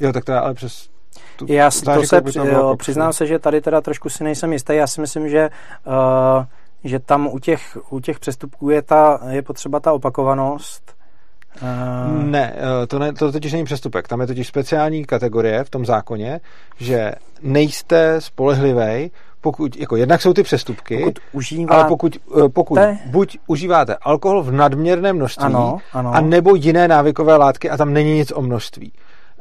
[0.00, 0.88] jo, tak to je ale přes
[1.36, 4.74] tu Já to se, jo, přiznám se, že tady teda trošku si nejsem jistý.
[4.74, 5.50] Já si myslím, že
[5.86, 6.44] uh,
[6.84, 10.96] že tam u těch, u těch přestupků je, ta, je potřeba ta opakovanost.
[11.62, 12.24] Uh...
[12.24, 14.08] Ne, eh, to, ne, to totiž není přestupek.
[14.08, 16.40] Tam je totiž speciální kategorie v tom zákoně,
[16.76, 17.12] že
[17.42, 19.10] nejste spolehlivý,
[19.42, 21.80] pokud, jako jednak jsou ty přestupky, pokud užíváte...
[21.80, 26.14] ale pokud, eh, pokud buď užíváte alkohol v nadměrném množství, ano, ano.
[26.14, 28.92] a nebo jiné návykové látky a tam není nic o množství.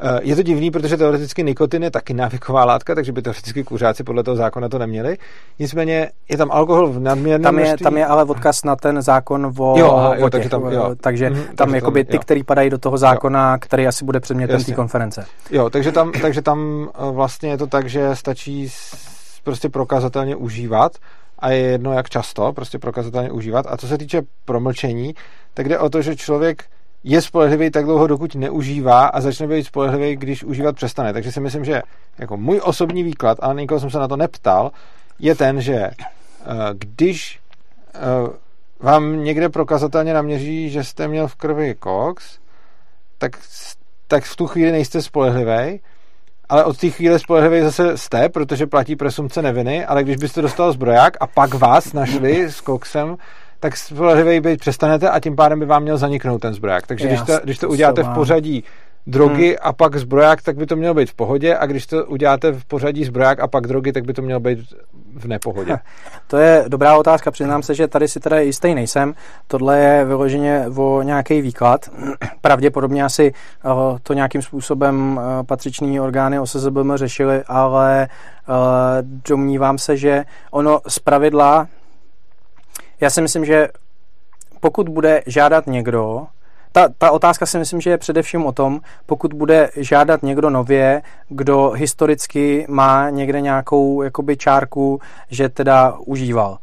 [0.03, 4.03] Eh, je to divný, protože teoreticky nikotin je taky návyková látka, takže by teoreticky kuřáci
[4.03, 5.17] podle toho zákona to neměli.
[5.59, 7.83] Nicméně je tam alkohol v nadměrném tam je, množství.
[7.83, 10.63] tam je ale odkaz na ten zákon o, jo, aha, jo, o těch, takže tam,
[10.71, 10.95] jo.
[11.01, 13.57] takže mm, tam takže jakoby tam, ty, který padají do toho zákona, jo.
[13.61, 15.25] který asi bude předmětem té konference.
[15.51, 18.69] Jo, takže tam, takže tam eh, vlastně je to tak, že stačí
[19.43, 20.97] prostě prokazatelně užívat
[21.39, 23.65] a je jedno, jak často prostě prokazatelně užívat.
[23.69, 25.15] A co se týče promlčení,
[25.53, 26.63] tak jde o to, že člověk
[27.03, 31.13] je spolehlivý tak dlouho, dokud neužívá a začne být spolehlivý, když užívat přestane.
[31.13, 31.81] Takže si myslím, že
[32.17, 34.71] jako můj osobní výklad, a nikoho jsem se na to neptal,
[35.19, 35.93] je ten, že eh,
[36.73, 37.39] když
[37.95, 37.99] eh,
[38.79, 42.39] vám někde prokazatelně naměří, že jste měl v krvi koks,
[43.17, 43.31] tak,
[44.07, 45.79] tak v tu chvíli nejste spolehlivý,
[46.51, 50.71] ale od té chvíle spolehlivý zase jste, protože platí presumce neviny, ale když byste dostal
[50.71, 53.15] zbroják a pak vás našli s koksem,
[53.59, 56.87] tak spolehlivý být přestanete a tím pádem by vám měl zaniknout ten zbroják.
[56.87, 58.63] Takže když to, když to uděláte v pořadí
[59.07, 59.57] drogy hmm.
[59.61, 62.65] a pak zbroják, tak by to mělo být v pohodě a když to uděláte v
[62.65, 64.59] pořadí zbroják a pak drogy, tak by to mělo být
[65.15, 65.77] v nepohodě.
[66.27, 69.13] To je dobrá otázka, přiznám se, že tady si teda jistý nejsem.
[69.47, 71.89] Tohle je vyloženě o nějaký výklad.
[72.41, 73.33] Pravděpodobně asi
[73.65, 73.69] eh,
[74.03, 78.53] to nějakým způsobem eh, patřiční orgány OSZBM řešily, ale eh,
[79.01, 81.67] domnívám se, že ono z pravidla
[83.01, 83.67] já si myslím, že
[84.59, 86.27] pokud bude žádat někdo,
[86.71, 91.01] ta, ta otázka si myslím, že je především o tom, pokud bude žádat někdo nově,
[91.29, 96.57] kdo historicky má někde nějakou jakoby čárku, že teda užíval.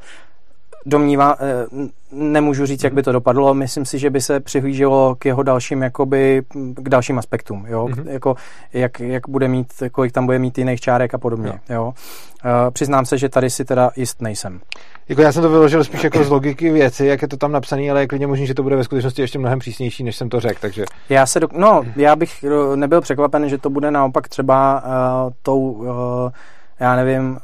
[0.86, 3.55] Domnívá, eh, nemůžu říct, jak by to dopadlo.
[3.55, 6.43] Myslím si, že by se přihlíželo k jeho dalším, jakoby,
[6.74, 7.86] k dalším aspektům, jo?
[7.86, 8.09] Mm-hmm.
[8.09, 8.35] Jako,
[8.72, 11.74] jak, jak bude mít, kolik tam bude mít jiných čárek a podobně, jo.
[11.74, 11.94] jo?
[12.44, 14.60] Uh, přiznám se, že tady si teda jist nejsem.
[15.09, 17.90] Jako já jsem to vyložil spíš jako z logiky věci, jak je to tam napsané,
[17.90, 20.40] ale je klidně možný, že to bude ve skutečnosti ještě mnohem přísnější, než jsem to
[20.40, 20.85] řekl, takže...
[21.09, 21.48] Já se do...
[21.52, 25.86] No, já bych eh, nebyl překvapen, že to bude naopak třeba uh, tou, uh,
[26.80, 27.39] já nevím,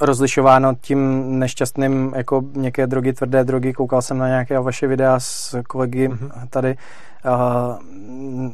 [0.00, 3.72] rozlišováno tím nešťastným, jako měkké drogy, tvrdé drogy.
[3.72, 6.30] Koukal jsem na nějaké vaše videa s kolegy mm-hmm.
[6.50, 6.76] tady.
[7.24, 8.52] Uh,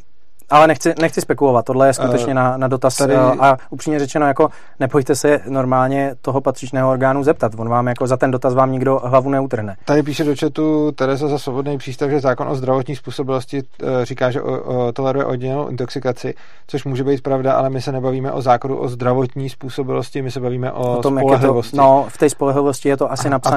[0.51, 3.15] ale nechci, nechci spekulovat, tohle je skutečně uh, na, na dotaz tady...
[3.17, 4.49] a upřímně řečeno, jako
[4.81, 9.01] nepojďte se normálně toho patřičného orgánu zeptat, on vám jako za ten dotaz vám nikdo
[9.05, 9.77] hlavu neutrhne.
[9.85, 14.31] Tady píše do četu Teresa za svobodný přístav, že zákon o zdravotní způsobilosti uh, říká,
[14.31, 16.35] že o, o, toleruje oddělenou intoxikaci,
[16.67, 20.41] což může být pravda, ale my se nebavíme o zákonu o zdravotní způsobilosti, my se
[20.41, 21.77] bavíme o, o tom, spolehlivosti.
[21.77, 23.57] Jak je to, no, v té spolehlivosti je to asi napsané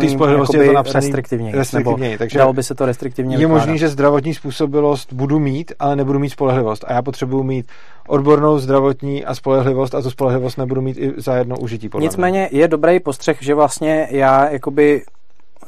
[0.73, 5.39] napsaný restriktivně, restriktivněji, takže dalo by se to restriktivně Je možné, že zdravotní způsobilost budu
[5.39, 7.71] mít, ale nebudu mít spolehlivost spolehlivost a já potřebuji mít
[8.07, 11.89] odbornou zdravotní a spolehlivost a tu spolehlivost nebudu mít i za jedno užití.
[11.89, 12.59] Podle Nicméně mě.
[12.59, 15.03] je dobrý postřeh, že vlastně já jakoby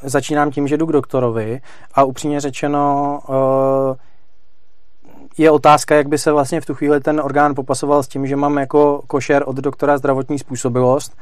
[0.04, 1.62] začínám tím, že jdu k doktorovi
[1.94, 3.96] a upřímně řečeno uh,
[5.38, 8.36] je otázka, jak by se vlastně v tu chvíli ten orgán popasoval s tím, že
[8.36, 11.18] mám jako košer od doktora zdravotní způsobilost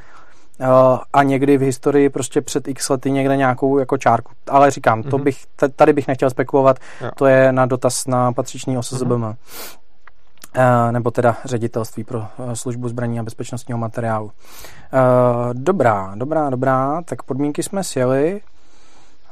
[1.12, 4.32] a někdy v historii prostě před x lety někde nějakou jako čárku.
[4.48, 5.24] Ale říkám, to mhm.
[5.24, 5.44] bych,
[5.76, 7.10] tady bych nechtěl spekulovat, jo.
[7.16, 9.12] to je na dotaz na patřičný OSZBM.
[9.12, 9.36] Mm-hmm.
[10.56, 14.24] Uh, nebo teda ředitelství pro uh, službu zbraní a bezpečnostního materiálu.
[14.26, 14.32] Uh,
[15.52, 18.40] dobrá, dobrá, dobrá, tak podmínky jsme sjeli.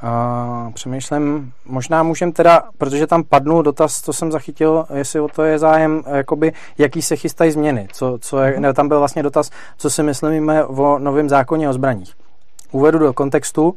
[0.03, 5.43] Uh, přemýšlím, možná můžem teda, protože tam padnul dotaz, co jsem zachytil, jestli o to
[5.43, 7.87] je zájem, jakoby, jaký se chystají změny.
[7.91, 8.59] Co, co je, mm-hmm.
[8.59, 12.13] ne, tam byl vlastně dotaz, co si myslíme o novém zákoně o zbraních.
[12.71, 13.69] Uvedu do kontextu.
[13.69, 13.75] Uh,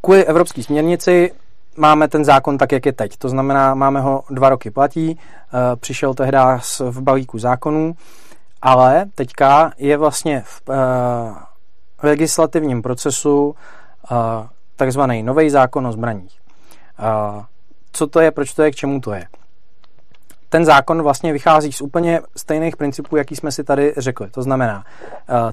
[0.00, 1.32] kvůli evropské směrnici
[1.76, 3.16] máme ten zákon tak, jak je teď.
[3.16, 6.38] To znamená, máme ho dva roky platí, uh, přišel tehdy
[6.80, 7.96] v balíku zákonů,
[8.62, 10.74] ale teďka je vlastně v uh,
[12.02, 13.54] legislativním procesu
[14.76, 16.40] takzvaný nový zákon o zbraních.
[17.92, 19.26] Co to je, proč to je, k čemu to je?
[20.54, 24.30] ten zákon vlastně vychází z úplně stejných principů, jaký jsme si tady řekli.
[24.30, 24.84] To znamená,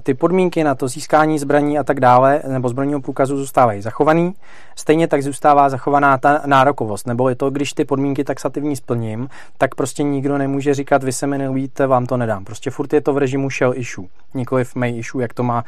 [0.02, 4.34] ty podmínky na to získání zbraní a tak dále, nebo zbrojního průkazu zůstávají zachovaný.
[4.76, 9.74] Stejně tak zůstává zachovaná ta nárokovost, nebo je to, když ty podmínky taxativní splním, tak
[9.74, 12.44] prostě nikdo nemůže říkat, vy se mi nelíbíte, vám to nedám.
[12.44, 15.64] Prostě furt je to v režimu shell issue, nikoli v may issue, jak to má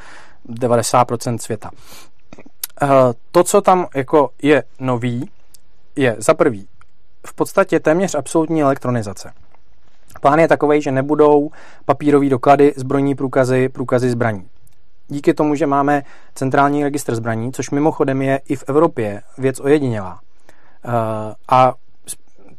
[0.49, 1.71] 90% světa.
[2.83, 2.87] Eh,
[3.31, 5.31] to, co tam jako je nový,
[5.97, 6.69] je za prvý
[7.27, 9.33] v podstatě téměř absolutní elektronizace.
[10.21, 11.51] Plán je takový, že nebudou
[11.85, 14.49] papírové doklady, zbrojní průkazy, průkazy zbraní.
[15.09, 16.03] Díky tomu, že máme
[16.35, 20.21] centrální registr zbraní, což mimochodem je i v Evropě věc ojedinělá.
[20.85, 20.91] Eh,
[21.49, 21.75] a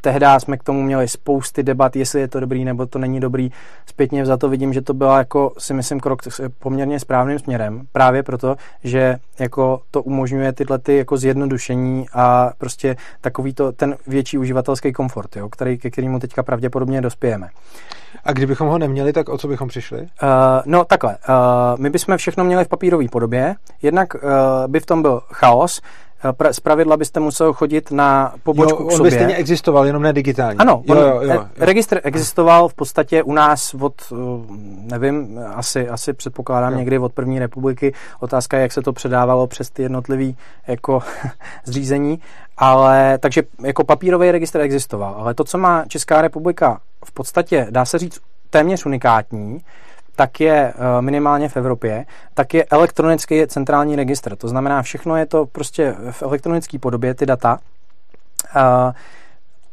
[0.06, 3.52] tehdy jsme k tomu měli spousty debat, jestli je to dobrý nebo to není dobrý.
[3.86, 6.22] Zpětně za to vidím, že to byla jako si myslím krok
[6.60, 12.95] poměrně správným směrem, právě proto, že jako to umožňuje tyhle ty jako zjednodušení a prostě
[13.22, 17.49] takový to, ten větší uživatelský komfort, jo, který, ke kterému teďka pravděpodobně dospějeme.
[18.23, 19.99] A kdybychom ho neměli, tak o co bychom přišli?
[20.02, 20.07] Uh,
[20.65, 21.36] no takhle, uh,
[21.80, 24.22] my bychom všechno měli v papírové podobě, jednak uh,
[24.68, 25.82] by v tom byl chaos,
[26.52, 29.02] z pravidla byste musel chodit na pobočku jo, k sobě.
[29.02, 30.58] On by stejně existoval, jenom ne digitálně.
[30.58, 31.46] Ano, jo, jo, jo, jo.
[31.58, 34.16] registr existoval v podstatě u nás od, eh,
[34.82, 36.80] nevím, asi, asi předpokládám jo.
[36.80, 37.94] někdy od první republiky.
[38.20, 40.34] Otázka je, jak se to předávalo přes ty jednotlivé
[40.68, 41.00] jako
[41.66, 42.20] zřízení.
[42.58, 45.16] Ale, takže jako papírový registr existoval.
[45.18, 48.20] Ale to, co má Česká republika v podstatě, dá se říct,
[48.50, 49.62] téměř unikátní,
[50.16, 54.36] tak je eh, minimálně v Evropě, tak je elektronický centrální registr.
[54.36, 57.60] To znamená, všechno je to prostě v elektronické podobě, ty data.
[58.56, 58.94] Eh,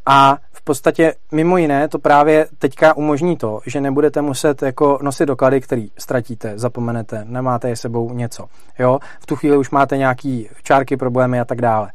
[0.06, 5.27] a v podstatě mimo jiné to právě teďka umožní to, že nebudete muset jako nosit
[5.27, 8.47] doklady, který ztratíte, zapomenete, nemáte je sebou něco.
[8.78, 8.98] Jo?
[9.20, 11.93] V tu chvíli už máte nějaký čárky, problémy a tak dále.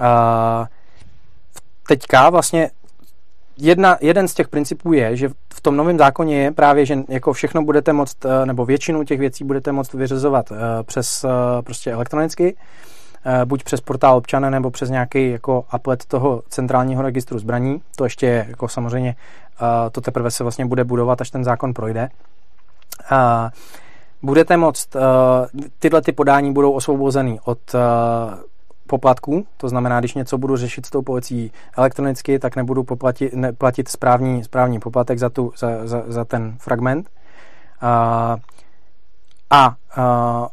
[0.00, 0.66] Uh,
[1.86, 2.70] teďka vlastně
[3.56, 7.32] jedna, jeden z těch principů je, že v tom novém zákoně je právě, že jako
[7.32, 11.30] všechno budete moct, eh, nebo většinu těch věcí budete moct vyřizovat uh, přes uh,
[11.62, 12.56] prostě elektronicky,
[13.44, 17.82] buď přes portál občana, nebo přes nějaký jako applet toho centrálního registru zbraní.
[17.96, 19.16] To ještě je jako samozřejmě,
[19.92, 22.08] to teprve se vlastně bude budovat, až ten zákon projde.
[24.22, 24.96] Budete moct,
[25.78, 27.58] tyhle ty podání budou osvobozeny od
[28.86, 33.52] poplatků, to znamená, když něco budu řešit s tou policií elektronicky, tak nebudu poplatit, ne,
[33.52, 37.10] platit správní, správní poplatek za, tu, za, za, za ten fragment.
[37.80, 38.36] A,
[39.50, 40.48] a, a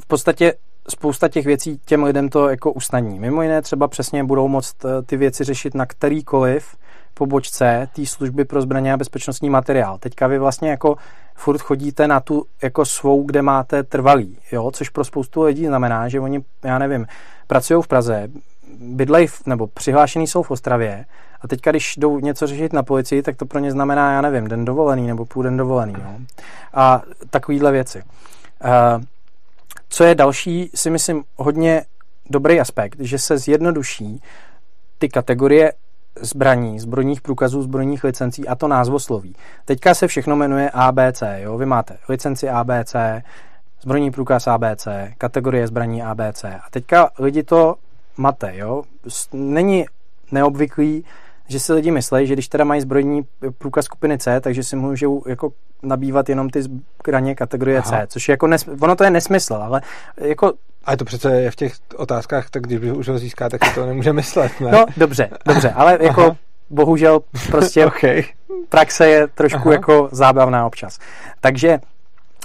[0.00, 0.54] v podstatě
[0.88, 3.18] spousta těch věcí těm lidem to jako usnadní.
[3.18, 6.76] Mimo jiné třeba přesně budou moct eh, ty věci řešit na kterýkoliv
[7.18, 9.98] pobočce té služby pro zbraně a bezpečnostní materiál.
[9.98, 10.96] Teďka vy vlastně jako
[11.34, 16.08] furt chodíte na tu jako svou, kde máte trvalý, jo, což pro spoustu lidí znamená,
[16.08, 17.06] že oni, já nevím,
[17.46, 18.28] pracují v Praze,
[18.80, 21.04] bydlej, nebo přihlášený jsou v Ostravě
[21.40, 24.48] a teďka, když jdou něco řešit na policii, tak to pro ně znamená, já nevím,
[24.48, 25.94] den dovolený nebo půl den dovolený.
[25.98, 26.10] Jo.
[26.74, 28.02] A takovýhle věci.
[28.64, 29.02] Uh,
[29.88, 31.84] co je další, si myslím, hodně
[32.30, 34.22] dobrý aspekt, že se zjednoduší
[34.98, 35.72] ty kategorie
[36.20, 39.36] zbraní, zbrojních průkazů, zbrojních licencí a to názvosloví.
[39.64, 41.58] Teďka se všechno jmenuje ABC, jo?
[41.58, 42.96] Vy máte licenci ABC,
[43.82, 44.88] zbrojní průkaz ABC,
[45.18, 46.44] kategorie zbraní ABC.
[46.44, 47.74] A teďka lidi to
[48.16, 48.82] mate, jo?
[49.32, 49.86] Není
[50.32, 51.04] neobvyklý,
[51.48, 53.22] že si lidi myslí, že když teda mají zbrojní
[53.58, 55.52] průkaz skupiny C, takže si můžou jako
[55.82, 57.90] nabývat jenom ty zbraně kategorie Aha.
[57.90, 59.80] C, což je jako nes, ono to je nesmysl, ale
[60.16, 60.52] jako
[60.84, 63.86] a to přece je v těch otázkách, tak když už ho získá, tak si to
[63.86, 64.70] nemůže myslet, ne?
[64.70, 66.36] No, dobře, dobře, ale jako Aha.
[66.70, 67.20] bohužel
[67.50, 68.22] prostě okay.
[68.68, 69.72] praxe je trošku Aha.
[69.72, 70.98] jako zábavná občas.
[71.40, 71.78] Takže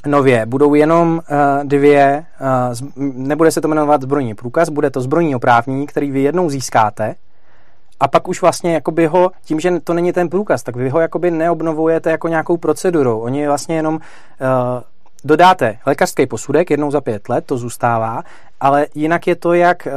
[0.06, 5.36] nově budou jenom uh, dvě, uh, nebude se to jmenovat zbrojní průkaz, bude to zbrojní
[5.36, 7.16] oprávnění, který vy jednou získáte
[8.02, 11.00] a pak už vlastně jakoby ho, tím, že to není ten průkaz, tak vy ho
[11.00, 13.20] jakoby neobnovujete jako nějakou procedurou.
[13.20, 14.00] Oni vlastně jenom uh,
[15.24, 18.24] dodáte lékařský posudek jednou za pět let, to zůstává,
[18.60, 19.94] ale jinak je to jak uh,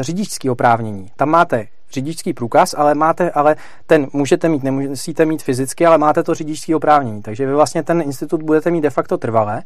[0.00, 1.10] řidičský oprávnění.
[1.16, 6.22] Tam máte řidičský průkaz, ale máte, ale ten můžete mít, nemusíte mít fyzicky, ale máte
[6.22, 7.22] to řidičský oprávnění.
[7.22, 9.62] Takže vy vlastně ten institut budete mít de facto trvalé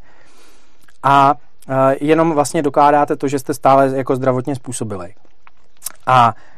[1.03, 1.35] a
[1.69, 5.15] uh, jenom vlastně dokládáte to, že jste stále jako zdravotně způsobili.
[6.07, 6.56] A uh,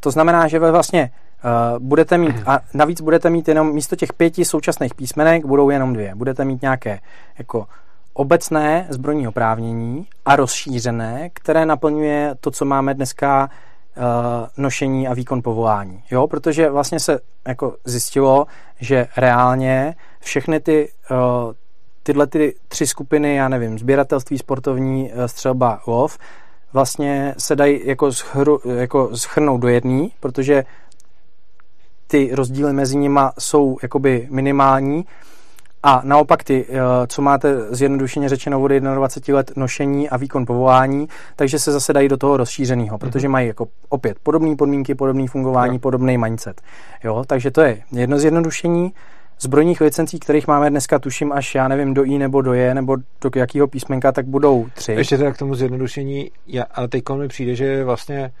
[0.00, 1.10] to znamená, že vy vlastně
[1.44, 5.92] Uh, budete mít, a navíc budete mít jenom místo těch pěti současných písmenek, budou jenom
[5.92, 6.14] dvě.
[6.14, 7.00] Budete mít nějaké
[7.38, 7.66] jako
[8.12, 13.50] obecné zbrojní oprávnění a rozšířené, které naplňuje to, co máme dneska
[13.96, 14.02] uh,
[14.56, 16.02] nošení a výkon povolání.
[16.10, 18.46] Jo, protože vlastně se jako zjistilo,
[18.80, 21.16] že reálně všechny ty uh,
[22.02, 26.18] tyhle ty tři skupiny, já nevím, sběratelství, sportovní, střelba, lov,
[26.72, 30.64] vlastně se dají jako, schru, jako schrnout do jedné, protože
[32.06, 35.04] ty rozdíly mezi nimi jsou jakoby minimální
[35.82, 41.08] a naopak ty, eh, co máte zjednodušeně řečeno od 21 let nošení a výkon povolání,
[41.36, 45.74] takže se zase dají do toho rozšířeného, protože mají jako opět podobné podmínky, podobné fungování,
[45.74, 45.78] jo.
[45.78, 46.62] podobný mindset.
[47.04, 48.92] Jo, takže to je jedno zjednodušení
[49.42, 52.96] zbrojních licencí, kterých máme dneska, tuším až, já nevím, do I nebo do J, nebo
[52.96, 54.92] do jakého písmenka, tak budou tři.
[54.92, 58.32] Ještě teda k tomu zjednodušení, já, ale teď mi přijde, že vlastně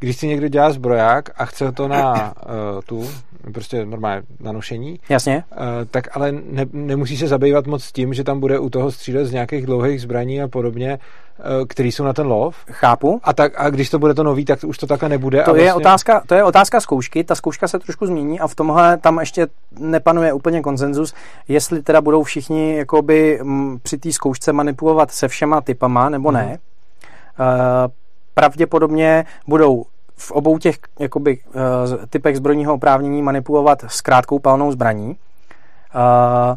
[0.00, 2.52] když si někdo dělá zbroják a chce to na uh,
[2.86, 3.08] tu,
[3.52, 5.44] prostě normálně na nošení, Jasně.
[5.52, 5.58] Uh,
[5.90, 9.32] tak ale ne, nemusí se zabývat moc tím, že tam bude u toho střílet z
[9.32, 10.98] nějakých dlouhých zbraní a podobně,
[11.38, 12.56] uh, který jsou na ten lov.
[12.70, 13.20] Chápu.
[13.24, 15.38] A, tak, a když to bude to nový, tak už to takhle nebude.
[15.38, 15.68] To, a vlastně...
[15.68, 19.18] je otázka, to je otázka zkoušky, ta zkouška se trošku změní a v tomhle tam
[19.20, 19.46] ještě
[19.78, 21.14] nepanuje úplně konsenzus,
[21.48, 26.46] jestli teda budou všichni jakoby m, při té zkoušce manipulovat se všema typama nebo ne.
[26.46, 26.50] Mm.
[27.46, 27.90] Uh,
[28.34, 29.84] pravděpodobně budou
[30.16, 35.08] v obou těch jakoby, uh, typech zbrojního oprávnění manipulovat s krátkou palnou zbraní.
[35.08, 36.56] Uh,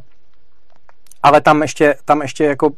[1.23, 2.69] ale tam ještě, tam ještě jako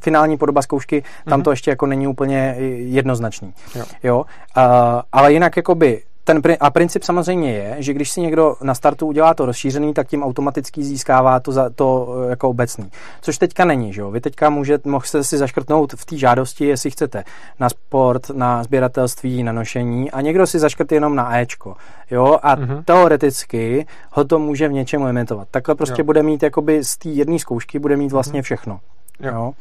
[0.00, 1.44] finální podoba zkoušky, tam mm-hmm.
[1.44, 3.54] to ještě jako není úplně jednoznačný.
[3.74, 3.84] Jo.
[4.02, 4.18] jo?
[4.18, 4.64] Uh,
[5.12, 9.34] ale jinak jakoby ten, a princip samozřejmě je, že když si někdo na startu udělá
[9.34, 12.90] to rozšířený, tak tím automaticky získává to, za, to eh, jako obecný.
[13.20, 14.10] Což teďka není, že jo?
[14.10, 17.24] Vy teďka můžete, můžete si zaškrtnout v té žádosti, jestli chcete,
[17.60, 21.76] na sport, na sběratelství, na nošení a někdo si zaškrt jenom na Ečko,
[22.10, 22.38] jo?
[22.42, 22.84] A mm-hmm.
[22.84, 25.48] teoreticky ho to může v něčem limitovat.
[25.50, 26.04] Takhle prostě jo.
[26.04, 28.44] bude mít jakoby z té jedné zkoušky bude mít vlastně mm-hmm.
[28.44, 28.80] všechno.
[29.20, 29.32] Jo.
[29.34, 29.52] jo?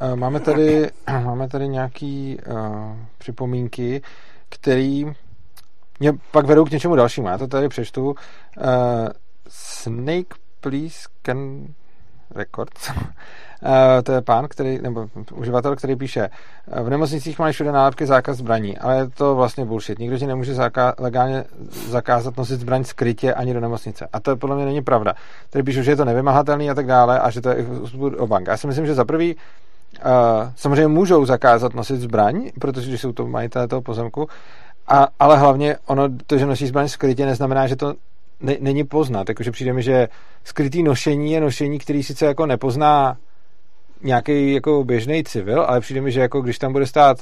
[0.00, 0.90] Eh, máme tady,
[1.24, 2.56] máme tady nějaký uh,
[3.18, 4.02] připomínky,
[4.48, 5.06] který
[6.00, 7.28] mě pak vedou k něčemu dalšímu.
[7.28, 8.08] Já to tady přečtu.
[8.10, 8.14] Uh,
[9.48, 11.66] Snake Please Can
[12.34, 12.90] Records.
[12.90, 12.96] Uh,
[14.02, 16.28] to je pán, který, nebo uživatel, který píše,
[16.82, 19.98] v nemocnicích mají všude nálepky zákaz zbraní, ale je to vlastně bullshit.
[19.98, 21.44] Nikdo ti nemůže zaka- legálně
[21.88, 24.08] zakázat nosit zbraň skrytě ani do nemocnice.
[24.12, 25.14] A to podle mě není pravda.
[25.50, 27.66] Tady píšu, že je to nevymahatelný a tak dále a že to je
[28.18, 28.46] o bank.
[28.46, 29.36] Já si myslím, že za prvý
[30.04, 34.28] Uh, samozřejmě můžou zakázat nosit zbraň, protože když jsou to majitelé toho pozemku,
[34.88, 37.94] a, ale hlavně ono, to, že nosí zbraň skrytě, neznamená, že to
[38.40, 39.28] ne, není poznat.
[39.28, 40.08] Jakože přijde mi, že
[40.44, 43.16] skrytý nošení je nošení, který sice jako nepozná
[44.02, 47.18] nějaký jako běžný civil, ale přijde mi, že jako když tam bude stát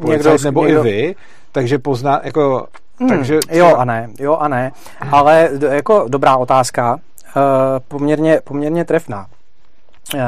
[0.00, 0.84] policajt nebo někdo...
[0.84, 1.14] i vy,
[1.52, 2.68] takže pozná, jako
[3.00, 3.56] Hmm, takže třeba...
[3.56, 4.72] Jo a ne, jo a ne,
[5.10, 7.42] ale jako dobrá otázka, uh,
[7.88, 9.26] poměrně, poměrně trefná.
[10.14, 10.20] Uh,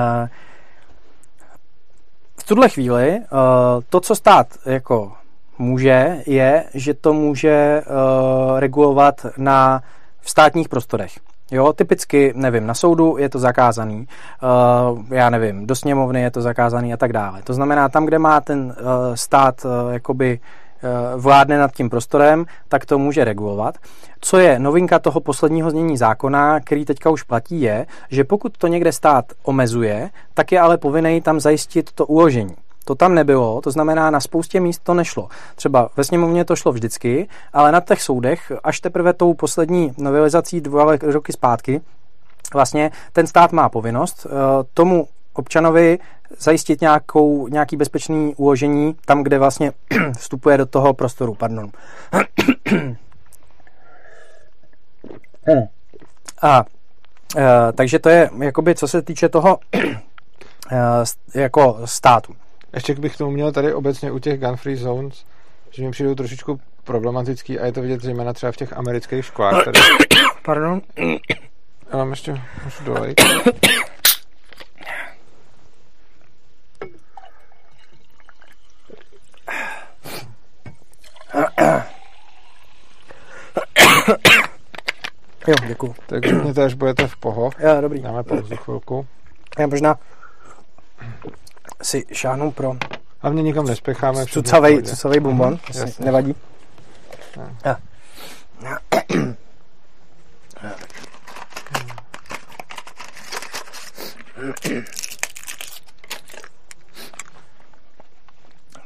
[2.51, 5.13] tuhle chvíli uh, to, co stát jako
[5.61, 9.83] může, je, že to může uh, regulovat na
[10.21, 11.13] v státních prostorech.
[11.51, 14.07] Jo, typicky, nevím, na soudu je to zakázaný,
[14.93, 17.43] uh, já nevím, do sněmovny je to zakázaný a tak dále.
[17.43, 20.41] To znamená, tam, kde má ten uh, stát uh, jakoby
[21.17, 23.79] vládne nad tím prostorem, tak to může regulovat.
[24.21, 28.67] Co je novinka toho posledního znění zákona, který teďka už platí, je, že pokud to
[28.67, 32.55] někde stát omezuje, tak je ale povinný tam zajistit to uložení.
[32.91, 35.29] To tam nebylo, to znamená, na spoustě míst to nešlo.
[35.57, 40.61] Třeba ve sněmovně to šlo vždycky, ale na těch soudech, až teprve tou poslední novelizací
[40.61, 41.81] dva roky zpátky,
[42.55, 44.31] vlastně ten stát má povinnost eh,
[44.75, 45.99] tomu občanovi
[46.39, 49.73] zajistit nějakou, nějaký bezpečný uložení tam, kde vlastně
[50.19, 51.35] vstupuje do toho prostoru.
[51.35, 51.71] Pardon.
[56.43, 56.65] A
[57.37, 62.35] e, takže to je, jakoby, co se týče toho e, jako státu.
[62.75, 65.25] Ještě bych tomu měl tady obecně u těch gun free zones,
[65.71, 69.65] že mi přijdou trošičku problematický a je to vidět zejména třeba v těch amerických školách.
[69.65, 69.81] Tady.
[70.43, 70.81] Pardon?
[71.93, 73.21] Já mám ještě, můžu dolejt.
[85.49, 85.95] Jo, děkuji.
[86.07, 87.51] Tak řekněte, až budete v poho.
[87.59, 88.03] Jo, dobrý.
[88.03, 89.07] Dáme pauzu chvilku.
[89.59, 89.99] Já možná
[91.83, 92.77] si šáhnu pro...
[93.23, 94.27] Hlavně nikam nespěcháme.
[94.27, 96.35] Cucavej, cucavej bonbon, mm, nevadí.
[97.65, 97.77] Ja.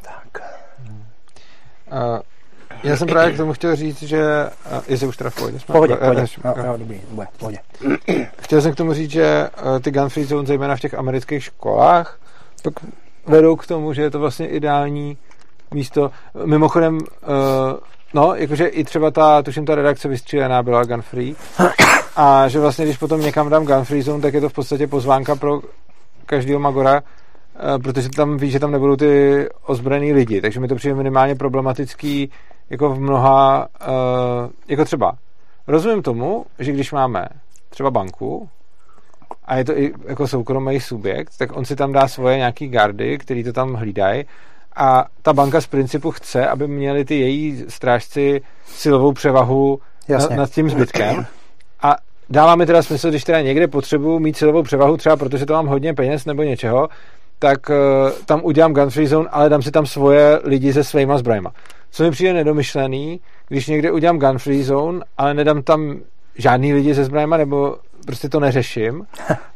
[0.02, 0.42] Tak.
[1.92, 2.20] Uh,
[2.82, 4.50] já jsem právě k tomu chtěl říct, že...
[4.72, 5.72] Uh, jestli už teda v pohodě jsme.
[5.72, 6.20] Pohodě, pohodě.
[6.20, 7.58] Uh, jo, jo, dobrý, bude, pohodě.
[8.40, 11.44] Chtěl jsem k tomu říct, že uh, ty gun free zone, zejména v těch amerických
[11.44, 12.18] školách,
[12.64, 12.74] tak
[13.26, 15.16] vedou k tomu, že je to vlastně ideální
[15.74, 16.10] místo.
[16.44, 17.02] Mimochodem, uh,
[18.14, 21.34] no, jakože i třeba ta, tuším, ta redakce vystřílená byla gun free.
[22.16, 24.86] A že vlastně, když potom někam dám gun free zone, tak je to v podstatě
[24.86, 25.60] pozvánka pro
[26.26, 30.40] každého magora, uh, protože tam ví, že tam nebudou ty ozbrojený lidi.
[30.40, 32.30] Takže mi to přijde minimálně problematický
[32.70, 35.12] jako v mnoha, uh, jako třeba
[35.66, 37.28] rozumím tomu, že když máme
[37.70, 38.48] třeba banku,
[39.44, 43.18] a je to i jako soukromý subjekt, tak on si tam dá svoje nějaký gardy,
[43.18, 44.24] který to tam hlídají
[44.76, 50.36] a ta banka z principu chce, aby měli ty její strážci silovou převahu Jasně.
[50.36, 51.26] nad tím zbytkem
[51.82, 51.96] a
[52.30, 55.66] dává mi teda smysl, když teda někde potřebuji mít silovou převahu, třeba protože to mám
[55.66, 56.88] hodně peněz nebo něčeho,
[57.38, 57.76] tak uh,
[58.26, 61.52] tam udělám gun free zone, ale dám si tam svoje lidi se svýma zbrojma.
[61.90, 65.96] Co mi přijde nedomyšlený, když někde udělám gun free zone, ale nedám tam
[66.38, 69.06] žádný lidi se zbrojma, nebo prostě to neřeším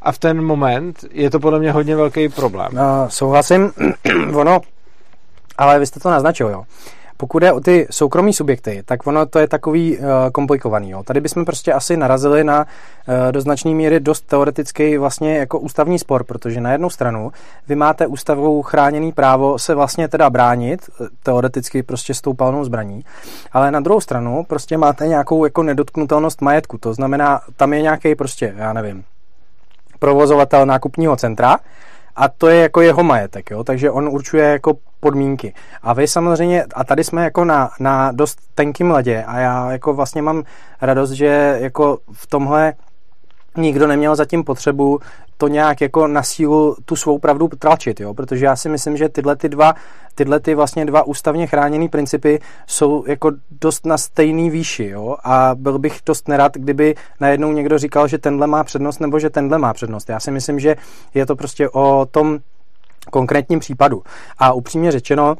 [0.02, 2.68] a v ten moment je to podle mě hodně velký problém.
[2.72, 3.72] No, souhlasím,
[4.34, 4.60] ono,
[5.58, 6.64] ale vy jste to naznačil, jo.
[7.20, 10.90] Pokud je o ty soukromí subjekty, tak ono to je takový uh, komplikovaný.
[10.90, 11.02] Jo.
[11.02, 15.98] Tady bychom prostě asi narazili na uh, do značné míry dost teoretický vlastně jako ústavní
[15.98, 17.32] spor, protože na jednu stranu
[17.68, 22.64] vy máte ústavou chráněný právo se vlastně teda bránit, eh, teoreticky prostě s tou palnou
[22.64, 23.04] zbraní,
[23.52, 26.78] ale na druhou stranu prostě máte nějakou jako nedotknutelnost majetku.
[26.78, 29.04] To znamená, tam je nějaký prostě, já nevím,
[29.98, 31.58] provozovatel nákupního centra,
[32.18, 33.64] a to je jako jeho majetek, jo?
[33.64, 35.54] takže on určuje jako podmínky.
[35.82, 39.94] A vy samozřejmě, a tady jsme jako na, na dost tenkým ledě a já jako
[39.94, 40.42] vlastně mám
[40.80, 42.74] radost, že jako v tomhle
[43.56, 45.00] nikdo neměl zatím potřebu
[45.38, 48.14] to nějak jako na sílu tu svou pravdu tlačit, jo?
[48.14, 49.74] protože já si myslím, že tyhle ty dva,
[50.14, 55.16] tyhle ty vlastně dva ústavně chráněné principy jsou jako dost na stejný výši jo?
[55.24, 59.30] a byl bych dost nerad, kdyby najednou někdo říkal, že tenhle má přednost nebo že
[59.30, 60.08] tenhle má přednost.
[60.08, 60.76] Já si myslím, že
[61.14, 62.38] je to prostě o tom
[63.10, 64.02] konkrétním případu.
[64.38, 65.36] A upřímně řečeno,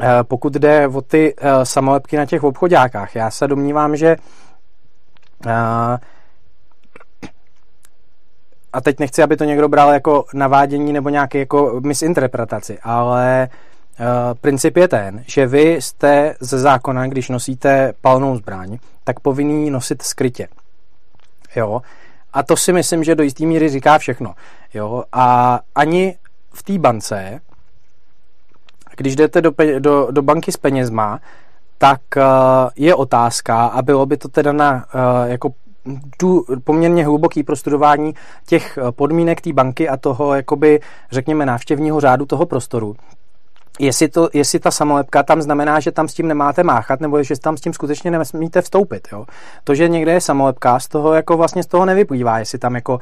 [0.00, 4.16] eh, pokud jde o ty eh, samolepky na těch obchodákách, já se domnívám, že
[5.46, 5.98] eh,
[8.76, 13.48] a teď nechci, aby to někdo bral jako navádění nebo nějaké jako misinterpretaci, ale
[14.00, 14.06] uh,
[14.40, 20.02] princip je ten, že vy jste ze zákona, když nosíte palnou zbraň, tak povinný nosit
[20.02, 20.48] skrytě.
[21.56, 21.82] Jo?
[22.32, 24.34] A to si myslím, že do jistý míry říká všechno.
[24.74, 25.04] Jo?
[25.12, 26.16] A ani
[26.52, 27.40] v té bance,
[28.96, 31.20] když jdete do, do, do banky s penězma,
[31.78, 32.22] tak uh,
[32.76, 35.50] je otázka, a bylo by to teda na uh, jako
[36.16, 38.14] tu poměrně hluboký prostudování
[38.46, 40.80] těch eh, podmínek té banky a toho, jakoby,
[41.10, 42.96] řekněme, návštěvního řádu toho prostoru.
[43.78, 47.40] Jestli, to, jestli ta samolepka tam znamená, že tam s tím nemáte máchat, nebo že
[47.40, 49.08] tam s tím skutečně nesmíte vstoupit.
[49.12, 49.26] Jo?
[49.64, 52.98] To, že někde je samolepka, z toho jako vlastně z toho nevyplývá, jestli tam jako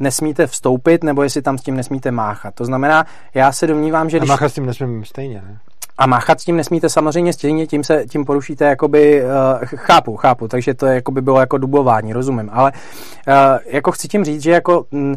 [0.00, 2.54] nesmíte vstoupit, nebo jestli tam s tím nesmíte máchat.
[2.54, 4.30] To znamená, já se domnívám, že když...
[4.30, 5.58] A máchat s tím nesmím stejně, ne?
[5.98, 9.28] A máchat s tím nesmíte samozřejmě stejně, tím se tím porušíte, jakoby, uh,
[9.64, 13.34] chápu, chápu, takže to je, jakoby bylo jako dublování, rozumím, ale uh,
[13.66, 15.14] jako chci tím říct, že jako m,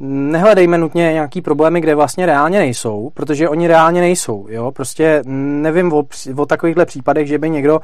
[0.00, 5.92] nehledejme nutně nějaký problémy, kde vlastně reálně nejsou, protože oni reálně nejsou, jo, prostě nevím
[5.92, 6.04] o,
[6.36, 7.82] o takovýchhle případech, že by někdo uh,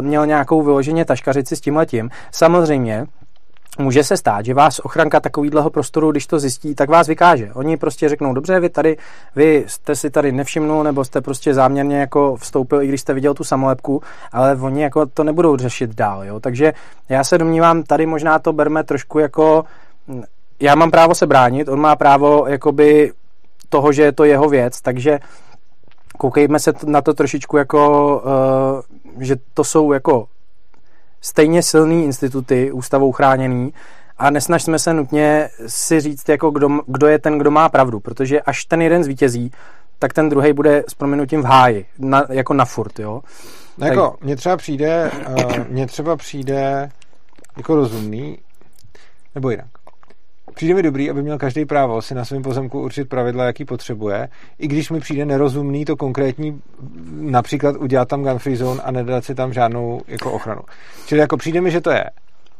[0.00, 2.10] měl nějakou vyloženě taškařici s tímhletím.
[2.32, 3.06] Samozřejmě,
[3.78, 7.50] může se stát, že vás ochranka takovýhleho prostoru, když to zjistí, tak vás vykáže.
[7.54, 8.96] Oni prostě řeknou, dobře, vy tady,
[9.36, 13.34] vy jste si tady nevšimnul, nebo jste prostě záměrně jako vstoupil, i když jste viděl
[13.34, 16.40] tu samolepku, ale oni jako to nebudou řešit dál, jo.
[16.40, 16.72] Takže
[17.08, 19.64] já se domnívám, tady možná to berme trošku jako,
[20.60, 23.12] já mám právo se bránit, on má právo jakoby
[23.68, 25.18] toho, že je to jeho věc, takže
[26.18, 28.22] koukejme se na to trošičku jako,
[29.16, 30.26] uh, že to jsou jako
[31.20, 33.72] stejně silný instituty, ústavou chráněný,
[34.18, 38.40] a nesnažme se nutně si říct, jako kdo, kdo je ten, kdo má pravdu, protože
[38.40, 39.52] až ten jeden zvítězí,
[39.98, 43.22] tak ten druhý bude s proměnutím v háji, na, jako na furt, jo.
[43.78, 46.90] No jako, mně třeba přijde, uh, mně třeba přijde
[47.56, 48.38] jako rozumný,
[49.34, 49.66] nebo jinak.
[50.58, 54.28] Přijde mi dobrý, aby měl každý právo si na svém pozemku určit pravidla, jaký potřebuje,
[54.58, 56.60] i když mi přijde nerozumný to konkrétní,
[57.10, 60.60] například udělat tam gun free zone a nedat si tam žádnou jako ochranu.
[61.06, 62.04] Čili jako přijde mi, že to je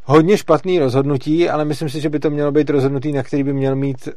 [0.04, 3.52] hodně špatný rozhodnutí, ale myslím si, že by to mělo být rozhodnutí, na který by
[3.52, 4.14] měl mít uh,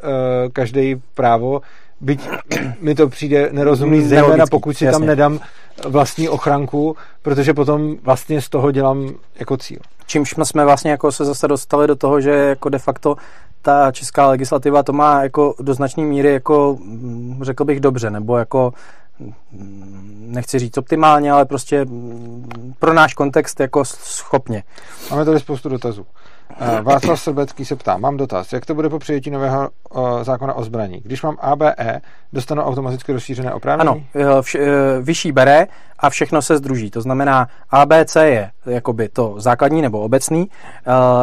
[0.54, 1.62] každý právo,
[2.02, 2.30] byť
[2.82, 5.00] mi to přijde nerozumný, zejména pokud si jasně.
[5.00, 5.40] tam nedám
[5.88, 9.10] vlastní ochranku, protože potom vlastně z toho dělám
[9.40, 9.80] jako cíl.
[10.08, 13.16] Čímž jsme vlastně jako se zase dostali do toho, že jako de facto
[13.62, 18.38] ta česká legislativa to má jako do značné míry jako mm, řekl bych dobře, nebo
[18.38, 18.74] jako
[19.20, 24.64] mm, nechci říct optimálně, ale prostě mm, pro náš kontext jako schopně.
[25.12, 26.06] Máme tady spoustu dotazů.
[26.60, 30.54] Eh, Václav Srbecký se ptá, mám dotaz, jak to bude po přijetí nového uh, zákona
[30.54, 31.02] o zbraní?
[31.04, 32.02] Když mám ABE,
[32.34, 33.90] dostanu automaticky rozšířené oprávnění?
[33.90, 34.58] Ano, eh, vš,
[35.02, 35.68] vyšší bere
[36.00, 36.92] a všechno se združí.
[36.92, 40.50] To znamená, ABC je jakoby to základní nebo obecný,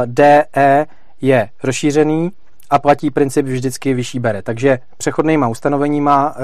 [0.06, 0.86] DE
[1.20, 2.32] je rozšířený
[2.70, 4.42] a platí princip vždycky vyšší bere.
[4.42, 6.34] Takže přechodnýma ustanoveníma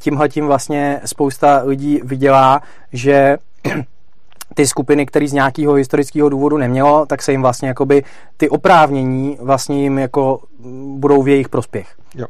[0.00, 2.62] tímhle tím vlastně spousta lidí vydělá,
[2.92, 3.38] že
[4.54, 8.04] ty skupiny, které z nějakého historického důvodu nemělo, tak se jim vlastně jakoby
[8.36, 10.40] ty oprávnění vlastně jim jako
[10.96, 11.96] budou v jejich prospěch.
[12.14, 12.26] Jo.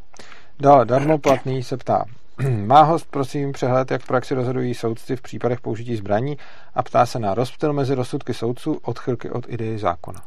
[0.61, 2.05] Dále, darmo platný se ptá.
[2.67, 6.39] Má host, prosím, přehled, jak v praxi rozhodují soudci v případech použití zbraní
[6.75, 10.21] a ptá se na rozptyl mezi rozsudky soudců, odchylky od ideí zákona.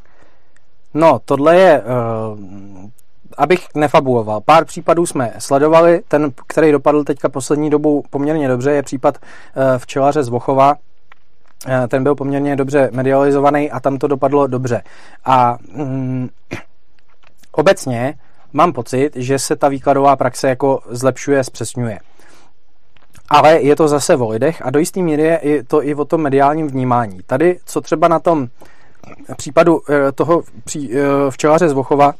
[0.93, 2.39] No, tohle je, uh,
[3.37, 8.83] abych nefabuloval, pár případů jsme sledovali, ten, který dopadl teďka poslední dobu poměrně dobře, je
[8.83, 10.75] případ uh, včelaře z Vochova,
[11.67, 14.81] Eh, ten byl poměrně dobře medializovaný a tam to dopadlo dobře.
[15.25, 16.29] A mm,
[17.51, 18.13] obecně
[18.53, 21.99] mám pocit, že se ta výkladová praxe jako zlepšuje, zpřesňuje.
[23.29, 26.21] Ale je to zase o lidech a do jisté míry je to i o tom
[26.21, 27.19] mediálním vnímání.
[27.25, 28.47] Tady, co třeba na tom
[29.37, 30.43] případu eh, toho
[30.77, 30.99] eh,
[31.29, 32.13] včelaře z Vochova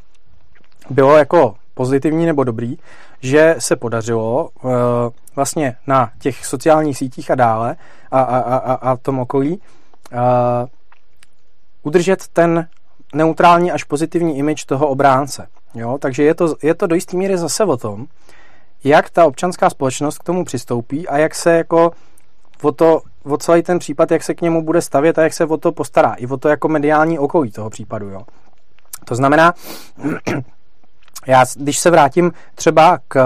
[0.89, 2.77] bylo jako pozitivní nebo dobrý,
[3.21, 4.71] že se podařilo uh,
[5.35, 7.75] vlastně na těch sociálních sítích a dále
[8.11, 9.61] a, a, a, a tom okolí
[11.83, 12.67] udržet ten
[13.13, 15.47] neutrální až pozitivní image toho obránce.
[15.75, 15.97] Jo?
[16.01, 18.05] Takže je to, je to do jisté míry zase o tom,
[18.83, 21.91] jak ta občanská společnost k tomu přistoupí a jak se jako
[22.61, 25.45] o, to, o celý ten případ, jak se k němu bude stavět a jak se
[25.45, 26.13] o to postará.
[26.13, 28.09] I o to jako mediální okolí toho případu.
[28.09, 28.21] Jo?
[29.05, 29.53] To znamená,
[31.27, 33.19] já, když se vrátím třeba k,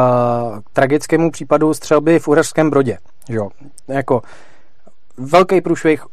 [0.65, 2.97] k tragickému případu střelby v Uherském Brodě,
[3.29, 3.49] jo,
[3.87, 4.21] jako
[5.17, 6.05] velký průšvih,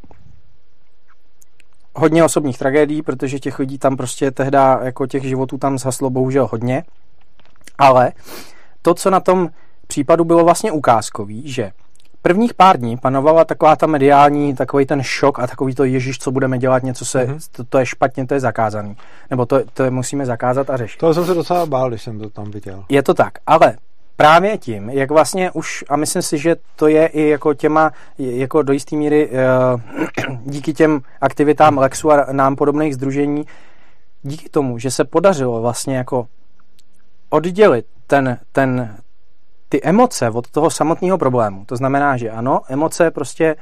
[1.96, 6.48] hodně osobních tragédií, protože těch lidí tam prostě tehdy, jako těch životů tam zhaslo bohužel
[6.52, 6.84] hodně,
[7.78, 8.12] ale
[8.82, 9.48] to, co na tom
[9.86, 11.72] případu bylo vlastně ukázkový, že
[12.24, 16.30] prvních pár dní panovala taková ta mediální, takový ten šok a takový to ježiš, co
[16.30, 17.48] budeme dělat, něco se, mm-hmm.
[17.52, 18.96] to, to, je špatně, to je zakázaný.
[19.30, 20.98] Nebo to, to musíme zakázat a řešit.
[20.98, 22.84] To jsem se docela bál, když jsem to tam viděl.
[22.88, 23.76] Je to tak, ale
[24.16, 28.62] právě tím, jak vlastně už, a myslím si, že to je i jako těma, jako
[28.62, 29.30] do jisté míry
[30.44, 33.44] díky těm aktivitám Lexu a nám podobných združení,
[34.22, 36.26] díky tomu, že se podařilo vlastně jako
[37.30, 38.96] oddělit ten, ten,
[39.74, 41.64] ty emoce od toho samotného problému.
[41.64, 43.56] To znamená, že ano, emoce prostě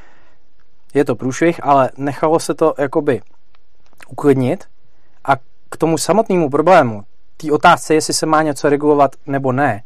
[0.94, 3.22] je to průšvih, ale nechalo se to jakoby
[4.08, 4.64] uklidnit
[5.24, 5.36] a
[5.70, 7.02] k tomu samotnému problému,
[7.36, 9.82] té otázce, jestli se má něco regulovat nebo ne,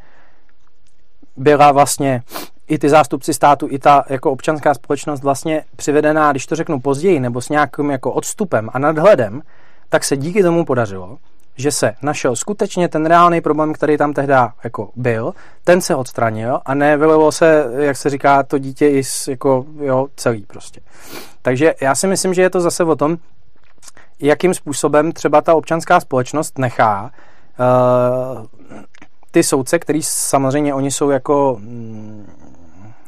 [1.36, 2.22] byla vlastně
[2.68, 7.20] i ty zástupci státu, i ta jako občanská společnost vlastně přivedená, když to řeknu později,
[7.20, 9.42] nebo s nějakým jako odstupem a nadhledem,
[9.88, 11.18] tak se díky tomu podařilo,
[11.56, 14.32] že se našel skutečně ten reálný problém, který tam tehdy
[14.64, 15.34] jako byl,
[15.64, 20.42] ten se odstranil a nevylilo se, jak se říká, to dítě i jako, jo, celý
[20.42, 20.80] prostě.
[21.42, 23.16] Takže já si myslím, že je to zase o tom,
[24.20, 27.10] jakým způsobem třeba ta občanská společnost nechá
[27.58, 28.46] uh,
[29.30, 32.26] ty soudce, který samozřejmě oni jsou jako mm,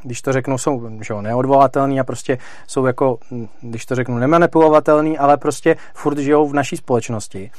[0.03, 4.19] když to řeknu, jsou že jo, neodvolatelný a prostě jsou jako, mm, když to řeknu,
[4.19, 7.51] nemanipulovatelný, ale prostě furt žijou v naší společnosti.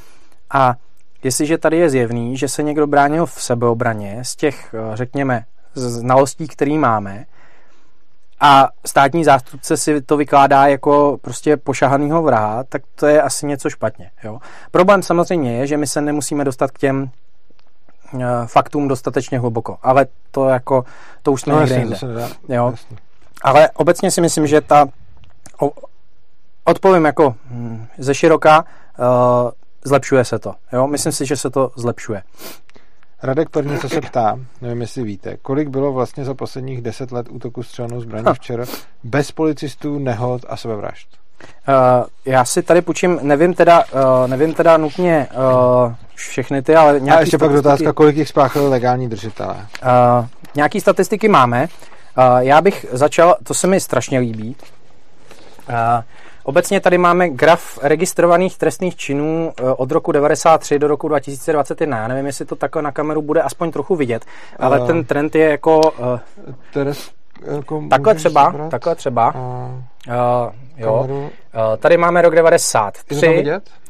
[0.50, 0.74] A
[1.22, 5.44] jestliže tady je zjevný, že se někdo bránil v sebeobraně z těch, eh, řekněme,
[5.74, 7.26] znalostí, který máme,
[8.40, 13.70] a státní zástupce si to vykládá jako prostě pošahanýho vraha, tak to je asi něco
[13.70, 14.10] špatně.
[14.24, 14.38] Jo?
[14.70, 17.10] Problém samozřejmě je, že my se nemusíme dostat k těm
[18.12, 20.84] uh, faktům dostatečně hluboko, ale to jako,
[21.22, 21.96] to už jsme no, někde jinde.
[22.48, 22.74] Jo?
[23.42, 24.86] Ale obecně si myslím, že ta
[26.64, 28.64] odpovím jako hm, ze široka,
[28.98, 29.50] uh,
[29.84, 30.54] zlepšuje se to.
[30.72, 30.86] Jo?
[30.86, 32.22] Myslím si, že se to zlepšuje.
[33.22, 37.62] Radek Pernice se ptá, nevím, jestli víte, kolik bylo vlastně za posledních deset let útoku
[37.62, 38.64] střelnou zbraní včera
[39.04, 41.08] bez policistů, nehod a sebevražd?
[41.68, 45.28] Uh, já si tady půjčím, nevím teda, uh, nevím teda nutně
[45.84, 49.54] uh, všechny ty, ale nějaký A ještě pak dotázka, kolik jich spáchali legální držitelé?
[49.54, 51.68] Uh, nějaký statistiky máme.
[52.18, 54.56] Uh, já bych začal, to se mi strašně líbí.
[55.68, 55.74] Uh,
[56.42, 61.98] Obecně tady máme graf registrovaných trestných činů eh, od roku 93 do roku 2021.
[61.98, 64.24] Já nevím, jestli to takhle na kameru bude aspoň trochu vidět,
[64.58, 65.80] ale uh, ten trend je jako...
[65.80, 66.18] Uh,
[66.72, 67.10] Teres,
[67.54, 68.70] jako takhle třeba, zabrat?
[68.70, 69.34] takhle třeba.
[69.34, 71.06] Uh, uh, jo.
[71.08, 71.30] Uh,
[71.78, 73.44] tady máme rok 93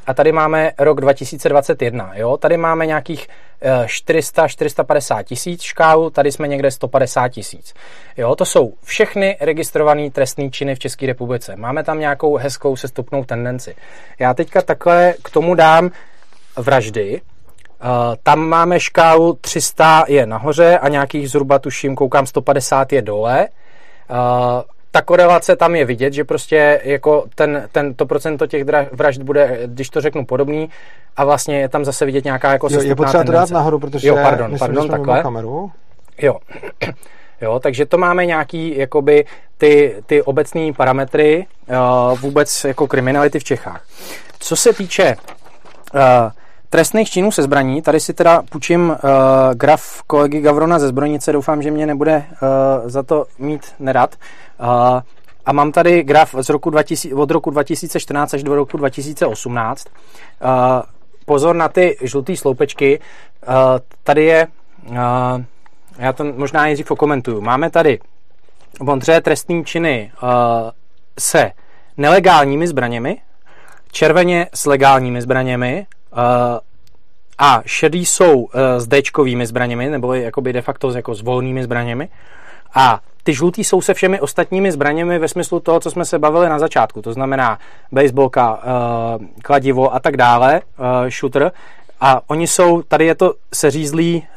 [0.07, 2.11] a tady máme rok 2021.
[2.15, 2.37] Jo.
[2.37, 3.27] Tady máme nějakých
[3.61, 7.73] 400-450 tisíc škálu, tady jsme někde 150 tisíc.
[8.17, 11.55] Jo, to jsou všechny registrované trestné činy v České republice.
[11.55, 13.75] Máme tam nějakou hezkou sestupnou tendenci.
[14.19, 15.91] Já teďka takhle k tomu dám
[16.57, 17.21] vraždy.
[17.83, 23.47] Uh, tam máme škálu 300 je nahoře a nějakých zhruba tuším, koukám 150 je dole.
[24.09, 24.17] Uh,
[24.91, 29.59] ta korelace tam je vidět, že prostě jako ten, ten, to procento těch vražd bude,
[29.65, 30.69] když to řeknu, podobný
[31.17, 34.07] a vlastně je tam zase vidět nějaká jako jo, Je potřeba to dát nahoru, protože
[34.07, 35.21] jo, pardon, myslím, pardon, takhle.
[35.21, 35.71] kameru.
[36.21, 36.37] Jo.
[37.41, 39.25] Jo, takže to máme nějaký jakoby
[39.57, 43.83] ty, ty obecné parametry uh, vůbec jako kriminality v Čechách.
[44.39, 45.15] Co se týče
[45.93, 46.01] uh,
[46.71, 48.95] trestných činů se zbraní, tady si teda půjčím uh,
[49.53, 54.15] graf kolegy Gavrona ze zbrojnice, doufám, že mě nebude uh, za to mít nerad.
[54.59, 54.67] Uh,
[55.45, 59.87] a mám tady graf z roku 2000, od roku 2014 až do roku 2018.
[59.87, 60.49] Uh,
[61.25, 62.99] pozor na ty žluté sloupečky.
[63.47, 63.53] Uh,
[64.03, 64.47] tady je,
[64.89, 64.95] uh,
[65.97, 67.41] já to možná nejdřív okomentuju.
[67.41, 67.99] Máme tady
[68.81, 70.29] modře trestní činy uh,
[71.19, 71.51] se
[71.97, 73.17] nelegálními zbraněmi,
[73.91, 75.87] červeně s legálními zbraněmi
[77.37, 82.09] a šedý jsou uh, s Dčkovými zbraněmi, nebo jakoby de facto jako s volnými zbraněmi.
[82.73, 86.49] A ty žlutý jsou se všemi ostatními zbraněmi ve smyslu toho, co jsme se bavili
[86.49, 87.01] na začátku.
[87.01, 87.59] To znamená
[87.91, 91.51] baseballka, uh, kladivo a tak dále, uh, shooter.
[92.01, 94.27] A oni jsou, tady je to seřízlý,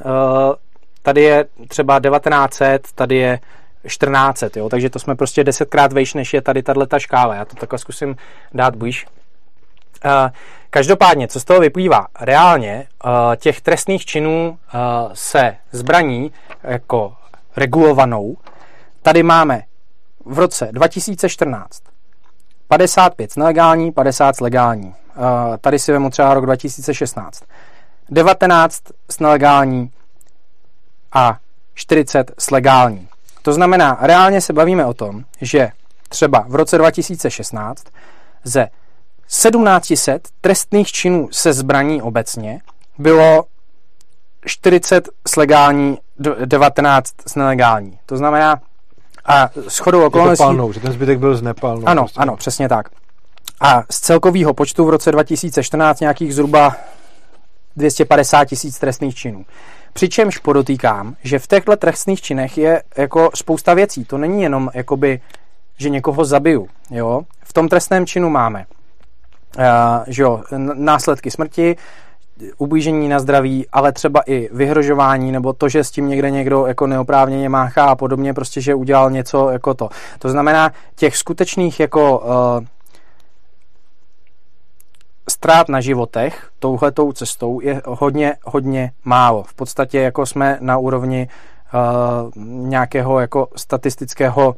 [1.03, 3.41] tady je třeba 1900, tady je
[3.87, 4.69] 1400, jo?
[4.69, 7.35] takže to jsme prostě desetkrát vejš, než je tady tato škála.
[7.35, 8.17] Já to takhle zkusím
[8.55, 9.07] dát blíž.
[10.05, 10.11] Uh,
[10.71, 12.07] každopádně, co z toho vyplývá?
[12.21, 14.81] Reálně uh, těch trestných činů uh,
[15.15, 16.33] se zbraní
[16.63, 17.17] jako
[17.57, 18.37] regulovanou
[19.05, 19.63] Tady máme
[20.25, 21.83] v roce 2014
[22.69, 24.87] 55 nelegální, 50 legální.
[24.87, 25.25] Uh,
[25.61, 27.45] tady si vemu třeba rok 2016.
[28.11, 29.91] 19 s nelegální
[31.13, 31.39] a
[31.75, 33.09] 40 s legální.
[33.43, 35.69] To znamená, reálně se bavíme o tom, že
[36.09, 37.85] třeba v roce 2016
[38.45, 38.69] ze
[39.27, 42.61] 1700 trestných činů se zbraní obecně
[42.99, 43.45] bylo
[44.47, 45.99] 40 s legální,
[46.45, 47.99] 19 s nelegální.
[48.07, 48.61] To znamená,
[49.27, 50.45] a shodou okolností...
[50.45, 51.89] palnou, že ten zbytek byl z nepalnou.
[51.89, 52.21] Ano, prostě.
[52.21, 52.89] ano, přesně tak.
[53.61, 56.77] A z celkového počtu v roce 2014 nějakých zhruba
[57.77, 59.45] 250 tisíc trestných činů.
[59.93, 64.05] Přičemž podotýkám, že v těchto trestných činech je jako spousta věcí.
[64.05, 65.21] To není jenom jakoby,
[65.79, 66.69] že někoho zabiju.
[66.91, 67.23] Jo?
[67.45, 68.67] V tom trestném činu máme
[70.07, 70.43] že jo,
[70.75, 71.77] následky smrti,
[72.59, 76.87] ublížení na zdraví, ale třeba i vyhrožování, nebo to, že s tím někde někdo jako
[76.87, 79.89] neoprávněně máchá a podobně, prostě, že udělal něco jako to.
[80.19, 82.65] To znamená, těch skutečných jako uh,
[85.31, 89.43] ztrát na životech touhletou cestou je hodně, hodně málo.
[89.43, 91.29] V podstatě jako jsme na úrovni
[91.75, 94.57] uh, nějakého jako statistického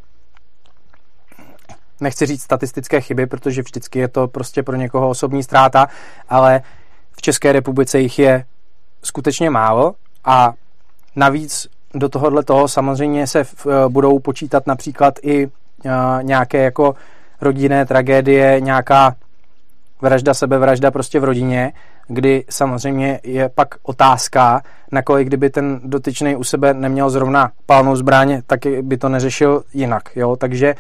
[2.01, 5.89] nechci říct statistické chyby, protože vždycky je to prostě pro někoho osobní ztráta,
[6.29, 6.63] ale
[7.27, 8.45] České republice jich je
[9.03, 9.95] skutečně málo
[10.25, 10.53] a
[11.17, 15.53] navíc do tohohle toho samozřejmě se v, eh, budou počítat například i uh,
[16.23, 16.95] nějaké jako
[17.41, 19.15] rodinné tragédie, nějaká
[20.01, 21.73] vražda, sebevražda prostě v rodině,
[22.09, 24.63] kdy samozřejmě je pak otázka,
[24.93, 30.03] nakolik kdyby ten dotyčný u sebe neměl zrovna palnou zbraň, tak by to neřešil jinak,
[30.17, 30.75] jo, takže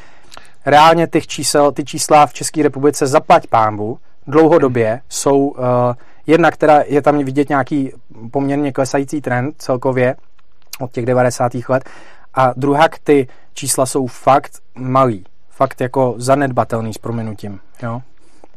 [0.66, 5.64] reálně těch čísel, ty čísla v České republice zaplať pámbu dlouhodobě jsou uh,
[6.26, 7.92] jedna, která je tam vidět nějaký
[8.30, 10.16] poměrně klesající trend celkově
[10.80, 11.52] od těch 90.
[11.68, 11.84] let
[12.34, 18.02] a druhá, ty čísla jsou fakt malý, fakt jako zanedbatelný s prominutím, jo.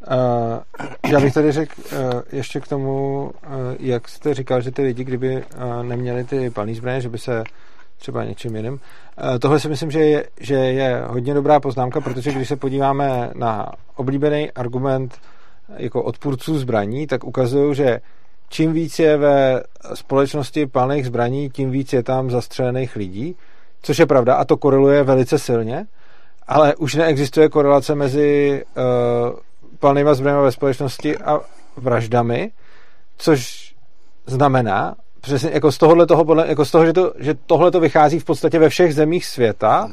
[0.07, 4.81] Uh, já bych tady řekl uh, ještě k tomu, uh, jak jste říkal, že ty
[4.81, 7.43] lidi, kdyby uh, neměli ty palní zbraně, že by se
[7.99, 8.73] třeba něčím jiným.
[8.73, 8.79] Uh,
[9.39, 13.71] tohle si myslím, že je, že je hodně dobrá poznámka, protože když se podíváme na
[13.95, 15.17] oblíbený argument
[15.77, 17.99] jako odpůrců zbraní, tak ukazují, že
[18.49, 19.63] čím víc je ve
[19.93, 23.35] společnosti palných zbraní, tím víc je tam zastřelených lidí,
[23.81, 25.85] což je pravda a to koreluje velice silně,
[26.47, 29.39] ale už neexistuje korelace mezi uh,
[29.79, 31.39] palnýma zbraněma ve společnosti a
[31.77, 32.51] vraždami,
[33.17, 33.69] což
[34.25, 37.79] znamená, přesně jako z tohohle toho, podle, jako z toho, že, to, že tohle to
[37.79, 39.89] vychází v podstatě ve všech zemích světa,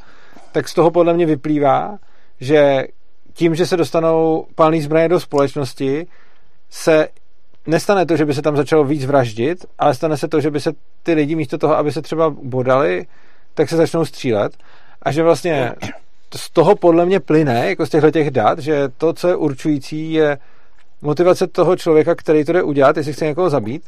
[0.52, 1.98] tak z toho podle mě vyplývá,
[2.40, 2.86] že
[3.32, 6.06] tím, že se dostanou palný zbraně do společnosti,
[6.70, 7.08] se
[7.66, 10.60] nestane to, že by se tam začalo víc vraždit, ale stane se to, že by
[10.60, 10.72] se
[11.02, 13.06] ty lidi místo toho, aby se třeba bodali,
[13.54, 14.56] tak se začnou střílet.
[15.02, 15.72] A že vlastně
[16.36, 20.12] z toho podle mě plyne, jako z těchto těch dat, že to, co je určující,
[20.12, 20.38] je
[21.02, 23.82] motivace toho člověka, který to jde udělat, jestli chce někoho zabít.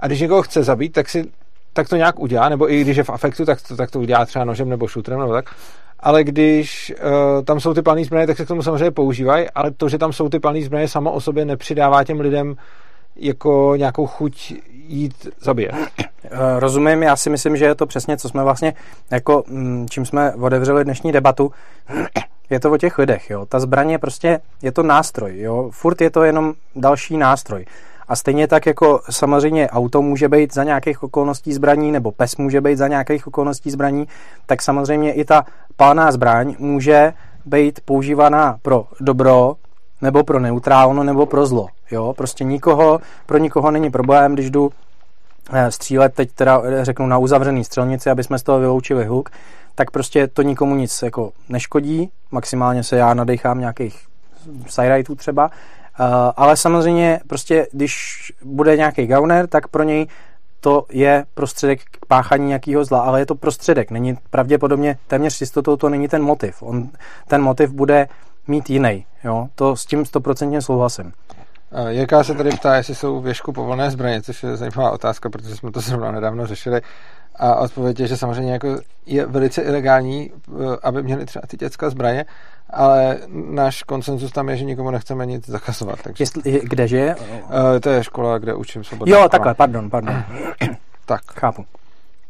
[0.00, 1.24] A když někoho chce zabít, tak si
[1.72, 4.24] tak to nějak udělá, nebo i když je v afektu, tak to, tak to udělá
[4.24, 5.54] třeba nožem nebo šutrem nebo tak.
[6.00, 9.70] Ale když uh, tam jsou ty palné zbraně, tak se k tomu samozřejmě používají, ale
[9.70, 12.56] to, že tam jsou ty palné zbraně, samo o sobě nepřidává těm lidem
[13.16, 14.54] jako nějakou chuť
[14.88, 15.74] jít zabíjet.
[16.24, 18.74] Eh, rozumím, já si myslím, že je to přesně, co jsme vlastně,
[19.10, 21.52] jako mm, čím jsme otevřeli dnešní debatu,
[22.52, 23.46] je to o těch lidech, jo.
[23.46, 25.70] Ta zbraň je prostě, je to nástroj, jo.
[25.72, 27.66] Furt je to jenom další nástroj.
[28.08, 32.60] A stejně tak jako samozřejmě auto může být za nějakých okolností zbraní, nebo pes může
[32.60, 34.08] být za nějakých okolností zbraní,
[34.46, 35.44] tak samozřejmě i ta
[35.76, 37.12] palná zbraň může
[37.44, 39.54] být používaná pro dobro,
[40.02, 41.66] nebo pro neutrálno, nebo pro zlo.
[41.90, 42.14] Jo?
[42.16, 44.70] Prostě nikoho, pro nikoho není problém, když jdu
[45.68, 49.30] střílet, teď teda řeknu na uzavřený střelnici, aby jsme z toho vyloučili hluk,
[49.74, 54.06] tak prostě to nikomu nic jako neškodí, maximálně se já nadechám nějakých
[54.66, 56.06] side třeba, uh,
[56.36, 60.06] ale samozřejmě prostě, když bude nějaký gauner, tak pro něj
[60.60, 65.76] to je prostředek k páchání nějakého zla, ale je to prostředek, není pravděpodobně téměř jistotou
[65.76, 66.62] to není ten motiv.
[66.62, 66.88] On,
[67.28, 68.08] ten motiv bude
[68.46, 69.06] mít jiný.
[69.24, 69.48] Jo?
[69.54, 71.12] To s tím stoprocentně souhlasím.
[71.88, 75.72] Jaká se tady ptá, jestli jsou věšku povolné zbraně, což je zajímavá otázka, protože jsme
[75.72, 76.80] to zrovna nedávno řešili.
[77.36, 81.90] A odpověď je, že samozřejmě jako je velice ilegální, eh, aby měli třeba ty dětská
[81.90, 82.24] zbraně,
[82.70, 85.98] ale náš konsenzus tam je, že nikomu nechceme nic zakazovat.
[86.02, 86.22] Takže...
[86.22, 87.14] Jestli, kdeže?
[87.14, 89.14] Uh, to je škola, kde učím svobodně.
[89.14, 90.24] Jo, takhle, pardon, pardon.
[91.06, 91.20] tak.
[91.26, 91.64] Chápu.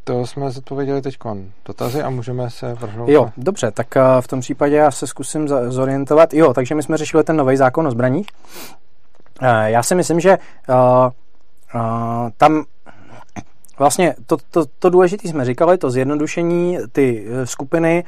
[0.04, 1.18] To jsme zodpověděli teď
[1.66, 3.08] dotazy a můžeme se vrhnout.
[3.08, 3.32] Jo, na...
[3.36, 6.34] dobře, tak eh, v tom případě já se zkusím zorientovat.
[6.34, 8.26] Jo, takže my jsme řešili ten nový zákon o zbraních.
[9.42, 10.38] Eh, já si myslím, že
[10.68, 10.76] uh,
[11.74, 12.64] uh, tam
[13.78, 18.04] Vlastně to, to, to důležité jsme říkali, to zjednodušení, ty skupiny,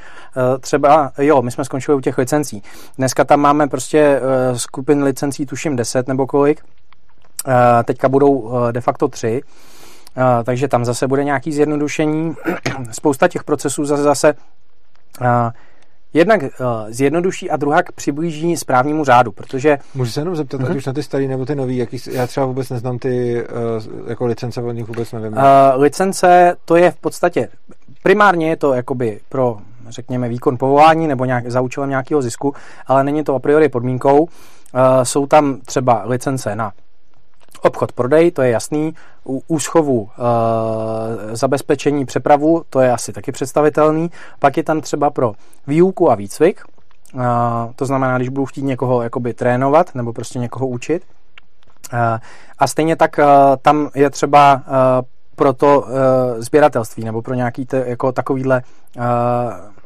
[0.59, 2.63] třeba, jo, my jsme skončili u těch licencí.
[2.97, 4.21] Dneska tam máme prostě
[4.55, 6.61] skupin licencí, tuším 10 nebo kolik,
[7.85, 9.41] teďka budou de facto 3,
[10.43, 12.35] takže tam zase bude nějaký zjednodušení.
[12.91, 14.33] Spousta těch procesů zase, zase
[16.15, 16.47] jednak uh,
[16.89, 19.77] zjednoduší a druhá přiblíží správnímu řádu, protože...
[19.95, 20.63] Můžu se jenom zeptat, uh-huh.
[20.63, 20.77] ať mhm.
[20.77, 24.25] už na ty starý nebo ty nový, jaký, já třeba vůbec neznám ty uh, jako
[24.25, 25.33] licence, od nich vůbec nevím.
[25.33, 25.41] Uh,
[25.75, 27.47] licence, to je v podstatě,
[28.03, 29.57] primárně je to jakoby pro
[29.89, 32.53] řekněme výkon povolání nebo nějak, za účelem nějakého zisku,
[32.87, 34.19] ale není to a priori podmínkou.
[34.19, 34.29] Uh,
[35.03, 36.71] jsou tam třeba licence na
[37.65, 38.93] Obchod, prodej, to je jasný.
[39.25, 44.11] U úschovu e, zabezpečení přepravu, to je asi taky představitelný.
[44.39, 45.33] Pak je tam třeba pro
[45.67, 47.23] výuku a výcvik, e,
[47.75, 51.03] to znamená, když budu chtít někoho jakoby trénovat nebo prostě někoho učit.
[51.93, 52.19] E,
[52.59, 53.25] a stejně tak e,
[53.61, 54.69] tam je třeba e,
[55.35, 59.01] pro to e, sběratelství nebo pro nějaký te, jako takovýhle e,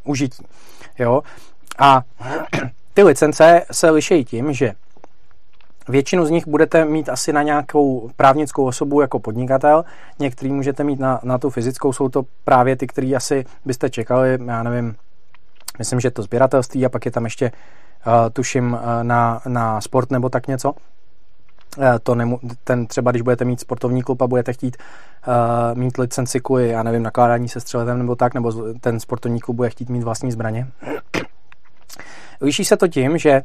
[0.03, 0.45] užití.
[0.99, 1.21] Jo?
[1.77, 2.01] A
[2.93, 4.73] ty licence se liší tím, že
[5.89, 9.85] Většinu z nich budete mít asi na nějakou právnickou osobu jako podnikatel,
[10.19, 14.37] některý můžete mít na, na tu fyzickou, jsou to právě ty, který asi byste čekali,
[14.45, 14.95] já nevím,
[15.79, 17.51] myslím, že to sběratelství a pak je tam ještě,
[18.07, 20.73] uh, tuším, uh, na, na sport nebo tak něco.
[21.81, 24.77] Eh, to nemu, ten třeba, když budete mít sportovní klub a budete chtít
[25.27, 29.57] uh, mít licenci kvůli, já nevím, nakládání se střeletem nebo tak, nebo ten sportovní klub
[29.57, 30.67] bude chtít mít vlastní zbraně.
[32.41, 33.41] Liší se to tím, že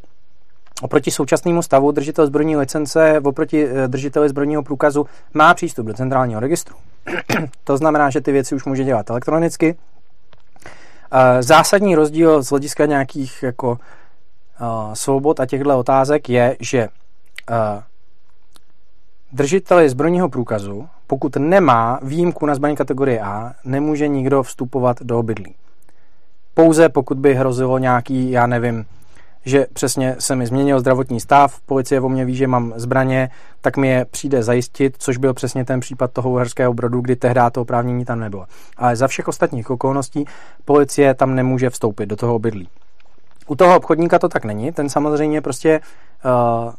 [0.82, 6.40] Oproti současnému stavu držitel zbrojní licence oproti eh, držiteli zbrojního průkazu má přístup do centrálního
[6.40, 6.76] registru.
[7.64, 9.76] to znamená, že ty věci už může dělat elektronicky.
[11.40, 13.78] Zásadní rozdíl z hlediska nějakých jako
[14.92, 16.88] svobod a těchto otázek je, že
[19.32, 25.54] držiteli zbrojního průkazu, pokud nemá výjimku na zbraní kategorie A, nemůže nikdo vstupovat do obydlí.
[26.54, 28.86] Pouze pokud by hrozilo nějaký, já nevím,
[29.44, 33.30] že přesně se mi změnil zdravotní stav, policie o mě ví, že mám zbraně,
[33.60, 37.40] tak mi je přijde zajistit, což byl přesně ten případ toho uherského brodu, kdy tehdy
[37.52, 38.46] to oprávnění tam nebylo.
[38.76, 40.24] Ale za všech ostatních okolností
[40.64, 42.68] policie tam nemůže vstoupit do toho obydlí.
[43.46, 45.80] U toho obchodníka to tak není, ten samozřejmě prostě
[46.24, 46.72] uh,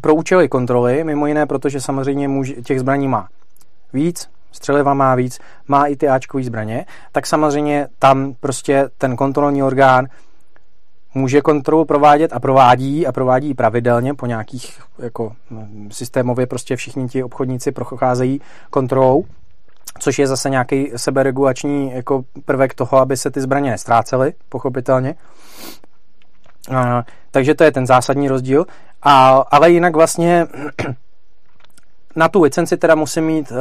[0.00, 3.28] pro účely kontroly, mimo jiné, protože samozřejmě muž, těch zbraní má
[3.92, 5.38] víc, střeliva má víc,
[5.68, 10.06] má i ty Ačkové zbraně, tak samozřejmě tam prostě ten kontrolní orgán
[11.16, 15.32] může kontrolu provádět a provádí a provádí pravidelně po nějakých jako
[15.90, 18.40] systémově prostě všichni ti obchodníci procházejí
[18.70, 19.24] kontrolou,
[19.98, 25.14] což je zase nějaký seberegulační jako prvek toho, aby se ty zbraně nestrácely, pochopitelně.
[26.74, 28.66] A, takže to je ten zásadní rozdíl.
[29.02, 30.46] A, ale jinak vlastně
[32.16, 33.56] na tu licenci teda musí mít uh,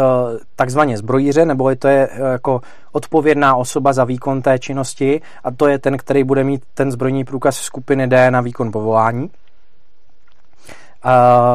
[0.56, 2.62] takzvaně zbrojíře, nebo to je uh, jako
[2.92, 7.24] odpovědná osoba za výkon té činnosti a to je ten, který bude mít ten zbrojní
[7.24, 9.24] průkaz skupiny D na výkon povolání.
[9.24, 9.32] Uh,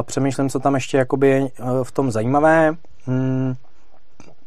[0.02, 1.48] přemýšlím, co tam ještě jakoby je uh,
[1.82, 2.74] v tom zajímavé.
[3.04, 3.54] Hmm.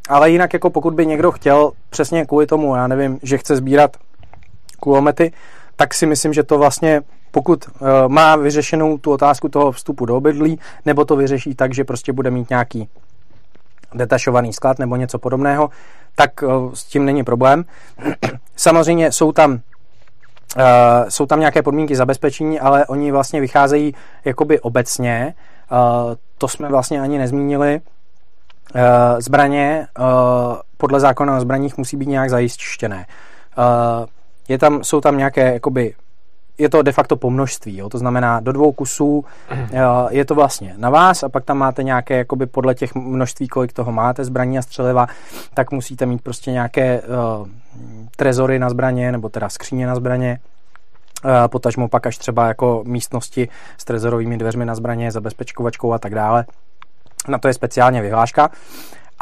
[0.10, 3.98] Ale jinak, jako pokud by někdo chtěl přesně kvůli tomu, já nevím, že chce sbírat
[4.80, 5.32] kulomety,
[5.76, 7.02] tak si myslím, že to vlastně
[7.34, 11.84] pokud uh, má vyřešenou tu otázku toho vstupu do obydlí, nebo to vyřeší tak, že
[11.84, 12.90] prostě bude mít nějaký
[13.94, 15.70] detašovaný sklad nebo něco podobného,
[16.16, 17.66] tak uh, s tím není problém.
[18.56, 19.60] Samozřejmě jsou tam uh,
[21.10, 23.96] jsou tam nějaké podmínky zabezpečení, ale oni vlastně vycházejí
[24.26, 25.34] jakoby obecně.
[25.72, 27.82] Uh, to jsme vlastně ani nezmínili.
[28.76, 28.82] Uh,
[29.20, 30.06] zbraně uh,
[30.78, 33.06] podle zákona o zbraních musí být nějak zajištěné.
[33.58, 34.06] Uh,
[34.48, 35.94] je tam, jsou tam nějaké jakoby
[36.58, 37.90] je to de facto po množství, jo?
[37.90, 39.70] to znamená do dvou kusů mhm.
[40.10, 43.74] je to vlastně na vás a pak tam máte nějaké, jakoby podle těch množství, kolik
[43.74, 45.08] toho máte, zbraní a střeliva,
[45.54, 47.48] tak musíte mít prostě nějaké uh,
[48.16, 50.40] trezory na zbraně, nebo teda skříně na zbraně,
[51.26, 56.16] uh, potažmo pak až třeba jako místnosti s trezorovými dveřmi na zbraně, zabezpečkovačkou a tak
[56.16, 56.46] dále.
[57.28, 58.50] Na to je speciálně vyhláška.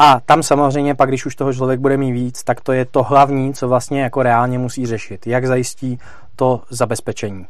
[0.04, 3.04] A tam samozřejmě pak, když už toho člověk bude mít víc, tak to je to
[3.04, 5.28] hlavní, co vlastně jako reálně musí řešit.
[5.28, 6.00] Jak zajistí
[6.36, 7.48] to zabezpečení.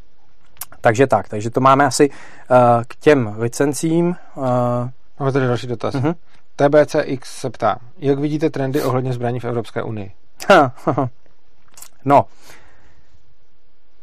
[0.80, 2.56] takže tak, takže to máme asi uh,
[2.88, 4.16] k těm licencím.
[4.34, 4.44] Uh,
[5.20, 5.94] máme tady další dotaz.
[5.94, 6.14] Uh-huh.
[6.56, 10.12] TBCX se ptá, jak vidíte trendy ohledně zbraní v Evropské unii?
[12.04, 12.24] no,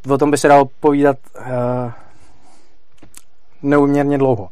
[0.10, 1.92] o tom by se dalo povídat uh,
[3.62, 4.44] neuměrně dlouho.
[4.44, 4.50] Uh,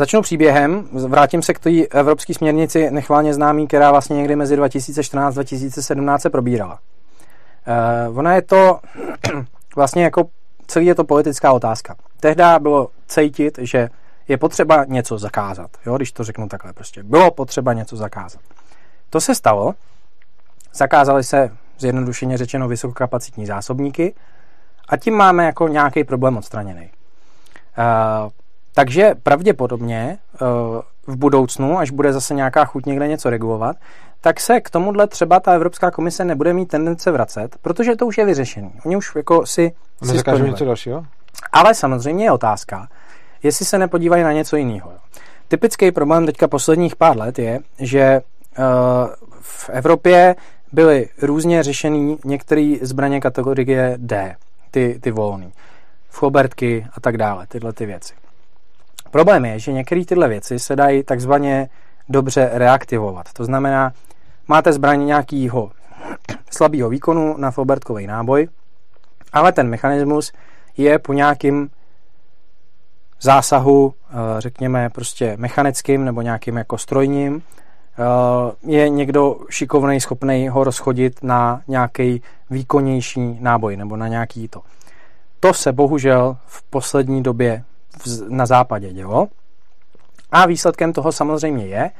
[0.00, 5.32] Začnu příběhem, vrátím se k té evropské směrnici nechválně známý, která vlastně někdy mezi 2014
[5.32, 6.78] a 2017 se probírala.
[8.08, 8.80] Uh, ona je to
[9.76, 10.24] vlastně jako
[10.66, 11.94] celý je to politická otázka.
[12.20, 13.88] Tehdy bylo cítit, že
[14.28, 17.02] je potřeba něco zakázat, jo, když to řeknu takhle prostě.
[17.02, 18.40] Bylo potřeba něco zakázat.
[19.10, 19.74] To se stalo,
[20.74, 24.14] zakázali se zjednodušeně řečeno vysokokapacitní zásobníky
[24.88, 26.90] a tím máme jako nějaký problém odstraněný.
[27.78, 28.30] Uh,
[28.80, 30.38] takže pravděpodobně eh,
[31.06, 33.76] v budoucnu, až bude zase nějaká chuť někde něco regulovat,
[34.20, 38.18] tak se k tomuhle třeba ta Evropská komise nebude mít tendence vracet, protože to už
[38.18, 38.72] je vyřešený.
[38.84, 39.72] Oni už jako si...
[40.04, 41.04] si něco dalšího?
[41.52, 42.88] Ale samozřejmě je otázka,
[43.42, 44.92] jestli se nepodívají na něco jiného.
[45.48, 48.20] Typický problém teďka posledních pár let je, že
[48.58, 48.64] uh,
[49.40, 50.36] v Evropě
[50.72, 54.36] byly různě řešený některé zbraně kategorie D,
[54.70, 55.52] ty, ty volný,
[56.10, 58.14] flobertky a tak dále, tyhle ty věci.
[59.10, 61.68] Problém je, že některé tyhle věci se dají takzvaně
[62.08, 63.32] dobře reaktivovat.
[63.32, 63.92] To znamená,
[64.48, 65.70] máte zbraň nějakého
[66.50, 68.48] slabého výkonu na Fobertkový náboj,
[69.32, 70.32] ale ten mechanismus
[70.76, 71.70] je po nějakým
[73.20, 78.02] zásahu, eh, řekněme, prostě mechanickým nebo nějakým jako strojním, eh,
[78.62, 84.60] je někdo šikovný, schopný ho rozchodit na nějaký výkonnější náboj nebo na nějaký to.
[85.40, 87.64] To se bohužel v poslední době
[88.28, 89.28] na západě dělo.
[90.32, 91.90] A výsledkem toho samozřejmě je,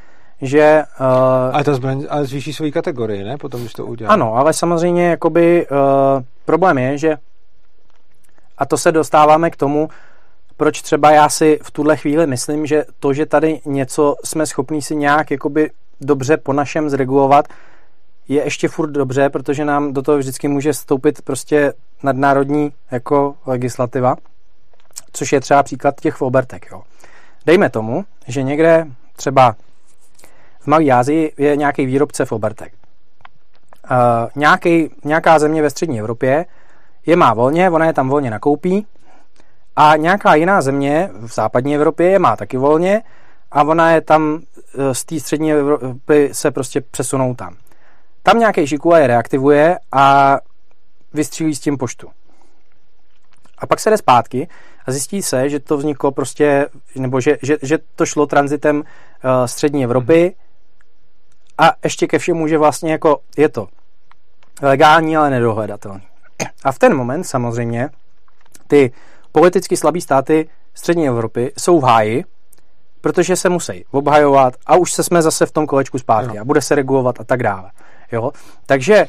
[0.43, 0.83] že...
[1.01, 1.07] Uh,
[1.55, 3.37] ale ta zbraň ale zvýší svoji kategorii, ne?
[3.37, 4.13] Potom, když to udělá.
[4.13, 5.77] Ano, ale samozřejmě jakoby uh,
[6.45, 7.17] problém je, že
[8.59, 9.89] A to se dostáváme k tomu,
[10.57, 14.83] proč třeba já si v tuhle chvíli myslím, že to, že tady něco jsme schopní
[14.83, 17.49] si nějak jakoby dobře po našem zregulovat,
[18.29, 21.73] je ještě furt dobře, protože nám do toho vždycky může vstoupit prostě
[22.03, 24.17] nadnárodní jako legislativa,
[25.13, 26.67] což je třeba příklad těch Volbertek.
[26.73, 26.83] Jo.
[27.47, 29.57] Dejme tomu, že někde třeba
[30.61, 32.73] v Malé Ázii je nějaký výrobce Volbertek.
[33.91, 33.97] Uh,
[34.37, 36.47] nějaký, nějaká země ve střední Evropě
[37.07, 38.87] je má volně, ona je tam volně nakoupí
[39.77, 43.03] a nějaká jiná země v západní Evropě je má taky volně
[43.51, 44.41] a ona je tam
[44.79, 47.57] e, z té střední Evropy se prostě přesunou tam.
[48.23, 50.39] Tam nějaký šikula je reaktivuje a
[51.13, 52.09] vystřílí s tím poštu.
[53.59, 54.49] A pak se jde zpátky
[54.87, 56.67] a zjistí se, že to vzniklo prostě,
[56.97, 58.83] nebo že, že, že to šlo transitem uh,
[59.47, 60.35] střední Evropy
[61.59, 63.69] a ještě ke všemu, že vlastně jako je to
[64.63, 66.03] legální, ale nedohledatelný.
[66.65, 67.89] A v ten moment samozřejmě
[68.67, 68.93] ty
[69.33, 72.25] politicky slabý státy střední Evropy jsou v háji,
[73.01, 76.43] protože se musí obhajovat a už se jsme zase v tom kolečku zpátky jo.
[76.43, 77.71] a bude se regulovat a tak dále.
[78.13, 78.31] Jo?
[78.67, 79.07] Takže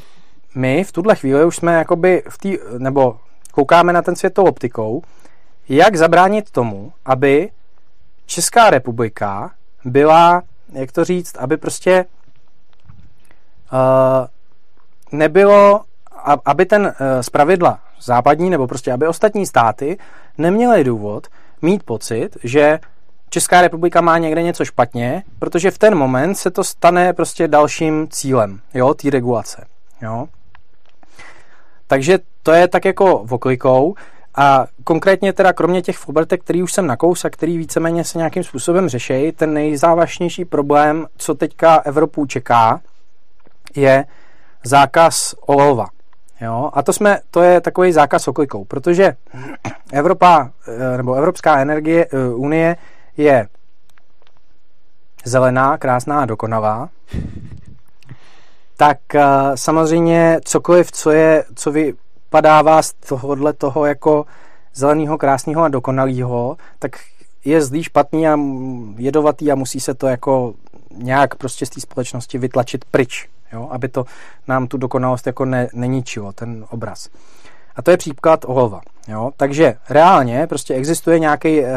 [0.54, 3.16] my v tuhle chvíli už jsme jakoby v tý, nebo
[3.52, 5.02] koukáme na ten svět tou optikou,
[5.76, 7.50] jak zabránit tomu, aby
[8.26, 9.50] Česká republika
[9.84, 10.42] byla,
[10.72, 12.04] jak to říct, aby prostě
[13.72, 13.78] uh,
[15.18, 15.84] nebylo,
[16.44, 16.90] aby ten uh,
[17.20, 19.98] zpravidla západní, nebo prostě aby ostatní státy
[20.38, 21.26] neměly důvod
[21.62, 22.78] mít pocit, že
[23.30, 28.08] Česká republika má někde něco špatně, protože v ten moment se to stane prostě dalším
[28.10, 29.66] cílem, jo, té regulace,
[30.02, 30.28] jo.
[31.86, 33.94] Takže to je tak jako voklikou
[34.34, 38.44] a konkrétně teda kromě těch fobertek, který už jsem nakous a který víceméně se nějakým
[38.44, 42.80] způsobem řeší, ten nejzávažnější problém, co teďka Evropu čeká,
[43.76, 44.04] je
[44.64, 45.86] zákaz olova.
[46.40, 46.70] Jo?
[46.72, 49.16] A to, jsme, to je takový zákaz oklikou, protože
[49.92, 52.76] Evropa, eh, nebo Evropská energie, eh, unie
[53.16, 53.48] je
[55.24, 56.88] zelená, krásná a dokonalá,
[58.76, 59.20] tak uh,
[59.54, 61.72] samozřejmě cokoliv, co je, co
[62.32, 64.24] vypadává z tohohle toho jako
[64.74, 66.96] zeleného, krásného a dokonalého, tak
[67.44, 68.38] je zlý, špatný a
[68.96, 70.54] jedovatý a musí se to jako
[70.96, 73.68] nějak prostě z té společnosti vytlačit pryč, jo?
[73.70, 74.04] aby to
[74.48, 77.08] nám tu dokonalost jako ne, neničilo, ten obraz.
[77.76, 78.80] A to je příklad olova.
[79.08, 79.30] Jo?
[79.36, 81.74] Takže reálně prostě existuje nějaký e,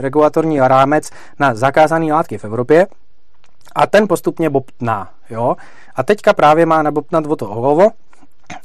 [0.00, 2.86] regulatorní rámec na zakázané látky v Evropě
[3.74, 5.10] a ten postupně bobtná.
[5.30, 5.56] Jo?
[5.94, 7.90] A teďka právě má nabobtnat o to olovo,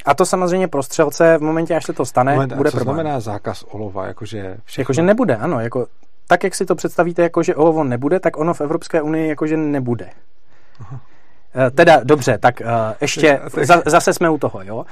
[0.05, 2.95] a to samozřejmě pro střelce v momentě, až se to stane, Moment, bude co problém.
[2.95, 4.07] znamená zákaz olova?
[4.07, 4.81] Jakože, všechno...
[4.81, 5.59] jakože nebude, ano.
[5.59, 5.87] Jako,
[6.27, 9.57] tak, jak si to představíte, jako že olovo nebude, tak ono v Evropské unii jakože
[9.57, 10.09] nebude.
[10.79, 10.99] Aha.
[11.55, 12.67] Eh, teda dobře, tak uh,
[13.01, 14.77] ještě za, zase jsme u toho, jo.
[14.77, 14.85] Uh,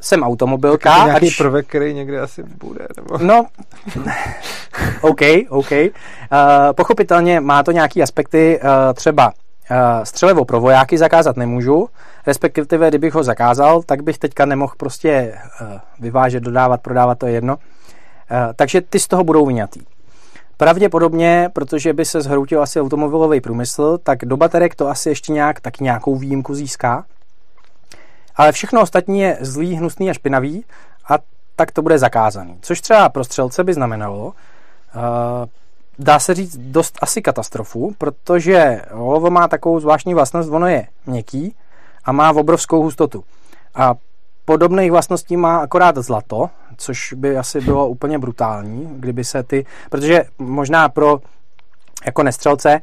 [0.00, 0.96] jsem automobilka.
[0.96, 1.36] Tak nějaký ač...
[1.36, 3.18] prvek, který někde asi bude, nebo...
[3.18, 3.46] No,
[5.00, 5.70] OK, OK.
[5.72, 5.88] Uh,
[6.74, 9.32] pochopitelně má to nějaký aspekty, uh, třeba
[10.04, 11.88] střelevo pro vojáky zakázat nemůžu,
[12.26, 15.68] respektive kdybych ho zakázal, tak bych teďka nemohl prostě uh,
[16.00, 17.56] vyvážet, dodávat, prodávat, to je jedno.
[17.56, 17.60] Uh,
[18.56, 19.80] takže ty z toho budou vyňatý.
[20.56, 25.60] Pravděpodobně, protože by se zhroutil asi automobilový průmysl, tak do baterek to asi ještě nějak,
[25.60, 27.04] tak nějakou výjimku získá.
[28.36, 30.64] Ale všechno ostatní je zlý, hnusný a špinavý
[31.08, 31.14] a
[31.56, 32.58] tak to bude zakázaný.
[32.60, 34.32] Což třeba pro střelce by znamenalo,
[35.98, 41.54] dá se říct, dost asi katastrofu, protože olovo má takovou zvláštní vlastnost, ono je měkký
[42.04, 43.24] a má obrovskou hustotu.
[43.74, 43.94] A
[44.44, 50.24] podobných vlastností má akorát zlato, což by asi bylo úplně brutální, kdyby se ty, protože
[50.38, 51.20] možná pro
[52.06, 52.80] jako nestřelce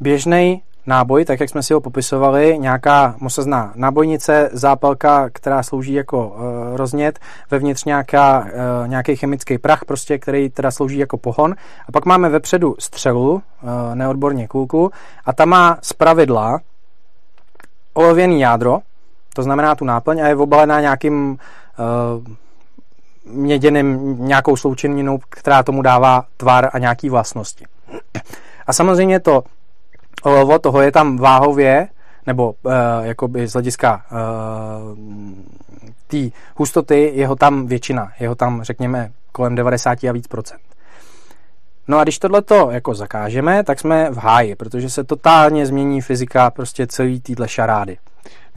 [0.00, 6.28] běžný náboj, tak jak jsme si ho popisovali, nějaká mosazná nábojnice, zápalka, která slouží jako
[6.28, 7.18] uh, roznět,
[7.50, 11.54] vevnitř nějaká, uh, nějaký chemický prach, prostě, který teda slouží jako pohon.
[11.88, 14.90] A pak máme vepředu střelu, uh, neodborně kulku,
[15.24, 16.60] a ta má z pravidla
[17.94, 18.78] olověný jádro,
[19.34, 21.38] to znamená tu náplň a je obalená nějakým
[21.78, 22.24] uh,
[23.26, 27.64] měděným nějakou sloučeninou, která tomu dává tvar a nějaký vlastnosti.
[28.66, 29.42] A samozřejmě to
[30.22, 31.88] olovo, toho je tam váhově,
[32.26, 32.72] nebo uh,
[33.02, 34.98] jakoby z hlediska uh,
[36.06, 40.60] té hustoty, jeho tam většina, jeho tam řekněme kolem 90 a víc procent.
[41.88, 46.50] No a když tohleto jako zakážeme, tak jsme v háji, protože se totálně změní fyzika
[46.50, 47.98] prostě celý týhle šarády.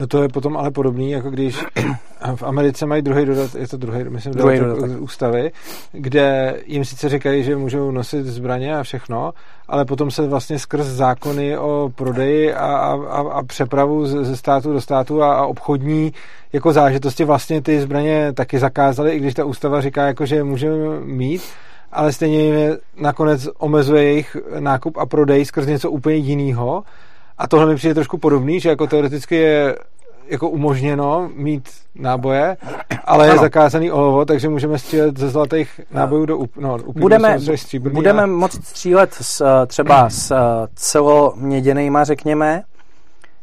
[0.00, 1.64] No to je potom ale podobný, jako když
[2.36, 5.02] v Americe mají druhý dodat, je to druhý, myslím, Druhý dodatek dodatek.
[5.02, 5.52] ústavy,
[5.92, 9.32] kde jim sice říkají, že můžou nosit zbraně a všechno,
[9.68, 14.72] ale potom se vlastně skrz zákony o prodeji a, a, a, a přepravu ze státu
[14.72, 16.12] do státu a, a obchodní
[16.52, 20.44] jako zážitosti vlastně ty zbraně taky zakázali, i když ta ústava říká, jako, že je
[20.44, 21.42] můžeme mít,
[21.92, 26.82] ale stejně jim je nakonec omezuje jejich nákup a prodej skrz něco úplně jiného.
[27.38, 29.76] A tohle mi přijde trošku podobný, že jako teoreticky je
[30.28, 32.56] jako umožněno mít náboje,
[33.04, 33.42] ale je Ano.
[33.42, 37.38] zakázaný olovo, takže můžeme střílet ze zlatých nábojů do up, no, upíru budeme,
[37.92, 40.36] budeme a- moct střílet s, eh, třeba s eh,
[40.74, 42.62] celoměděnejma, řekněme,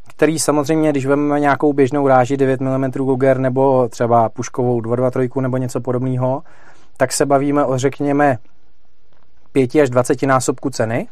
[0.07, 5.57] který samozřejmě, když vezmeme nějakou běžnou ráži 9 mm Guger nebo třeba puškovou 223 nebo
[5.57, 6.43] něco podobného,
[6.97, 8.37] tak se bavíme o řekněme
[9.51, 11.07] 5 až 20 násobku ceny.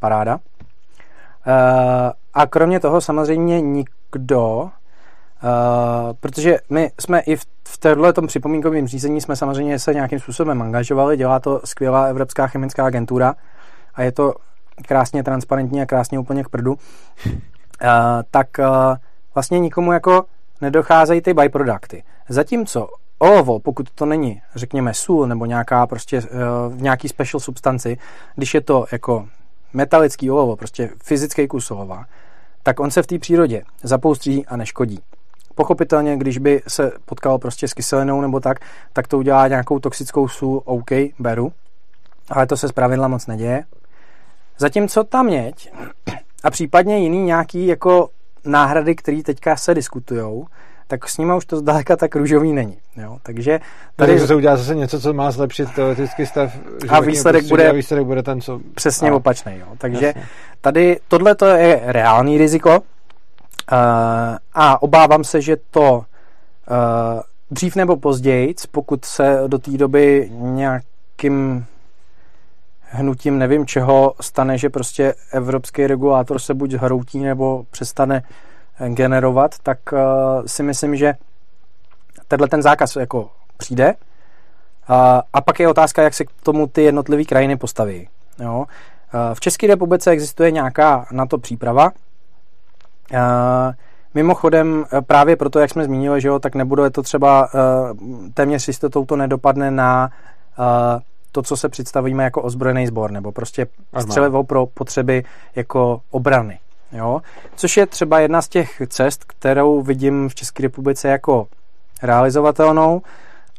[0.00, 0.38] Paráda.
[1.46, 4.70] Eh, A kromě toho samozřejmě nikdo,
[5.44, 10.18] Uh, protože my jsme i v, v téhle tom připomínkovém řízení jsme samozřejmě se nějakým
[10.20, 13.34] způsobem angažovali, dělá to skvělá Evropská chemická agentura
[13.94, 14.34] a je to
[14.88, 17.30] krásně transparentní a krásně úplně k prdu, uh,
[18.30, 18.48] tak
[19.34, 20.24] vlastně nikomu jako
[20.60, 22.02] nedocházejí ty byprodukty.
[22.28, 22.88] Zatímco
[23.18, 26.26] olovo, pokud to není, řekněme, sůl nebo nějaká prostě uh,
[26.74, 27.98] nějaký special substanci,
[28.34, 29.26] když je to jako
[29.72, 32.04] metalický olovo, prostě fyzický kus olova,
[32.62, 35.00] tak on se v té přírodě zapoustří a neškodí.
[35.54, 38.58] Pochopitelně, když by se potkal prostě s kyselinou nebo tak,
[38.92, 41.52] tak to udělá nějakou toxickou sůl, OK, beru,
[42.30, 43.64] ale to se zpravidla moc neděje.
[44.58, 45.72] Zatímco ta měď
[46.44, 48.08] a případně jiný nějaký jako
[48.44, 50.46] náhrady, které teďka se diskutujou,
[50.92, 52.76] tak s nimi už to zdaleka tak růžový není.
[52.96, 53.18] Jo?
[53.22, 53.60] Takže
[53.96, 57.72] Tady tady se udělá zase něco, co má zlepšit teoretický stav životního výsledek bude- a
[57.72, 58.60] výsledek bude ten, co...
[58.74, 59.58] přesně a- opačný.
[59.58, 59.66] Jo?
[59.78, 60.26] Takže Jasně.
[60.60, 63.76] tady tohle to je reálný riziko uh,
[64.54, 66.04] a obávám se, že to uh,
[67.50, 71.66] dřív nebo později, pokud se do té doby nějakým
[72.82, 78.51] hnutím nevím čeho stane, že prostě evropský regulátor se buď zhroutí nebo přestane eh,
[78.88, 79.98] generovat, tak uh,
[80.46, 81.14] si myslím, že
[82.28, 83.94] tenhle ten zákaz jako přijde.
[84.88, 88.08] A, a pak je otázka, jak se k tomu ty jednotlivé krajiny postaví.
[88.38, 88.64] Jo?
[89.14, 91.90] Eh, V České republice existuje nějaká na to příprava.
[93.12, 93.72] Eh,
[94.14, 97.58] Mimochodem, eh, právě proto, jak jsme zmínili, že jo, tak nebude to třeba eh,
[98.34, 100.10] téměř jistotou to nedopadne na
[100.58, 101.00] eh,
[101.32, 103.66] to, co se představíme jako ozbrojený sbor, nebo prostě
[103.98, 105.24] střelivo pro potřeby
[105.56, 106.58] jako obrany.
[106.92, 107.22] Jo?
[107.56, 111.46] Což je třeba jedna z těch cest, kterou vidím v České republice jako
[112.02, 113.02] realizovatelnou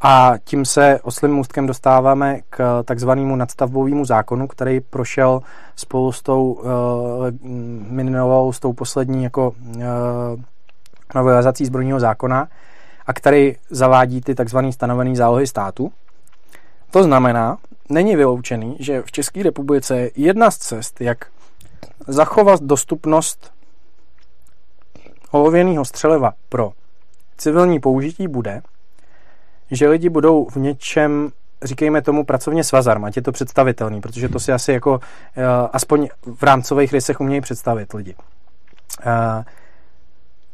[0.02, 5.42] a tím se oslým můstkem dostáváme k takzvanému nadstavbovému zákonu, který prošel
[5.76, 6.64] spolu s tou uh,
[7.90, 9.84] minulou, s tou poslední jako uh,
[11.16, 12.48] novelizací zbrojního zákona
[13.06, 15.92] a který zavádí ty takzvané stanovené zálohy státu.
[16.92, 17.58] To znamená,
[17.90, 21.26] není vyloučený, že v České republice je jedna z cest, jak
[22.08, 23.54] zachovat dostupnost
[25.32, 26.72] olověného střeliva pro
[27.38, 28.62] civilní použití bude,
[29.72, 31.32] že lidi budou v něčem,
[31.64, 35.02] říkejme tomu, pracovně svazarm, ať je to představitelný, protože to si asi jako uh,
[35.74, 38.16] aspoň v rámcových rysech umějí představit lidi.
[39.06, 39.44] Uh,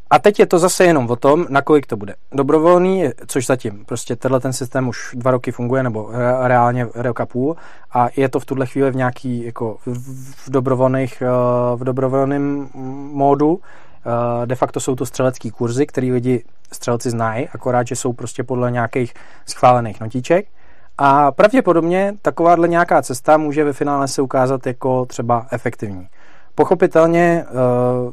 [0.09, 4.15] a teď je to zase jenom o tom, nakolik to bude dobrovolný, což zatím prostě
[4.15, 7.55] tenhle ten systém už dva roky funguje, nebo re- reálně rok a půl
[7.93, 11.27] a je to v tuhle chvíli v nějaký jako v, v dobrovolných, eh,
[11.75, 12.69] v dobrovolném
[13.13, 13.59] módu.
[14.43, 18.43] Eh, De facto jsou to střelecký kurzy, který lidi střelci znají, akorát, že jsou prostě
[18.43, 19.13] podle nějakých
[19.45, 20.47] schválených notíček.
[20.97, 26.07] A pravděpodobně takováhle nějaká cesta může ve finále se ukázat jako třeba efektivní.
[26.55, 28.11] Pochopitelně eh,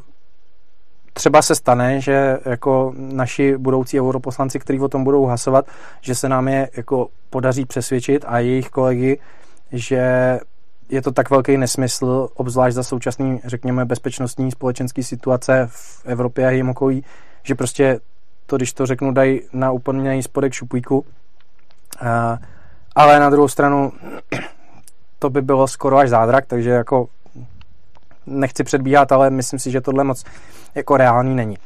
[1.17, 5.65] třeba se stane, že jako naši budoucí europoslanci, kteří o tom budou hlasovat,
[6.01, 9.19] že se nám je jako podaří přesvědčit a jejich kolegy,
[9.71, 10.39] že
[10.89, 16.51] je to tak velký nesmysl, obzvlášť za současný, řekněme, bezpečnostní společenský situace v Evropě a
[16.51, 17.03] jejím okolí,
[17.43, 17.99] že prostě
[18.45, 20.99] to, když to řeknu, dají na úplně spodek šupíku.
[20.99, 22.37] Uh,
[22.95, 23.91] ale na druhou stranu
[25.19, 27.07] to by bylo skoro až zádrak, takže jako
[28.25, 30.23] nechci předbíhat, ale myslím si, že tohle moc
[30.77, 31.57] jako reálný není.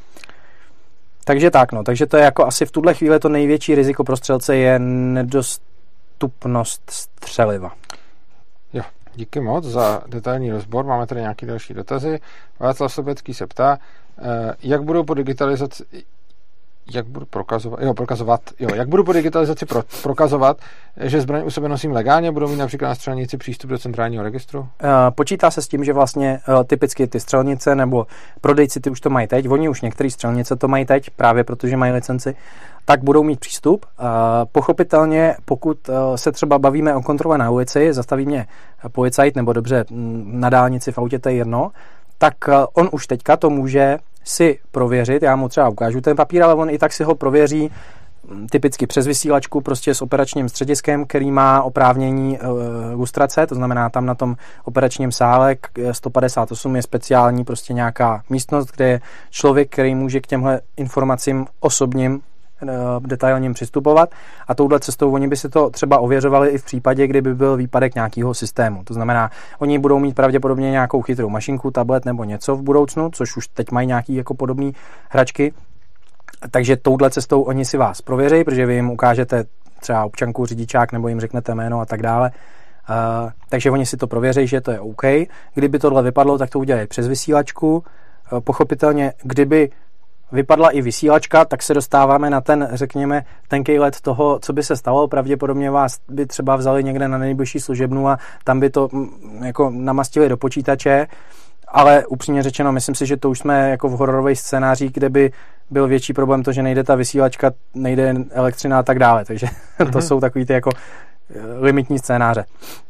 [1.24, 4.16] Takže tak, no, takže to je jako asi v tuhle chvíli to největší riziko pro
[4.16, 7.72] střelce je nedostupnost střeliva.
[8.72, 8.82] Jo,
[9.14, 10.84] díky moc za detailní rozbor.
[10.84, 12.20] Máme tady nějaké další dotazy.
[12.58, 13.78] Václav Sobecký se ptá,
[14.18, 15.84] eh, jak budou po digitalizaci
[16.94, 20.56] jak budu prokazovat, jo, prokazovat, jo, jak budu po digitalizaci pro, prokazovat,
[21.00, 24.68] že zbraň u sebe nosím legálně, budou mít například na střelnici přístup do centrálního registru?
[24.82, 28.06] Eh, počítá se s tím, že vlastně eh, typicky ty střelnice nebo
[28.40, 31.76] prodejci ty už to mají teď, oni už některé střelnice to mají teď, právě protože
[31.76, 32.36] mají licenci,
[32.84, 33.86] tak budou mít přístup.
[33.86, 34.04] Eh,
[34.52, 38.46] pochopitelně, pokud se třeba bavíme o kontrole na ulici, zastaví mě
[38.92, 39.84] policajt nebo dobře
[40.24, 41.70] na dálnici v autě, to je jedno,
[42.22, 42.34] tak
[42.72, 46.70] on už teďka to může si prověřit, já mu třeba ukážu ten papír, ale on
[46.70, 47.70] i tak si ho prověří
[48.28, 52.46] mm, typicky přes vysílačku, prostě s operačním střediskem, který má oprávnění e,
[52.94, 55.56] lustrace, to znamená tam na tom operačním sále
[55.92, 59.00] 158 je speciální prostě nějaká místnost, kde je
[59.30, 62.31] člověk, který může k těmhle informacím osobním Eh,
[63.06, 64.10] detailním přistupovat
[64.48, 67.94] a touhle cestou oni by si to třeba ověřovali i v případě, kdyby byl výpadek
[67.94, 68.84] nějakého systému.
[68.84, 73.36] To znamená, oni budou mít pravděpodobně nějakou chytrou mašinku, tablet nebo něco v budoucnu, což
[73.36, 74.70] už teď mají nějaký jako podobné
[75.08, 75.52] hračky,
[76.50, 79.44] takže touhle cestou oni si vás prověří, protože vy jim ukážete
[79.80, 82.30] třeba občanku, řidičák nebo jim řeknete jméno a tak dále.
[82.90, 85.02] Uh, takže oni si to prověří, že to je OK.
[85.54, 87.84] Kdyby tohle vypadlo, tak to udělají přes vysílačku.
[88.32, 89.70] Uh, pochopitelně, kdyby
[90.32, 94.76] vypadla i vysílačka, tak se dostáváme na ten, řekněme, tenkej let toho, co by se
[94.76, 95.08] stalo.
[95.08, 99.70] Pravděpodobně vás by třeba vzali někde na nejbližší služebnu a tam by to mm, jako
[99.70, 101.06] namastili do počítače,
[101.68, 105.32] ale upřímně řečeno, myslím si, že to už jsme jako v hororových scénářích, kde by
[105.70, 109.24] byl větší problém to, že nejde ta vysílačka, nejde elektřina a tak dále.
[109.24, 109.86] Takže mm-hmm.
[109.92, 110.02] to mhm.
[110.02, 112.44] jsou takový ty jako eh, limitní scénáře.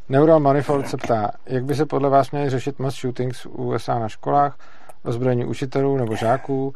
[0.09, 3.99] Neural Manifold se ptá, jak by se podle vás měly řešit mass shootings v USA
[3.99, 4.57] na školách,
[5.03, 6.73] ozbrojení učitelů nebo žáků,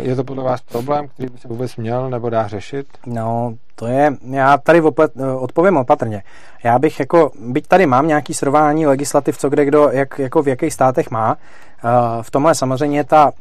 [0.00, 2.86] je to podle vás problém, který by se vůbec měl nebo dá řešit?
[3.06, 6.22] No, to je, já tady oplet, eh, odpovím opatrně.
[6.64, 10.48] Já bych jako, byť tady mám nějaký srovnání legislativ, co kde kdo, jak, jako v
[10.48, 11.88] jakých státech má, eh,
[12.22, 13.32] v tomhle samozřejmě ta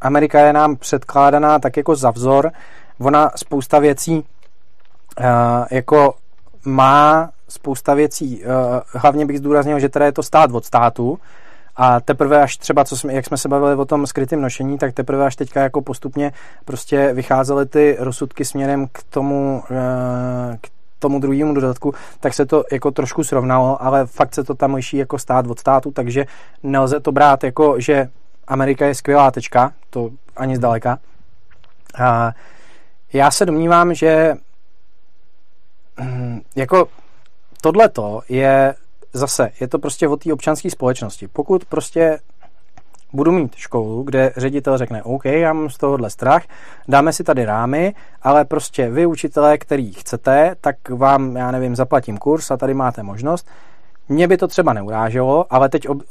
[0.00, 2.50] Amerika je nám předkládaná tak jako za vzor,
[3.00, 4.24] ona spousta věcí
[5.70, 6.14] jako
[6.64, 8.42] má spousta věcí,
[8.86, 11.18] hlavně bych zdůraznil, že teda je to stát od státu,
[11.76, 14.94] a teprve až třeba, co jsme, jak jsme se bavili o tom skrytém nošení, tak
[14.94, 16.32] teprve až teďka jako postupně
[16.64, 22.64] prostě vycházely ty rozsudky směrem k tomu, eh, k tomu druhému dodatku, tak se to
[22.72, 26.26] jako trošku srovnalo, ale fakt se to tam liší jako stát od státu, takže
[26.62, 28.08] nelze to brát jako, že
[28.48, 30.98] Amerika je skvělá tečka, to ani zdaleka.
[31.98, 32.32] A
[33.12, 34.34] já se domnívám, že
[36.00, 36.88] hm, jako
[37.60, 38.74] tohleto je
[39.12, 41.28] zase, je to prostě o té občanské společnosti.
[41.28, 42.18] Pokud prostě
[43.12, 46.42] budu mít školu, kde ředitel řekne, OK, já mám z tohohle strach,
[46.88, 52.18] dáme si tady rámy, ale prostě vy učitelé, který chcete, tak vám, já nevím, zaplatím
[52.18, 53.46] kurz a tady máte možnost.
[54.08, 56.02] Mě by to třeba neuráželo, ale teď ob-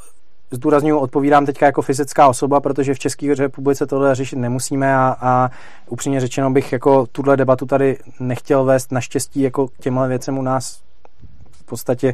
[0.51, 5.49] zdůraznuju, odpovídám teďka jako fyzická osoba, protože v České republice tohle řešit nemusíme a, a
[5.89, 8.91] upřímně řečeno bych jako tuhle debatu tady nechtěl vést.
[8.91, 10.81] Naštěstí jako těmhle věcem u nás
[11.51, 12.13] v podstatě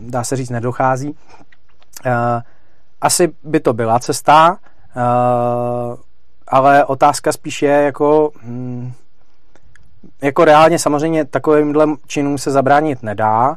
[0.00, 1.16] dá se říct, nedochází.
[2.06, 2.42] Eh,
[3.00, 4.58] asi by to byla cesta,
[4.96, 5.00] eh,
[6.48, 8.92] ale otázka spíš je jako hm,
[10.22, 13.56] jako reálně samozřejmě takovýmhle činům se zabránit nedá.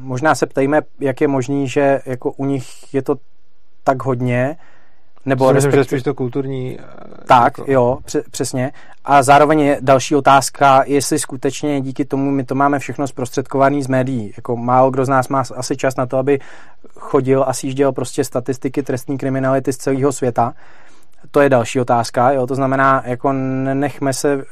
[0.00, 3.16] Možná se ptejme, jak je možný, že jako u nich je to
[3.84, 4.56] tak hodně,
[5.26, 5.98] nebo Myslím, respektive...
[5.98, 6.78] že to kulturní...
[6.80, 7.72] Eh, tak, jako...
[7.72, 7.98] jo,
[8.30, 8.72] přesně.
[9.04, 13.88] A zároveň je další otázka, jestli skutečně díky tomu my to máme všechno zprostředkovaný z
[13.88, 14.32] médií.
[14.36, 16.38] Jako málo kdo z nás má asi čas na to, aby
[16.98, 20.52] chodil a sjížděl prostě statistiky trestní kriminality z celého světa.
[21.30, 24.42] To je další otázka, jo, to znamená, jako nechme se uh,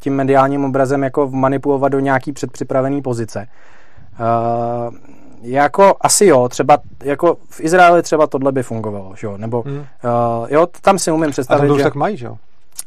[0.00, 3.46] tím mediálním obrazem jako manipulovat do nějaký předpřipravený pozice.
[4.20, 4.94] Uh,
[5.44, 9.76] jako asi jo, třeba jako v Izraeli třeba tohle by fungovalo, že jo, nebo hmm.
[9.76, 9.84] uh,
[10.48, 12.36] jo, tam si umím představit, A tam to už že tak mají, že jo?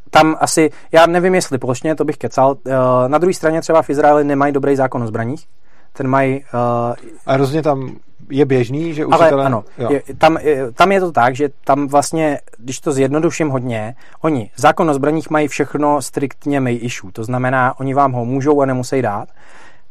[0.10, 2.50] Tam asi, já nevím, jestli plošně, to bych kecal.
[2.50, 2.74] Uh,
[3.08, 5.48] na druhé straně třeba v Izraeli nemají dobrý zákon o zbraních.
[5.94, 6.44] Ten mají...
[6.54, 7.96] Uh, a rozhodně tam
[8.30, 9.32] je běžný, že učitelé...
[9.32, 13.50] Ale ano, je, tam, je, tam je to tak, že tam vlastně, když to zjednoduším
[13.50, 18.26] hodně, oni zákon o zbraních mají všechno striktně may issue, to znamená, oni vám ho
[18.26, 19.30] můžou a nemusí dát.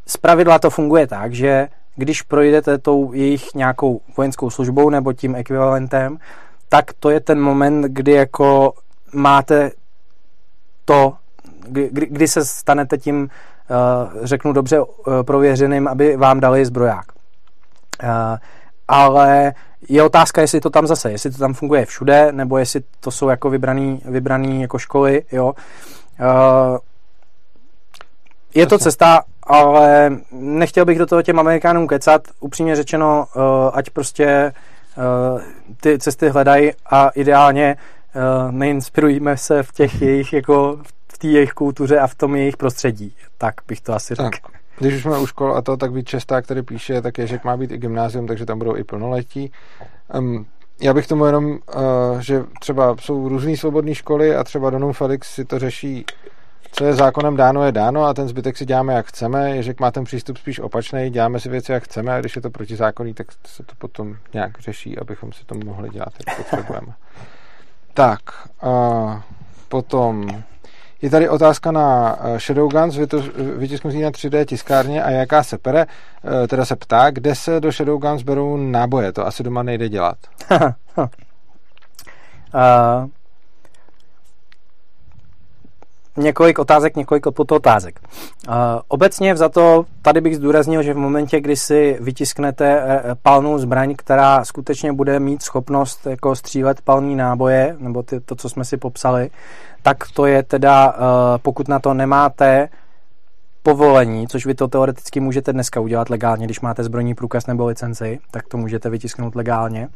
[0.07, 5.35] Z pravidla to funguje tak, že když projdete tou jejich nějakou vojenskou službou nebo tím
[5.35, 6.19] ekvivalentem,
[6.69, 8.73] tak to je ten moment, kdy jako
[9.15, 9.71] máte
[10.85, 11.15] to,
[11.69, 14.87] kdy, kdy se stanete tím, uh, řeknu dobře, uh,
[15.23, 17.05] prověřeným, aby vám dali zbroják.
[18.03, 18.09] Uh,
[18.89, 19.53] ale
[19.89, 23.29] je otázka, jestli to tam zase, jestli to tam funguje všude, nebo jestli to jsou
[23.29, 25.53] jako vybraný, vybraný jako školy, jo.
[28.55, 32.23] Je to cesta, ale nechtěl bych do toho těm Amerikánům kecat.
[32.41, 33.43] Upřímně řečeno, uh,
[33.73, 34.53] ať prostě
[34.97, 35.41] uh,
[35.81, 37.77] ty cesty hledají a ideálně
[38.51, 40.79] neinspirujeme se v těch jejich, jako
[41.13, 43.17] v té jejich kultuře a v tom jejich prostředí.
[43.39, 44.39] Tak bych to asi řekl.
[44.79, 47.57] Když už jsme u škol a to, tak víc Čestá, který píše, tak Ježek má
[47.57, 49.53] být i gymnázium, takže tam budou i plnoletí.
[50.15, 50.47] Um,
[50.81, 51.59] já bych tomu jenom, uh,
[52.21, 56.05] že třeba jsou různé svobodné školy a třeba Donum Felix si to řeší
[56.79, 59.57] co je zákonem dáno, je dáno a ten zbytek si děláme, jak chceme.
[59.57, 62.51] Ježek má ten přístup spíš opačný, děláme si věci, jak chceme a když je to
[62.51, 66.93] protizákonný, tak se to potom nějak řeší, abychom si to mohli dělat, jak potřebujeme.
[67.95, 68.21] Tak,
[68.63, 69.25] a
[69.69, 70.29] potom
[71.03, 72.97] je tady otázka na eh, Shadowguns,
[73.57, 75.87] vytisknutý na 3D tiskárně a jaká se pere,
[76.45, 80.17] eh, teda se ptá, kde se do Shadowguns berou náboje, to asi doma nejde dělat.
[80.99, 81.07] uh,
[86.17, 88.01] několik otázek, několik podotázek.
[88.49, 88.55] Uh,
[88.89, 93.95] obecně za to tady bych zdůraznil, že v momentě, kdy si vytisknete uh, palnou zbraň,
[93.99, 98.77] která skutečně bude mít schopnost jako střílet palní náboje, nebo ty, to, co jsme si
[98.77, 99.31] popsali,
[99.83, 100.99] tak to je teda, uh,
[101.43, 102.69] pokud na to nemáte
[103.63, 108.19] povolení, což vy to teoreticky můžete dneska udělat legálně, když máte zbrojní průkaz nebo licenci,
[108.31, 109.89] tak to můžete vytisknout legálně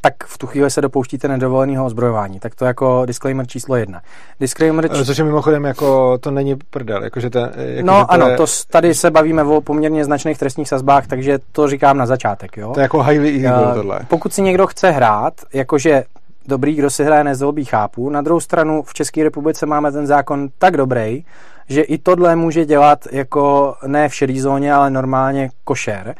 [0.00, 2.40] tak v tu chvíli se dopouštíte nedovoleného ozbrojování.
[2.40, 4.00] Tak to jako disclaimer číslo jedna.
[4.40, 5.04] Disclaimer č...
[5.04, 7.04] Což je mimochodem jako to není prdel.
[7.04, 8.36] Jako, že to, jako, no že to ano, je...
[8.36, 12.56] to tady se bavíme o poměrně značných trestních sazbách, takže to říkám na začátek.
[12.56, 12.72] Jo?
[12.74, 14.00] To je jako highly illegal uh, tohle.
[14.08, 16.04] Pokud si někdo chce hrát, jakože
[16.48, 18.10] dobrý, kdo si hraje nezlobí, chápu.
[18.10, 21.24] Na druhou stranu v České republice máme ten zákon tak dobrý,
[21.68, 26.14] že i tohle může dělat jako ne v šedý zóně, ale normálně košer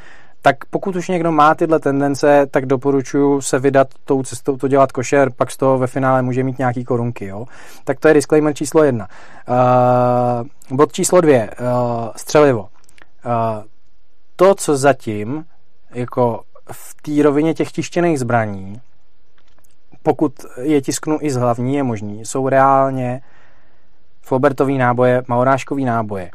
[0.46, 4.92] tak pokud už někdo má tyhle tendence, tak doporučuji se vydat tou cestou, to dělat
[4.92, 7.46] košer, pak z toho ve finále může mít nějaký korunky, jo.
[7.84, 9.08] Tak to je disclaimer číslo jedna.
[10.70, 11.66] Uh, bod číslo dvě, uh,
[12.16, 12.60] střelivo.
[12.60, 12.68] Uh,
[14.36, 15.44] to, co zatím,
[15.94, 16.42] jako
[16.72, 18.80] v té rovině těch tištěných zbraní,
[20.02, 20.32] pokud
[20.62, 23.20] je tisknu i z hlavní, je možný, jsou reálně
[24.22, 26.30] flobertový náboje, malorážkový náboje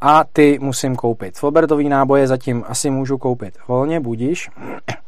[0.00, 1.38] a ty musím koupit.
[1.38, 4.50] Flobertový náboje zatím asi můžu koupit volně, budíš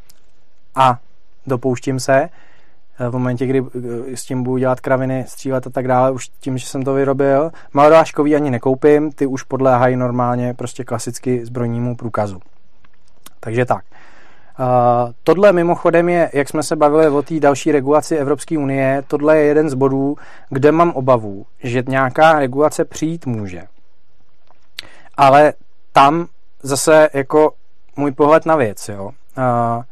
[0.75, 0.99] a
[1.47, 3.63] dopouštím se eh, v momentě, kdy
[4.11, 6.93] eh, s tím budu dělat kraviny, střílet a tak dále, už tím, že jsem to
[6.93, 7.51] vyrobil.
[7.73, 12.39] Malorážkový ani nekoupím, ty už podléhají normálně prostě klasicky zbrojnímu průkazu.
[13.39, 13.85] Takže tak.
[14.59, 14.65] Uh,
[15.23, 19.45] tohle mimochodem je, jak jsme se bavili o té další regulaci Evropské unie, tohle je
[19.45, 20.17] jeden z bodů,
[20.49, 23.63] kde mám obavu, že nějaká regulace přijít může
[25.17, 25.53] ale
[25.91, 26.27] tam
[26.63, 27.53] zase jako
[27.95, 29.03] můj pohled na věc, jo.
[29.37, 29.83] Uh,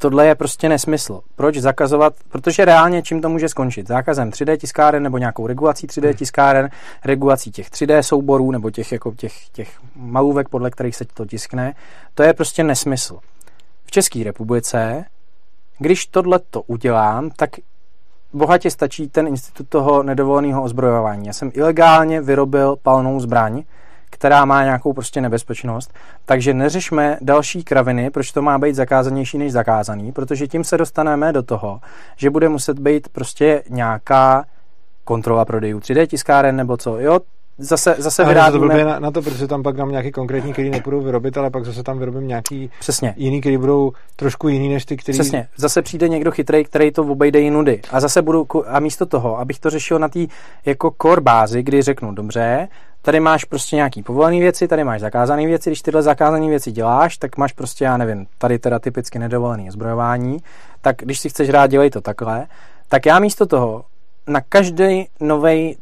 [0.00, 1.20] tohle je prostě nesmysl.
[1.36, 2.14] Proč zakazovat?
[2.28, 3.88] Protože reálně čím to může skončit?
[3.88, 6.14] Zákazem 3D tiskáren nebo nějakou regulací 3D hmm.
[6.14, 6.70] tiskáren,
[7.04, 11.74] regulací těch 3D souborů nebo těch, jako těch, těch malůvek, podle kterých se to tiskne.
[12.14, 13.18] To je prostě nesmysl.
[13.84, 15.04] V České republice,
[15.78, 17.50] když tohle to udělám, tak
[18.32, 21.26] bohatě stačí ten institut toho nedovoleného ozbrojování.
[21.26, 23.62] Já jsem ilegálně vyrobil palnou zbraň,
[24.10, 25.94] která má nějakou prostě nebezpečnost.
[26.24, 31.32] Takže neřešme další kraviny, proč to má být zakázanější než zakázaný, protože tím se dostaneme
[31.32, 31.80] do toho,
[32.16, 34.44] že bude muset být prostě nějaká
[35.04, 36.98] kontrola prodejů 3D tiskáren nebo co.
[36.98, 37.20] Jo,
[37.60, 38.78] zase, zase vyrábíme...
[38.78, 41.64] To na, na, to, protože tam pak mám nějaký konkrétní, který nebudou vyrobit, ale pak
[41.64, 43.14] zase tam vyrobím nějaký Přesně.
[43.16, 45.18] jiný, který budou trošku jiný než ty, který...
[45.18, 45.48] Přesně.
[45.56, 47.80] Zase přijde někdo chytrý, který to obejde jinudy.
[47.90, 50.20] A zase budu, a místo toho, abych to řešil na té
[50.66, 52.68] jako core bázi, kdy řeknu, dobře,
[53.02, 57.18] tady máš prostě nějaký povolené věci, tady máš zakázané věci, když tyhle zakázané věci děláš,
[57.18, 60.38] tak máš prostě, já nevím, tady teda typicky nedovolené zbrojování,
[60.80, 62.46] tak když si chceš rád, dělej to takhle,
[62.88, 63.84] tak já místo toho
[64.26, 65.76] na každý nový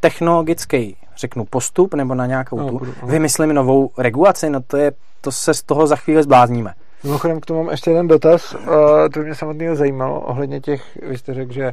[0.00, 3.08] technologický, řeknu, postup nebo na nějakou no, tu, budu, no.
[3.08, 6.74] vymyslím novou regulaci, no to je, to se z toho za chvíli zblázníme.
[7.04, 8.60] Mimochodem k tomu mám ještě jeden dotaz, uh,
[9.14, 11.72] to mě samotného zajímalo, ohledně těch, vy jste řekl, že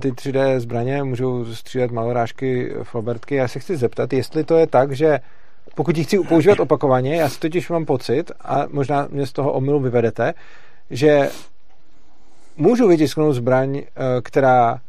[0.00, 3.34] ty 3D zbraně můžou střílet malorážky, flobertky.
[3.34, 5.20] Já se chci zeptat, jestli to je tak, že
[5.74, 9.52] pokud ji chci používat opakovaně, já si totiž mám pocit, a možná mě z toho
[9.52, 10.34] omylu vyvedete,
[10.90, 11.30] že
[12.56, 13.84] můžu vytisknout zbraň, eh,
[14.22, 14.80] která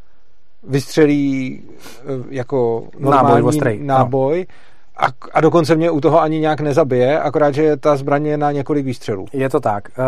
[0.64, 4.56] vystřelí eh, jako normální náboj, ostrý, náboj no
[4.98, 8.52] a, a dokonce mě u toho ani nějak nezabije, akorát, že ta zbraň je na
[8.52, 9.26] několik výstřelů.
[9.34, 9.90] Je to tak.
[9.90, 10.04] Eh,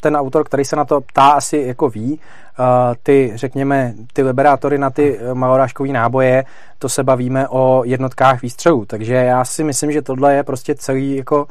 [0.00, 2.62] ten autor, který se na to ptá, asi jako ví, eh,
[3.02, 6.44] ty, řekněme, ty liberátory na ty malorážkové náboje,
[6.78, 11.16] to se bavíme o jednotkách výstřelů, takže já si myslím, že tohle je prostě celý
[11.16, 11.46] jako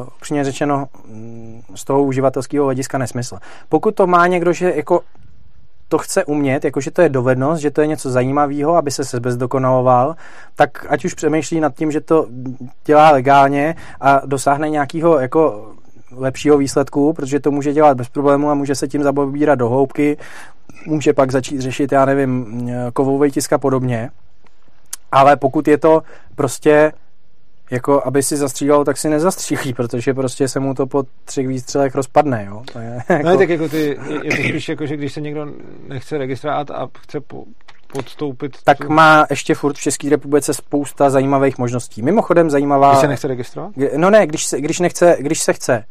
[0.00, 3.38] Uh, upřímně řečeno mm, z toho uživatelského hlediska nesmysl.
[3.68, 5.00] Pokud to má někdo, že jako
[5.88, 9.32] to chce umět, jakože to je dovednost, že to je něco zajímavého, aby se sebe
[9.32, 10.16] zdokonaloval,
[10.56, 12.26] tak ať už přemýšlí nad tím, že to
[12.84, 15.72] dělá legálně a dosáhne nějakého jako
[16.16, 20.16] lepšího výsledku, protože to může dělat bez problému a může se tím zabobírat do hloubky,
[20.86, 24.10] může pak začít řešit, já nevím, kovový tisk a podobně.
[25.12, 26.02] Ale pokud je to
[26.34, 26.92] prostě
[27.70, 31.94] jako aby si zastřílel, tak si nezastřílí, protože prostě se mu to po třech výstřelech
[31.94, 32.62] rozpadne, jo.
[32.72, 33.28] To je, jako...
[33.28, 35.46] No tak jako ty, je to spíš jako, že když se někdo
[35.88, 37.44] nechce registrovat a chce po,
[37.92, 38.56] podstoupit...
[38.64, 38.92] Tak tu...
[38.92, 42.02] má ještě furt v České republice spousta zajímavých možností.
[42.02, 42.90] Mimochodem zajímavá...
[42.90, 43.72] Když se nechce registrovat?
[43.96, 45.84] No ne, když se, když nechce, když se chce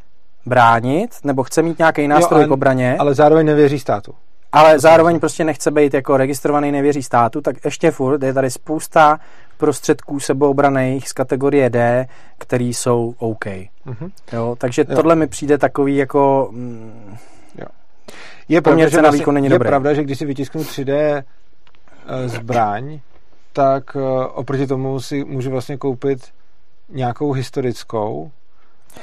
[0.46, 2.96] bránit, nebo chce mít nějaký nástroj jo, ale, k obraně...
[2.98, 4.14] Ale zároveň nevěří státu
[4.52, 9.18] ale zároveň prostě nechce být jako registrovaný nevěří státu, tak ještě furt je tady spousta
[9.58, 12.06] prostředků seboobraných z kategorie D,
[12.38, 13.44] který jsou OK.
[13.44, 14.10] Mm-hmm.
[14.32, 14.96] Jo, takže jo.
[14.96, 16.48] tohle mi přijde takový jako...
[16.52, 17.16] Mm,
[17.58, 17.66] jo.
[18.48, 19.68] Je pravda, že vlastně, není je dobré.
[19.68, 23.00] pravda, že když si vytisknu 3D eh, zbraň,
[23.52, 26.20] tak eh, oproti tomu si můžu vlastně koupit
[26.88, 28.30] nějakou historickou,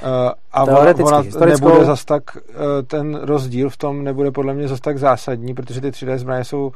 [0.03, 1.68] Uh, a ona, ona historickou...
[1.68, 2.41] nebude zas tak, uh,
[2.88, 6.72] ten rozdíl v tom nebude podle mě zas tak zásadní, protože ty 3D zbraně jsou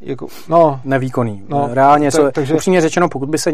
[0.00, 1.44] jako, no, nevýkonný.
[1.48, 2.54] No, Reálně, tak, so, takže...
[2.54, 3.52] upřímně řečeno, pokud by se,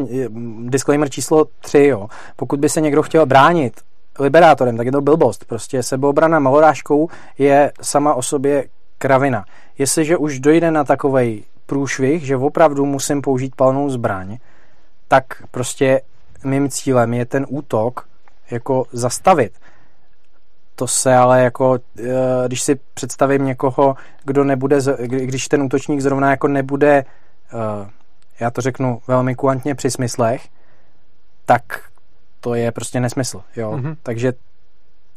[0.64, 3.80] disclaimer číslo 3, jo, pokud by se někdo chtěl bránit
[4.18, 5.44] liberátorem, tak je to blbost.
[5.44, 7.08] Prostě sebeobrana malorážkou
[7.38, 8.64] je sama o sobě
[8.98, 9.44] kravina.
[9.78, 14.38] Jestliže už dojde na takovej průšvih, že opravdu musím použít palnou zbraň,
[15.08, 16.00] tak prostě
[16.44, 18.06] mým cílem je ten útok
[18.50, 19.52] jako zastavit.
[20.82, 22.04] To se ale jako, eh,
[22.46, 27.04] když si představím někoho, kdo nebude, když ten útočník zrovna jako nebude,
[27.52, 27.90] eh,
[28.40, 30.48] já to řeknu velmi kuantně při smyslech,
[31.44, 31.62] tak
[32.40, 33.72] to je prostě nesmysl, jo.
[33.72, 33.96] Mm-hmm.
[34.02, 34.32] Takže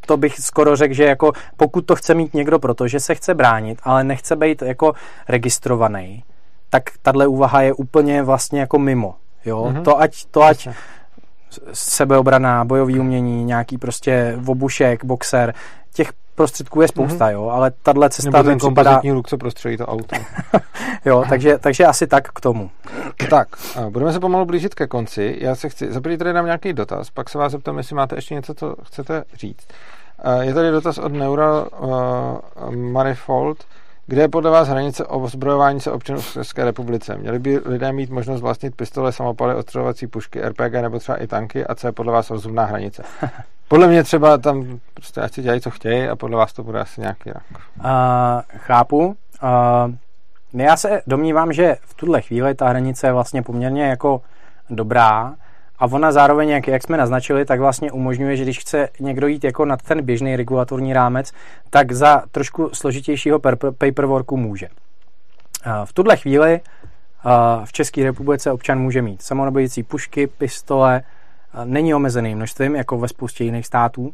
[0.06, 3.80] to bych skoro řekl, že jako pokud to chce mít někdo, protože se chce bránit,
[3.84, 4.94] ale nechce být jako
[5.28, 6.24] registrovaný,
[6.70, 9.16] tak tahle úvaha je úplně vlastně jako mimo.
[9.46, 9.64] Jo?
[9.64, 9.84] Mm-hmm.
[9.84, 10.68] To ať, to ať
[11.74, 15.54] sebeobrana, bojový umění, nějaký prostě obušek, boxer,
[15.94, 17.32] těch prostředků je spousta, mm-hmm.
[17.34, 19.02] jo, ale tahle cesta Nebo ten připadá...
[19.04, 20.16] luk, co prostřelí to auto.
[21.06, 22.70] jo, takže, takže asi tak k tomu.
[23.30, 23.48] Tak,
[23.90, 25.38] budeme se pomalu blížit ke konci.
[25.40, 28.36] Já se chci, za tady dám nějaký dotaz, pak se vás zeptám, jestli máte ještě
[28.36, 29.68] něco, co chcete říct.
[30.42, 33.58] Je tady dotaz od Neuro uh, Manifold.
[34.08, 37.18] Kde je podle vás hranice o ozbrojování se občanů v České republice?
[37.18, 41.66] Měli by lidé mít možnost vlastnit pistole, samopaly, ostřelovací pušky, RPG nebo třeba i tanky?
[41.66, 43.04] A co je podle vás rozumná hranice?
[43.68, 46.80] Podle mě třeba tam prostě ať si dělají, co chtějí a podle vás to bude
[46.80, 47.44] asi nějaký rak.
[47.52, 47.86] Uh,
[48.58, 49.06] chápu.
[49.06, 54.22] Uh, já se domnívám, že v tuhle chvíli ta hranice je vlastně poměrně jako
[54.70, 55.36] dobrá
[55.80, 59.44] a ona zároveň, jak, jak jsme naznačili, tak vlastně umožňuje, že když chce někdo jít
[59.44, 61.32] jako nad ten běžný regulatorní rámec,
[61.70, 63.40] tak za trošku složitějšího
[63.78, 64.68] paperworku může.
[65.86, 66.60] V tuhle chvíli
[67.66, 71.02] v České republice občan může mít samonabíjecí pušky, pistole,
[71.64, 74.14] není omezený množstvím, jako ve spoustě jiných států.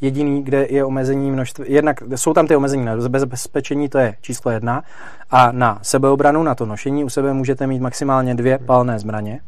[0.00, 4.50] Jediný, kde je omezení množství, jednak jsou tam ty omezení na bezpečení, to je číslo
[4.50, 4.82] jedna,
[5.30, 9.40] a na sebeobranu, na to nošení u sebe můžete mít maximálně dvě palné zbraně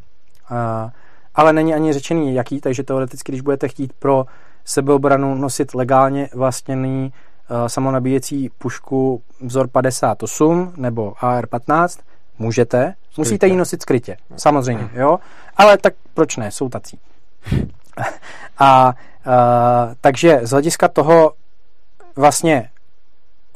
[1.35, 4.27] ale není ani řečený jaký, takže teoreticky, když budete chtít pro
[4.65, 7.13] sebeobranu nosit legálně vlastněný
[7.51, 12.01] uh, samonabíjecí pušku vzor 58 nebo AR-15,
[12.39, 13.21] můžete, skrytě.
[13.21, 15.19] musíte ji nosit skrytě, samozřejmě, jo,
[15.57, 16.99] ale tak proč ne, jsou tací.
[18.59, 18.95] A
[19.27, 19.33] uh,
[20.01, 21.33] takže z hlediska toho
[22.17, 22.69] vlastně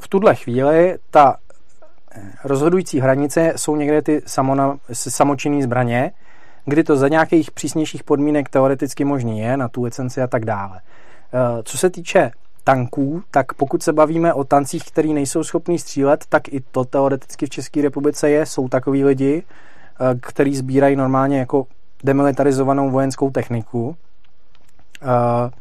[0.01, 1.37] v tuhle chvíli ta
[2.43, 6.11] rozhodující hranice jsou někde ty samona, samočinné zbraně,
[6.67, 10.79] kdy to za nějakých přísnějších podmínek teoreticky možný je, na tu licenci a tak dále.
[10.79, 12.31] Eh, co se týče
[12.63, 17.45] tanků, tak pokud se bavíme o tancích, který nejsou schopní střílet, tak i to teoreticky
[17.45, 18.45] v České republice je.
[18.45, 21.65] Jsou takový lidi, eh, kteří sbírají normálně jako
[22.03, 23.95] demilitarizovanou vojenskou techniku.
[25.01, 25.51] Eh,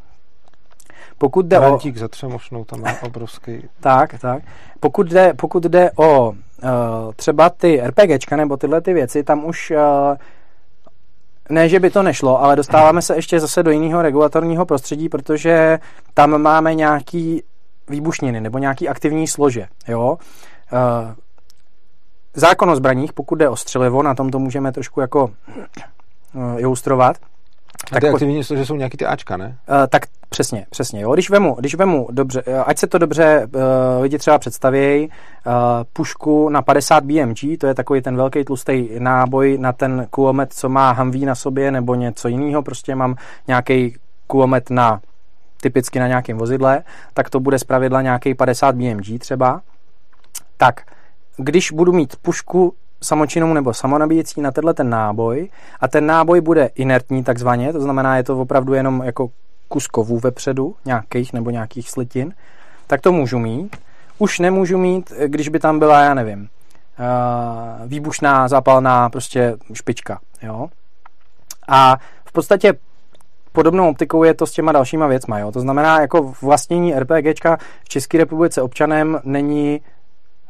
[1.18, 1.98] pokud jde Valentík o...
[1.98, 3.68] za třemošnou tam má obrovský...
[3.80, 4.42] tak, tak.
[4.80, 6.34] Pokud jde, pokud jde o uh,
[7.16, 10.16] třeba ty RPGčka nebo tyhle ty věci, tam už uh,
[11.50, 15.78] ne, že by to nešlo, ale dostáváme se ještě zase do jiného regulatorního prostředí, protože
[16.14, 17.42] tam máme nějaký
[17.88, 19.66] výbušniny nebo nějaký aktivní slože.
[19.88, 20.18] Jo?
[20.72, 21.12] Uh,
[22.34, 27.16] zákon o zbraních, pokud jde o střelivo, na tom to můžeme trošku jako uh, ilustrovat.
[27.90, 29.46] Tak ty aktivní slože jsou nějaký ty Ačka, ne?
[29.46, 31.00] Uh, tak přesně, přesně.
[31.00, 31.14] Jo.
[31.14, 33.62] Když vemu, když vemu dobře, ať se to dobře uh,
[34.02, 35.52] lidi třeba představějí, uh,
[35.92, 40.68] pušku na 50 BMG, to je takový ten velký tlustý náboj na ten kulomet, co
[40.68, 43.16] má Humvee na sobě, nebo něco jiného, prostě mám
[43.48, 43.96] nějaký
[44.26, 45.00] kulomet na
[45.60, 46.82] typicky na nějakém vozidle,
[47.14, 49.60] tak to bude zpravidla nějaký 50 BMG třeba.
[50.56, 50.80] Tak,
[51.36, 55.48] když budu mít pušku samočinnou nebo samonabíjecí na tenhle ten náboj
[55.80, 59.28] a ten náboj bude inertní takzvaně, to znamená, je to opravdu jenom jako
[59.68, 62.34] kus kovů vepředu, nějakých nebo nějakých slitin,
[62.86, 63.76] tak to můžu mít.
[64.18, 70.20] Už nemůžu mít, když by tam byla, já nevím, uh, výbušná, zápalná prostě špička.
[70.42, 70.68] Jo?
[71.68, 72.74] A v podstatě
[73.52, 75.38] podobnou optikou je to s těma dalšíma věcma.
[75.38, 75.52] Jo?
[75.52, 79.80] To znamená, jako vlastnění RPGčka v České republice občanem není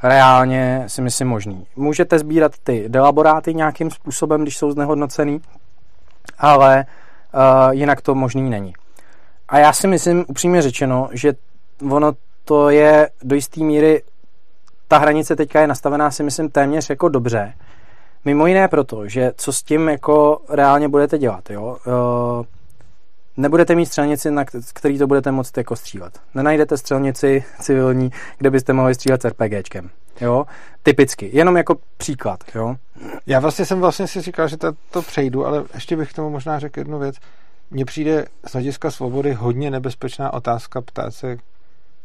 [0.02, 1.66] reálně si myslím možný.
[1.76, 5.40] Můžete sbírat ty delaboráty nějakým způsobem, když jsou znehodnocený,
[6.38, 6.84] ale
[7.34, 8.72] uh, jinak to možný není.
[9.48, 11.32] A já si myslím, upřímně řečeno, že
[11.90, 12.12] ono
[12.44, 14.02] to je do jisté míry,
[14.88, 17.52] ta hranice teďka je nastavená si myslím téměř jako dobře.
[18.24, 21.76] Mimo jiné proto, že co s tím jako reálně budete dělat, jo?
[21.86, 22.46] Uh,
[23.36, 24.44] nebudete mít střelnici, na
[24.74, 26.20] který to budete moct jako střílet.
[26.34, 29.90] Nenajdete střelnici civilní, kde byste mohli střílet s RPGčkem.
[30.20, 30.46] Jo?
[30.82, 31.30] Typicky.
[31.32, 32.44] Jenom jako příklad.
[32.54, 32.76] Jo?
[33.26, 34.56] Já vlastně jsem vlastně si říkal, že
[34.90, 37.16] to, přejdu, ale ještě bych k tomu možná řekl jednu věc.
[37.70, 41.36] Mně přijde z hlediska svobody hodně nebezpečná otázka ptát se,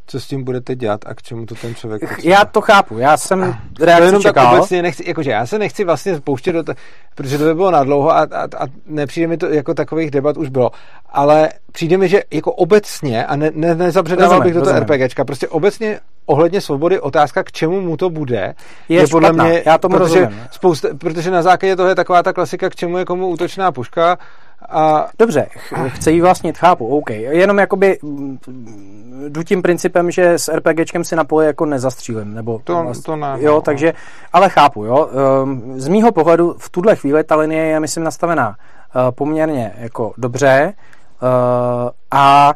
[0.08, 2.36] co s tím budete dělat a k čemu to ten člověk potřeba.
[2.36, 4.46] Já to chápu, já jsem reakci jenom čekal.
[4.46, 6.76] Tak obecně nechci, jakože já se nechci vlastně pouštět do toho,
[7.16, 10.50] protože to by bylo nadlouho a, a, a nepřijde mi to, jako takových debat už
[10.50, 10.72] bylo,
[11.10, 15.48] ale přijde mi, že jako obecně, a ne, ne, nezabředával bych do toho RPGčka, prostě
[15.48, 18.54] obecně ohledně svobody otázka, k čemu mu to bude,
[18.90, 20.44] je, je podle mě, já tomu protože, rozumím.
[20.52, 24.18] Spousta, protože na základě toho je taková ta klasika, k čemu je komu útočná puška,
[24.70, 25.08] a...
[25.20, 25.48] Dobře,
[25.88, 27.10] chce jí vlastnit, chápu, OK.
[27.10, 28.38] Jenom jakoby mm,
[29.28, 33.04] jdu tím principem, že s RPGčkem si na poli jako nezastřílim, nebo to, vlast...
[33.04, 33.62] to ne, jo, no.
[33.62, 33.94] takže,
[34.34, 35.10] ale chápu, jo.
[35.44, 40.14] Ehm, z mýho pohledu v tuhle chvíli ta linie je, myslím, nastavená eh, poměrně jako
[40.18, 42.54] dobře eh, a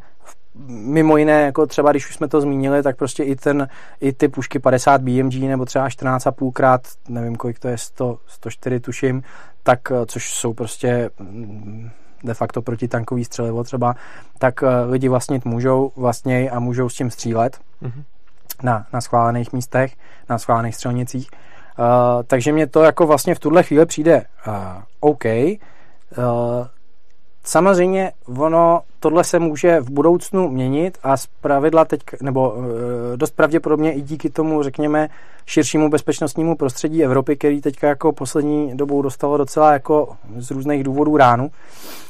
[0.68, 3.68] mimo jiné, jako třeba když už jsme to zmínili, tak prostě i, ten,
[4.02, 8.80] i ty pušky 50 BMG nebo třeba 14,5 krát, nevím kolik to je, 100, 104
[8.80, 9.23] tuším,
[9.64, 11.90] tak eh, což jsou prostě mm,
[12.23, 13.95] de facto protitankový střelivo třeba,
[14.40, 18.03] tak eh, lidi vlastnit můžou vlastně a můžou s tím střílet mm-hmm.
[18.64, 19.95] na, na schválených místech,
[20.30, 21.30] na schválených střelnicích.
[21.80, 24.53] Uh, takže mě to jako vlastně v tuhle chvíli přijde uh,
[24.99, 25.26] OK.
[25.26, 25.56] Uh,
[27.46, 32.56] Samozřejmě ono, tohle se může v budoucnu měnit a z pravidla teď, nebo
[33.14, 35.10] e, dost pravděpodobně i díky tomu, řekněme,
[35.46, 41.18] širšímu bezpečnostnímu prostředí Evropy, který teďka jako poslední dobou dostalo docela jako z různých důvodů
[41.18, 41.52] ránu.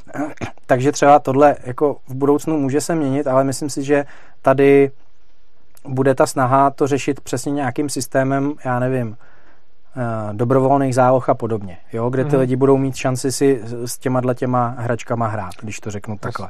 [0.66, 4.06] Takže třeba tohle jako v budoucnu může se měnit, ale myslím si, že
[4.42, 4.92] tady
[5.88, 9.20] bude ta snaha to řešit přesně nějakým systémem, já nevím, Eh,
[10.32, 12.40] dobrovolných záloh a podobně, jo, kde ty mm.
[12.40, 16.50] lidi budou mít šanci si s těma těma hračkama hrát, když to řeknu takhle.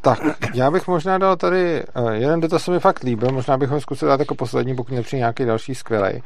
[0.00, 0.18] Tak,
[0.54, 3.80] já bych možná dal tady, uh, jeden dotaz se mi fakt líbil, možná bych ho
[3.80, 6.22] zkusil dát jako poslední, pokud nepřijde nějaký další skvělej.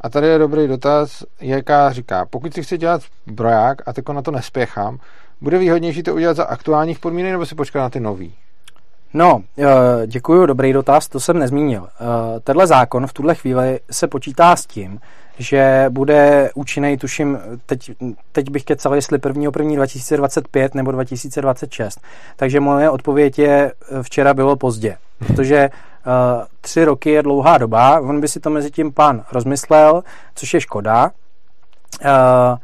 [0.00, 4.22] A tady je dobrý dotaz, jaká říká, pokud si chci dělat broják a tako na
[4.22, 4.98] to nespěchám,
[5.40, 8.34] bude výhodnější to udělat za aktuálních podmínek nebo si počkat na ty nový?
[9.14, 11.88] No, eh, děkuji, dobrý dotaz, to jsem nezmínil.
[12.44, 15.00] Tenhle zákon v tuhle chvíli se počítá s tím,
[15.40, 17.90] že bude účinný, tuším, teď,
[18.32, 19.42] teď bych kecal, jestli 1.
[19.58, 19.74] 1.
[19.74, 22.00] 2025 nebo 2026.
[22.36, 23.72] Takže moje odpověď je,
[24.02, 28.70] včera bylo pozdě, protože uh, tři roky je dlouhá doba, on by si to mezi
[28.70, 30.02] tím pán rozmyslel,
[30.34, 31.10] což je škoda.
[32.04, 32.58] Uh,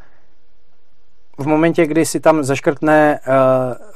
[1.39, 3.21] v momentě, kdy si tam zaškrtne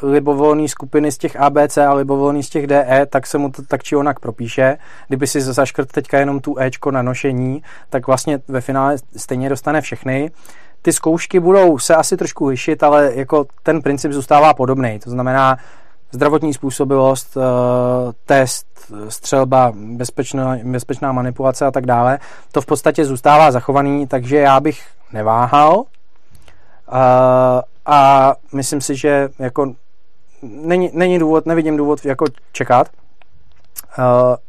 [0.02, 3.62] uh, libovolný skupiny z těch ABC a libovolný z těch DE, tak se mu to
[3.62, 4.78] tak či onak propíše.
[5.08, 9.80] Kdyby si zaškrt teďka jenom tu Ečko na nošení, tak vlastně ve finále stejně dostane
[9.80, 10.30] všechny.
[10.82, 14.98] Ty zkoušky budou se asi trošku lišit, ale jako ten princip zůstává podobný.
[14.98, 15.56] To znamená
[16.12, 17.42] zdravotní způsobilost, uh,
[18.26, 18.66] test,
[19.08, 22.18] střelba, bezpečná, bezpečná manipulace a tak dále.
[22.52, 25.84] To v podstatě zůstává zachovaný, takže já bych neváhal,
[26.90, 29.74] a, a myslím si, že jako
[30.42, 32.88] není, není důvod, nevidím důvod jako čekat.
[33.98, 34.04] Uh,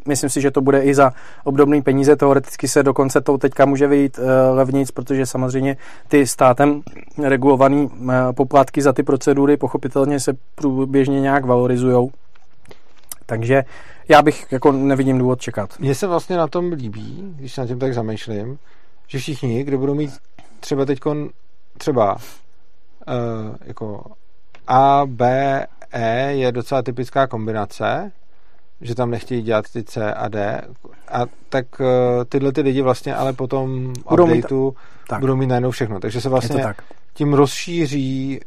[0.08, 1.12] myslím si, že to bude i za
[1.44, 2.16] obdobné peníze.
[2.16, 5.78] Teoreticky se dokonce to teďka může vyjít uh, levnic, protože samozřejmě
[6.08, 6.82] ty státem
[7.24, 12.10] regulované uh, poplatky za ty procedury pochopitelně se průběžně nějak valorizují.
[13.26, 13.64] Takže
[14.10, 15.80] já bych jako nevidím důvod čekat.
[15.80, 18.58] Mně se vlastně na tom líbí, když na tím tak zamýšlím,
[19.08, 20.12] že všichni, kdo budou mít
[20.60, 21.00] třeba teď
[21.82, 24.04] třeba uh, jako
[24.68, 25.26] A, B,
[25.92, 28.12] E je docela typická kombinace,
[28.82, 30.62] že tam nechtějí dělat ty C a D.
[31.08, 31.88] A tak uh,
[32.30, 34.78] tyhle ty lidi vlastně ale potom budou updateu mít,
[35.08, 35.20] tak.
[35.20, 36.00] budou mít najednou všechno.
[36.00, 36.84] Takže se vlastně tak.
[37.14, 38.40] Tím rozšíří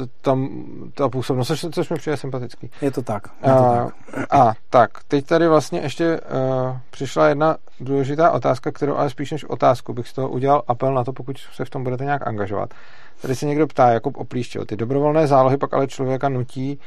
[0.00, 0.64] uh, tam
[0.94, 2.70] ta působnost, což, což mi přijde sympatický.
[2.80, 3.22] Je to tak.
[3.46, 3.94] Je to uh, tak.
[4.30, 9.44] A tak, teď tady vlastně ještě uh, přišla jedna důležitá otázka, kterou ale spíš než
[9.44, 12.74] otázku bych z toho udělal apel na to, pokud se v tom budete nějak angažovat.
[13.22, 16.78] Tady se někdo ptá, jako oplíštěl, ty dobrovolné zálohy pak ale člověka nutí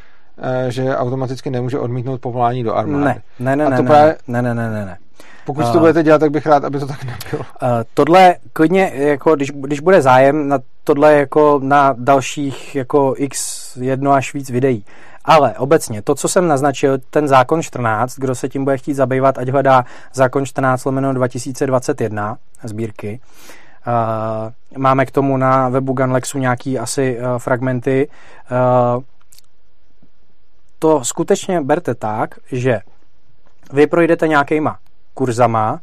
[0.69, 3.21] že automaticky nemůže odmítnout povolání do armády.
[3.39, 4.97] Ne, ne, ne, A to ne, právě- ne, ne, ne, ne, ne.
[5.45, 7.45] Pokud A- to budete dělat, tak bych rád, aby to tak nebylo.
[7.61, 13.75] Uh, tohle klidně, jako když, když bude zájem na tohle jako na dalších jako x
[13.75, 14.85] jedno až víc videí.
[15.25, 19.37] Ale obecně, to, co jsem naznačil, ten zákon 14, kdo se tím bude chtít zabývat,
[19.37, 23.19] ať hledá zákon 14 lomeno 2021 sbírky.
[23.87, 28.07] Uh, máme k tomu na webu Gunlexu nějaký asi uh, fragmenty.
[28.95, 29.03] Uh,
[30.79, 32.79] to skutečně berte tak, že
[33.73, 34.77] vy projdete nějakýma
[35.15, 35.79] kurzama,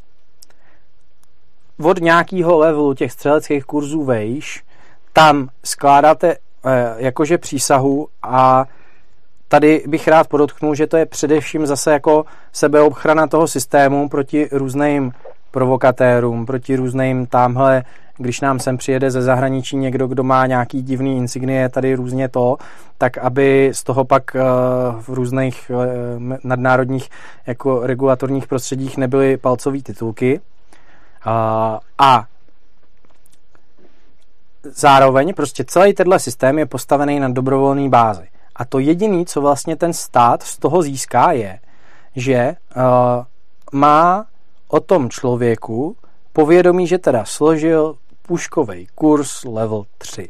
[1.83, 4.65] od nějakého levelu těch střeleckých kurzů vejš,
[5.13, 8.65] tam skládáte eh, jakože přísahu a
[9.49, 15.13] tady bych rád podotknul, že to je především zase jako sebeobchrana toho systému proti různým
[15.51, 17.83] provokatérům, proti různým tamhle,
[18.17, 22.57] když nám sem přijede ze zahraničí někdo, kdo má nějaký divný insignie, tady různě to,
[22.99, 24.41] tak aby z toho pak eh,
[25.01, 27.11] v různých eh, nadnárodních
[27.47, 30.41] jako regulatorních prostředích nebyly palcové titulky.
[31.25, 32.25] A,
[34.63, 38.29] zároveň prostě celý tenhle systém je postavený na dobrovolné bázi.
[38.57, 41.59] A to jediné, co vlastně ten stát z toho získá, je,
[42.17, 42.83] že uh,
[43.73, 44.27] má
[44.69, 45.97] o tom člověku
[46.33, 47.97] povědomí, že teda složil
[48.33, 50.29] puškový kurz level 3.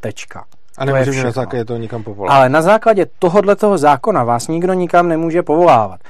[0.00, 0.44] Tečka.
[0.78, 2.34] A To je nemůže mě na základě toho nikam povolat.
[2.34, 6.00] Ale na základě tohohle toho zákona vás nikdo nikam nemůže povolávat.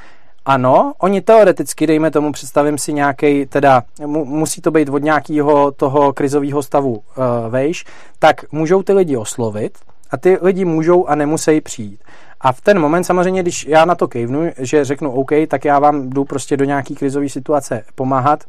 [0.45, 5.73] Ano, oni teoreticky, dejme tomu, představím si nějaký, teda mu, musí to být od nějakého
[5.73, 7.03] toho krizového stavu uh,
[7.49, 7.85] vejš,
[8.19, 9.79] tak můžou ty lidi oslovit
[10.11, 12.01] a ty lidi můžou a nemusí přijít.
[12.41, 15.79] A v ten moment samozřejmě, když já na to kejvnu, že řeknu OK, tak já
[15.79, 18.45] vám jdu prostě do nějaký krizové situace pomáhat,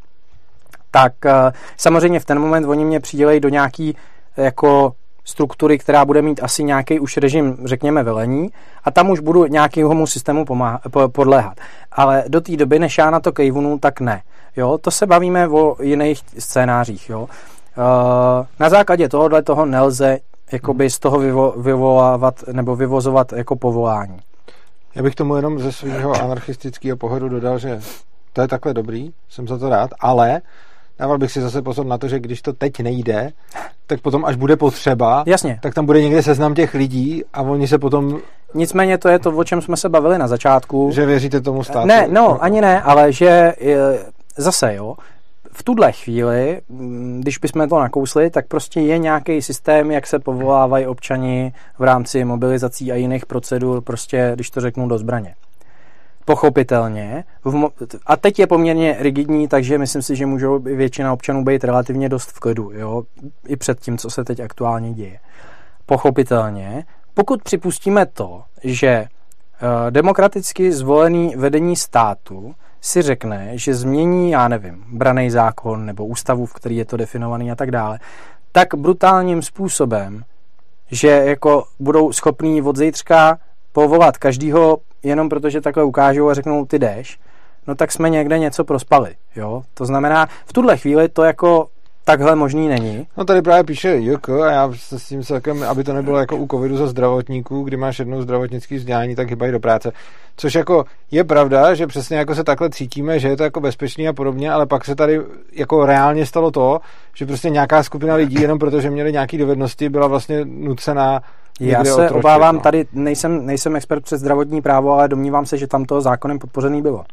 [0.97, 1.31] tak uh,
[1.77, 3.95] samozřejmě v ten moment oni mě přidělejí do nějaký
[4.37, 4.93] jako
[5.25, 8.49] struktury, která bude mít asi nějaký už režim, řekněme, velení
[8.83, 11.53] a tam už budu nějakému systému pomáhat, po, podléhat.
[11.91, 14.21] Ale do té doby, než já na to kejvunu, tak ne.
[14.55, 17.09] Jo, to se bavíme o jiných scénářích.
[17.09, 17.21] Jo.
[17.21, 17.27] Uh,
[18.59, 20.19] na základě tohohle toho nelze
[20.51, 24.19] jakoby z toho vyvo, vyvolávat nebo vyvozovat jako povolání.
[24.95, 27.81] Já bych tomu jenom ze svého anarchistického pohledu dodal, že
[28.33, 30.41] to je takhle dobrý, jsem za to rád, ale
[30.99, 33.31] dával bych si zase pozor na to, že když to teď nejde,
[33.87, 35.59] tak potom, až bude potřeba, Jasně.
[35.61, 38.19] tak tam bude někde seznam těch lidí a oni se potom,
[38.53, 40.89] Nicméně to je to, o čem jsme se bavili na začátku.
[40.93, 41.87] že věříte tomu státu.
[41.87, 43.53] Ne, no, ani ne, ale že e,
[44.37, 44.95] zase, jo,
[45.51, 50.19] v tuhle chvíli, mm, když bychom to nakousli, tak prostě je nějaký systém, jak se
[50.19, 55.35] povolávají občani v rámci mobilizací a jiných procedur, prostě, když to řeknu, do zbraně.
[56.27, 57.23] Pochopitelně.
[58.05, 62.29] A teď je poměrně rigidní, takže myslím si, že můžou většina občanů být relativně dost
[62.29, 63.03] v klidu, jo,
[63.47, 65.19] i před tím, co se teď aktuálně děje.
[65.85, 69.07] Pochopitelně, pokud připustíme to, že eh,
[69.91, 76.53] demokraticky zvolený vedení státu si řekne, že změní, já nevím, braný zákon nebo ústavu, v
[76.53, 77.99] který je to definovaný a tak dále,
[78.51, 80.23] tak brutálním způsobem,
[80.91, 83.39] že jako budou schopní od zítřka
[83.71, 87.19] povolat každýho jenom protože takhle ukážou a řeknou ty jdeš,
[87.67, 89.63] no tak jsme někde něco prospali, jo.
[89.73, 91.67] To znamená, v tuhle chvíli to jako
[92.07, 93.07] takhle možný není.
[93.17, 96.37] No tady právě píše JK a já se s tím celkem, aby to nebylo jako
[96.37, 99.91] u covidu za zdravotníků, kdy máš jednou zdravotnický vzdělání, tak chybají do práce.
[100.37, 104.07] Což jako je pravda, že přesně jako se takhle cítíme, že je to jako bezpečný
[104.07, 105.21] a podobně, ale pak se tady
[105.53, 106.79] jako reálně stalo to,
[107.15, 111.21] že prostě nějaká skupina lidí, jenom protože měli nějaké dovednosti, byla vlastně nucená
[111.59, 112.61] Já se otročit, obávám, no.
[112.61, 116.81] tady nejsem, nejsem expert přes zdravotní právo, ale domnívám se, že tam to zákonem podpořený
[116.81, 117.03] bylo.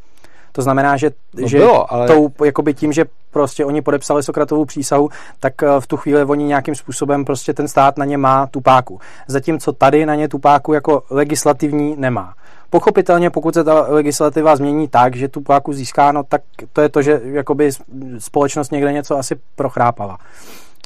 [0.57, 4.65] To znamená, že, No že bylo, ale- tou, jakoby tím, že prostě oni podepsali Sokratovou
[4.65, 5.09] přísahu,
[5.41, 8.61] tak eh, v tu chvíli oni nějakým způsobem prostě ten stát na ně má tu
[8.61, 9.01] páku.
[9.27, 12.35] Zatímco tady na ně tu páku jako legislativní nemá.
[12.71, 16.43] Pochopitelně, pokud se ta legislativa změní tak, že tu páku získá, no tak
[16.73, 17.71] to je to, že jakoby
[18.19, 20.19] společnost někde něco asi prochrápala.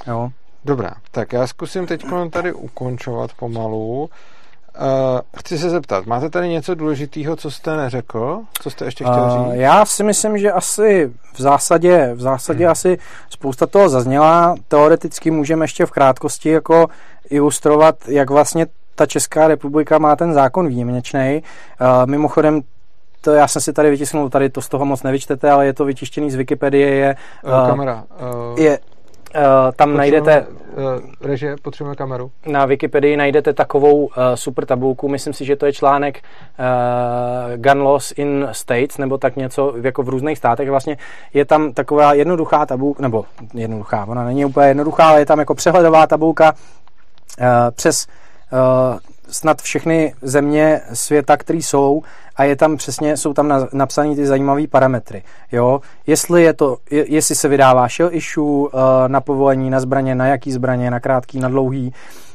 [0.07, 0.31] Jo.
[0.65, 4.11] Dobrá, tak já zkusím teď tady ukončovat pomalu.
[4.81, 8.41] Uh, chci se zeptat, máte tady něco důležitého, co jste neřekl?
[8.63, 9.61] Co jste ještě chtěl Uh, říct?
[9.61, 12.73] já si myslím, že asi v zásadě, v zásadě hmm.
[12.73, 12.99] asi
[13.31, 14.55] spousta toho zazněla.
[14.69, 16.87] Teoreticky můžeme ještě v krátkosti jako
[17.31, 21.43] ilustrovat, jak vlastně ta Česká republika má ten zákon výjimečný.
[21.81, 22.61] Uh, mimochodem,
[23.21, 25.85] to já jsem si tady vytisknul, tady to z toho moc nevyčtete, ale je to
[25.85, 28.05] vytištěný z Wikipedie, je, Uh, kamera.
[28.53, 28.79] Uh, je
[29.37, 29.43] uh,
[29.77, 32.31] tam najdete Uh, režie, potřebujeme kameru.
[32.47, 37.83] na Wikipedii najdete takovou uh, super tabulku, myslím si, že to je článek uh, Gun
[37.83, 40.71] Laws in States, nebo tak něco jako v různých státech.
[40.71, 40.97] Vlastně
[41.35, 43.25] je tam taková jednoduchá tabulka, nebo
[43.55, 48.07] jednoduchá, ona není úplně jednoduchá, ale je tam jako přehledová tabulka uh, přes
[48.53, 48.99] uh,
[49.31, 52.03] snad všechny země světa, které jsou
[52.37, 55.23] a je tam přesně, jsou tam napsané ty zajímavé parametry.
[55.53, 55.81] Jo?
[56.07, 58.71] Jestli, je to, je, jestli se vydává shell issue uh,
[59.07, 61.93] na povolení na zbraně, na jaký zbraně, na krátký, na dlouhý,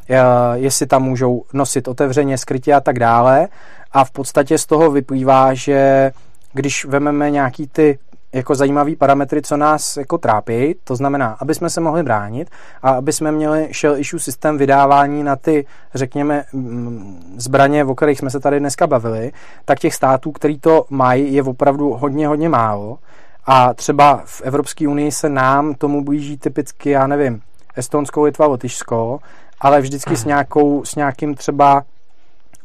[0.10, 0.18] uh,
[0.54, 3.48] jestli tam můžou nosit otevřeně, skrytě a tak dále.
[3.92, 6.12] A v podstatě z toho vyplývá, že
[6.54, 8.00] když vememe nějaký ty
[8.34, 12.50] jako zajímavý parametry, co nás jako trápí, to znamená, aby jsme se mohli bránit
[12.82, 18.20] a aby jsme měli shell issue systém vydávání na ty, řekněme, mm, zbraně, o kterých
[18.20, 19.32] jsme se tady dneska bavili,
[19.66, 22.98] tak těch států, který to mají, je opravdu hodně, hodně málo.
[23.46, 27.42] A třeba v Evropské unii se nám tomu blíží typicky, já nevím,
[27.76, 29.20] Estonsko, Litva, Lotyšsko,
[29.62, 31.84] ale vždycky s, nějakou, s nějakým třeba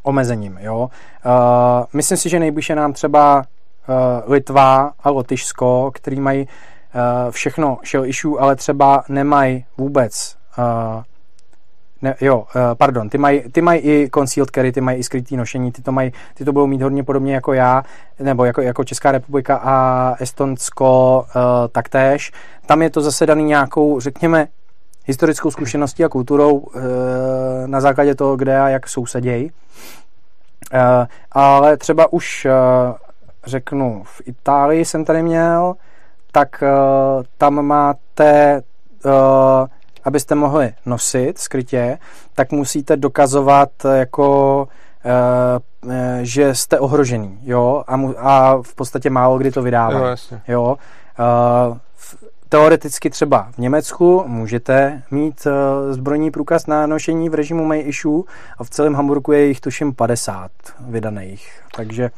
[0.03, 0.57] omezením.
[0.61, 0.79] Jo?
[0.79, 3.43] Uh, myslím si, že nejbližší nám třeba
[4.27, 11.03] Litva a Lotyšsko, který mají uh, všechno shell issue, ale třeba nemají vůbec uh,
[12.01, 12.45] ne, jo,
[12.77, 15.91] pardon, ty mají, ty mají i concealed carry, ty mají i skrytý nošení, ty to,
[15.91, 17.83] mají, ty to budou mít hodně podobně jako já,
[18.19, 22.31] nebo jako, jako Česká republika a Estonsko uh, taktéž.
[22.65, 24.47] Tam je to zase daný nějakou, řekněme,
[25.05, 26.81] historickou zkušeností a kulturou uh,
[27.65, 29.51] na základě toho, kde a jak sousedějí.
[30.73, 30.79] Uh,
[31.31, 32.95] ale třeba už uh,
[33.49, 35.75] řeknu, v Itálii jsem tady měl,
[36.31, 38.61] tak uh, tam máte,
[39.05, 39.11] uh,
[40.03, 41.97] abyste mohli nosit skrytě,
[42.35, 44.67] tak musíte dokazovat jako
[45.05, 50.09] Uh, že jste ohrožený, jo, a, mu, a v podstatě málo kdy to vydává.
[50.09, 50.15] Jo,
[50.47, 50.77] jo.
[51.69, 51.77] Uh,
[52.49, 58.23] teoreticky třeba v Německu můžete mít uh, zbrojní průkaz na nošení v režimu May issue
[58.57, 61.61] a v celém Hamburgu je jich tuším 50 vydaných.
[61.75, 62.09] Takže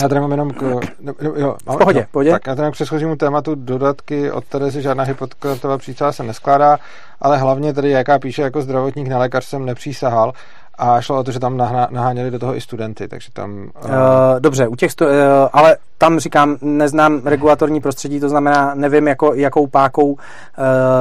[0.00, 0.62] já tady mám jenom k,
[1.00, 2.30] no, jo, mám, v pohodě, no, pohodě.
[2.30, 6.78] Tak já tady k předchozímu tématu dodatky od Terezy žádná hypokrtová přísala se neskládá,
[7.20, 10.32] ale hlavně tady, jaká píše jako zdravotník na lékař jsem nepřísahal
[10.78, 11.56] a šlo o to, že tam
[11.90, 13.50] naháněli do toho i studenty, takže tam...
[13.84, 13.90] Uh...
[13.90, 13.90] Uh,
[14.38, 15.10] dobře, u těch stu, uh,
[15.52, 20.18] ale tam říkám, neznám regulatorní prostředí, to znamená, nevím, jako, jakou, pákou, uh,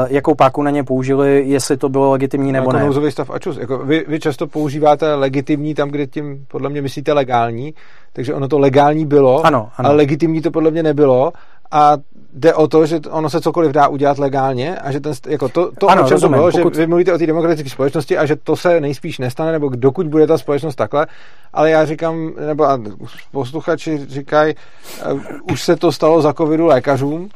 [0.07, 2.83] jakou páku na ně použili, jestli to bylo legitimní nebo jako ne.
[2.85, 3.57] Nouzový stav ačus.
[3.57, 7.73] Jako vy, vy často používáte legitimní tam, kde tím podle mě myslíte legální,
[8.13, 9.89] takže ono to legální bylo, ano, ano.
[9.89, 11.33] ale legitimní to podle mě nebylo
[11.71, 11.97] a
[12.33, 15.71] jde o to, že ono se cokoliv dá udělat legálně a že ten, jako to,
[15.79, 16.75] to ano, rozumím, to bylo, pokud...
[16.75, 20.07] že vy mluvíte o té demokratické společnosti a že to se nejspíš nestane, nebo dokud
[20.07, 21.07] bude ta společnost takhle,
[21.53, 22.67] ale já říkám, nebo
[23.31, 24.55] posluchači říkají,
[25.11, 25.19] uh,
[25.51, 27.29] už se to stalo za covidu lékařům, uh,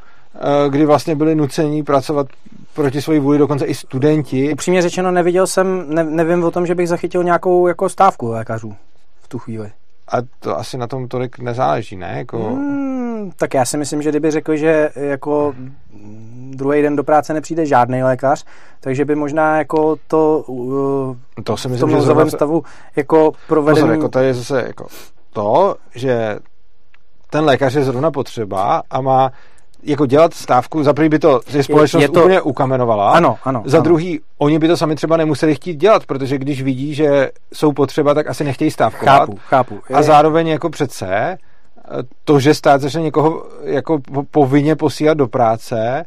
[0.69, 2.27] kdy vlastně byli nuceni pracovat
[2.73, 4.53] proti svoji vůli dokonce i studenti.
[4.53, 8.75] Upřímně řečeno, neviděl jsem, ne, nevím o tom, že bych zachytil nějakou jako stávku lékařů
[9.21, 9.71] v tu chvíli.
[10.07, 12.13] A to asi na tom tolik nezáleží, ne?
[12.17, 12.37] Jako...
[12.37, 15.53] Hmm, tak já si myslím, že kdyby řekl, že jako
[16.49, 18.45] druhý den do práce nepřijde žádný lékař,
[18.79, 22.63] takže by možná jako to, uh, to si myslím, v tom nouzovém stavu
[22.95, 23.81] jako provedený...
[23.81, 24.87] Pozor, jako to je zase jako
[25.33, 26.37] to, že
[27.29, 29.31] ten lékař je zrovna potřeba a má
[29.85, 32.19] jako dělat stávku, za prvý by to je společnost je, je to...
[32.19, 33.11] úplně ukamenovala.
[33.11, 33.63] Ano, ano.
[33.65, 33.83] Za ano.
[33.83, 38.13] druhý, oni by to sami třeba nemuseli chtít dělat, protože když vidí, že jsou potřeba,
[38.13, 39.19] tak asi nechtějí stávkovat.
[39.19, 39.79] Chápu, chápu.
[39.89, 41.37] Je, a zároveň jako přece
[42.23, 43.99] to, že stát začne někoho jako
[44.31, 46.05] povinně posílat do práce,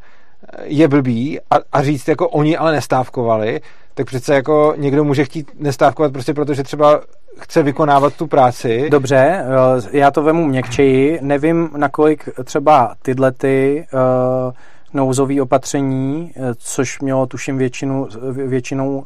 [0.64, 3.60] je blbý a, a říct, jako oni ale nestávkovali,
[3.94, 7.00] tak přece jako někdo může chtít nestávkovat prostě protože třeba
[7.40, 8.90] chce vykonávat tu práci.
[8.90, 11.18] Dobře, eh, já to vemu měkčeji.
[11.22, 14.52] Nevím, nakolik třeba tyhle ty uh,
[14.94, 19.04] nouzové opatření, eh, což mělo tuším většinu, většinou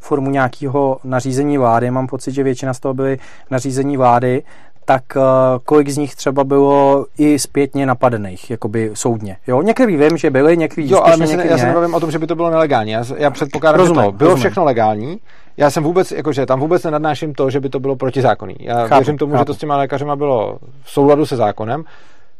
[0.00, 1.90] formu nějakého nařízení vlády.
[1.90, 3.18] Mám pocit, že většina z toho byly
[3.50, 4.42] nařízení vlády,
[4.84, 5.22] tak uh,
[5.64, 9.36] kolik z nich třeba bylo i zpětně napadených, jakoby soudně.
[9.46, 12.18] Jo, některý vím, že byli, některý Jo, ale myslím, já se nebavím o tom, že
[12.18, 12.90] by to bylo nelegální.
[12.90, 14.40] Já, já předpokládám, rozumím, že to bylo rozumím.
[14.40, 15.18] všechno legální.
[15.56, 18.56] Já jsem vůbec, jakože tam vůbec nenadnáším to, že by to bylo protizákonný.
[18.60, 19.40] Já chápu, věřím tomu, chápu.
[19.40, 21.84] že to s těma lékařema bylo v souladu se zákonem,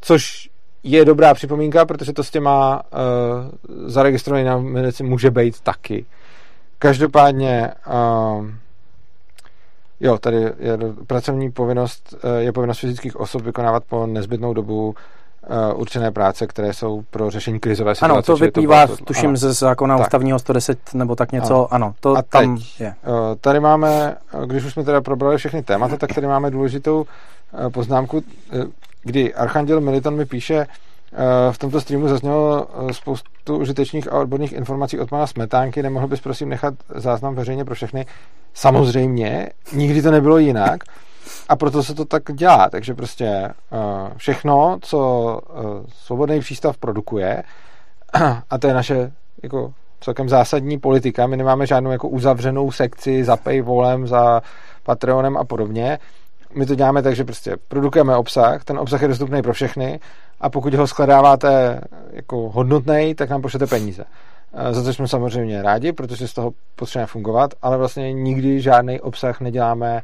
[0.00, 0.48] což
[0.82, 6.04] je dobrá připomínka, protože to s těma uh, zaregistrovanými medici může být taky.
[6.78, 8.46] Každopádně uh,
[10.02, 15.80] Jo, tady je pracovní povinnost, eh, je povinnost fyzických osob vykonávat po nezbytnou dobu uh,
[15.80, 18.12] určené práce, které jsou pro řešení krizové situace.
[18.12, 19.36] Ano, to vyplývá, to, tuším, ano.
[19.36, 20.06] ze zákona tak.
[20.06, 22.94] ústavního 110 nebo tak něco, ano, ano to A tam teď, je.
[23.06, 24.16] Uh, tady máme,
[24.46, 27.04] když už jsme teda probrali všechny témata, tak tady máme důležitou
[27.72, 28.22] poznámku,
[29.02, 30.66] kdy Archanděl Militon mi píše,
[31.50, 35.82] v tomto streamu zaznělo spoustu užitečných a odborných informací od pana Smetánky.
[35.82, 38.06] Nemohl bys prosím nechat záznam veřejně pro všechny?
[38.54, 40.84] Samozřejmě, nikdy to nebylo jinak
[41.48, 42.70] a proto se to tak dělá.
[42.70, 43.48] Takže prostě
[44.16, 45.40] všechno, co
[45.88, 47.42] svobodný přístav produkuje,
[48.50, 51.26] a to je naše jako celkem zásadní politika.
[51.26, 54.42] My nemáme žádnou jako uzavřenou sekci za paywallem, za
[54.82, 55.98] Patreonem a podobně.
[56.54, 60.00] My to děláme tak, že prostě produkujeme obsah, ten obsah je dostupný pro všechny
[60.40, 61.80] a pokud ho skladáváte
[62.12, 64.04] jako hodnotný, tak nám pošlete peníze.
[64.54, 69.00] Eh, za to jsme samozřejmě rádi, protože z toho potřebujeme fungovat, ale vlastně nikdy žádný
[69.00, 70.02] obsah neděláme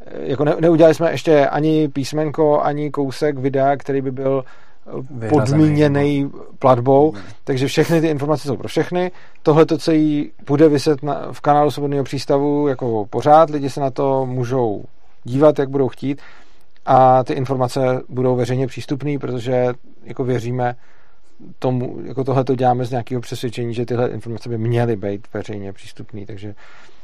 [0.00, 4.44] eh, jako ne, neudělali jsme ještě ani písmenko, ani kousek videa, který by byl
[5.24, 7.22] eh, podmíněný platbou, hmm.
[7.44, 9.10] takže všechny ty informace jsou pro všechny.
[9.42, 13.90] Tohle to celý bude vyset na, v kanálu Svobodného přístavu jako pořád, lidi se na
[13.90, 14.84] to můžou
[15.26, 16.22] dívat, jak budou chtít.
[16.86, 19.66] A ty informace budou veřejně přístupné, protože
[20.04, 20.76] jako věříme
[21.58, 25.72] tomu, jako tohle to děláme z nějakého přesvědčení, že tyhle informace by měly být veřejně
[25.72, 26.54] přístupné, takže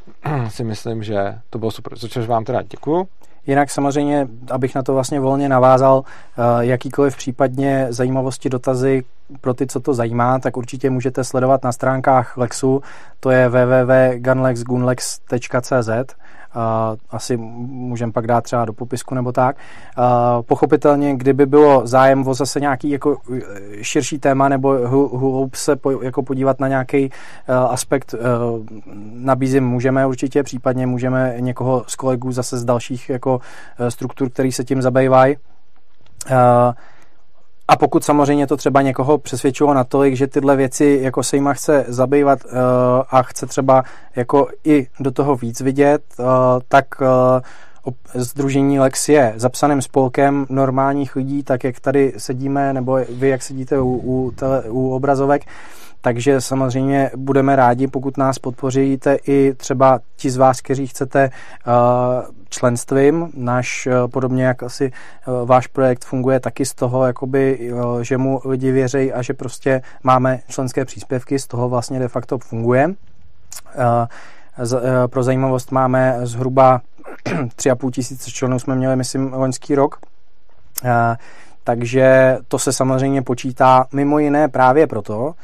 [0.48, 3.08] si myslím, že to bylo super, za což vám teda děkuju.
[3.46, 9.04] Jinak samozřejmě, abych na to vlastně volně navázal, eh, jakýkoliv případně zajímavosti, dotazy
[9.40, 12.82] pro ty, co to zajímá, tak určitě můžete sledovat na stránkách Lexu,
[13.20, 16.14] to je www.gunlexgunlex.cz
[17.10, 19.56] asi můžeme pak dát třeba do popisku nebo tak.
[20.46, 23.40] Pochopitelně, kdyby bylo zájem o zase nějaký jako e,
[23.84, 27.10] širší téma nebo hloub se jako podívat na nějaký e,
[27.48, 28.18] aspekt, e,
[29.12, 33.40] nabízím můžeme určitě, případně můžeme někoho z kolegů zase z dalších jako
[33.88, 35.36] struktur, který se tím zabývají.
[37.72, 41.84] A pokud samozřejmě to třeba někoho přesvědčilo natolik, že tyhle věci jako se jima chce
[41.88, 42.50] zabývat uh,
[43.10, 43.84] a chce třeba
[44.16, 46.26] jako i do toho víc vidět, uh,
[46.68, 46.86] tak
[48.14, 53.80] Združení Lex je zapsaným spolkem normálních lidí, tak jak tady sedíme, nebo vy jak sedíte
[53.80, 55.42] u, u, tele, u obrazovek,
[56.00, 61.30] takže samozřejmě budeme rádi, pokud nás podpoříte i třeba ti z vás, kteří chcete
[61.66, 63.30] uh, členstvím.
[63.34, 64.92] Náš, uh, podobně jak asi
[65.26, 67.72] uh, váš projekt funguje taky z toho, jakoby,
[68.02, 72.38] že mu lidi věří a že prostě máme členské příspěvky, z toho vlastně de facto
[72.38, 72.94] funguje.
[75.06, 76.80] Pro zajímavost máme zhruba
[77.24, 79.98] 3,5 tisíce členů jsme měli, myslím, loňský rok.
[81.64, 85.34] Takže to se samozřejmě počítá mimo jiné právě proto,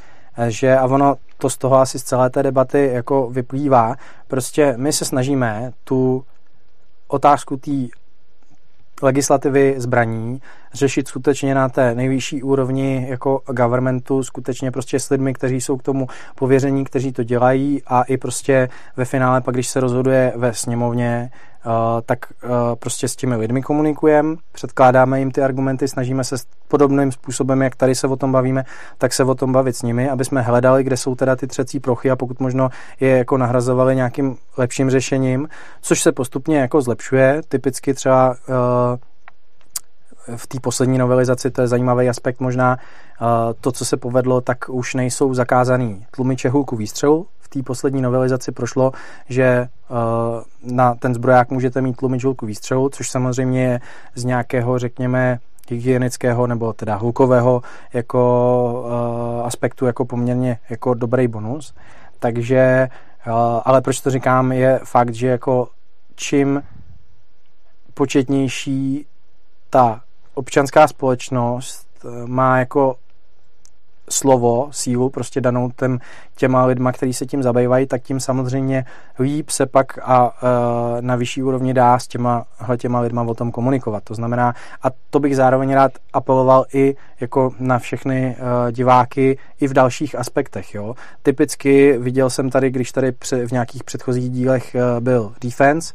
[0.48, 3.96] že a ono to z toho asi z celé té debaty jako vyplývá.
[4.28, 6.24] Prostě my se snažíme tu
[7.08, 7.70] otázku té
[9.02, 10.42] legislativy zbraní
[10.78, 15.82] řešit skutečně na té nejvyšší úrovni jako governmentu, skutečně prostě s lidmi, kteří jsou k
[15.82, 20.54] tomu pověření, kteří to dělají a i prostě ve finále pak, když se rozhoduje ve
[20.54, 21.30] sněmovně,
[21.66, 21.72] uh,
[22.06, 26.36] tak uh, prostě s těmi lidmi komunikujeme, předkládáme jim ty argumenty, snažíme se
[26.68, 28.64] podobným způsobem, jak tady se o tom bavíme,
[28.98, 31.80] tak se o tom bavit s nimi, aby jsme hledali, kde jsou teda ty třecí
[31.80, 32.68] prochy a pokud možno
[33.00, 35.48] je jako nahrazovali nějakým lepším řešením,
[35.80, 37.40] což se postupně jako zlepšuje.
[37.48, 38.56] Typicky třeba uh,
[40.36, 42.78] v té poslední novelizaci, to je zajímavý aspekt možná,
[43.60, 47.26] to, co se povedlo, tak už nejsou zakázaný tlumiče hůlku výstřelu.
[47.40, 48.92] V té poslední novelizaci prošlo,
[49.28, 49.68] že
[50.62, 53.80] na ten zbroják můžete mít tlumič hůlku výstřelu, což samozřejmě je
[54.14, 55.38] z nějakého, řekněme,
[55.70, 61.74] hygienického nebo teda hlukového jako uh, aspektu jako poměrně jako dobrý bonus.
[62.18, 62.88] Takže,
[63.64, 65.68] ale proč to říkám, je fakt, že jako
[66.14, 66.62] čím
[67.94, 69.06] početnější
[69.70, 70.00] ta
[70.38, 72.96] občanská společnost eh, má jako
[74.10, 75.98] slovo, sílu prostě danou těm,
[76.36, 78.84] těma lidma, kteří se tím zabývají, tak tím samozřejmě
[79.18, 80.32] líp se pak a
[80.98, 82.44] e, na vyšší úrovni dá s těma,
[82.76, 84.04] těma lidma o tom komunikovat.
[84.04, 89.68] To znamená, a to bych zároveň rád apeloval i jako na všechny e, diváky i
[89.68, 90.74] v dalších aspektech.
[90.74, 90.94] Jo.
[91.22, 95.92] Typicky viděl jsem tady, když tady pře, v nějakých předchozích dílech e, byl Defense,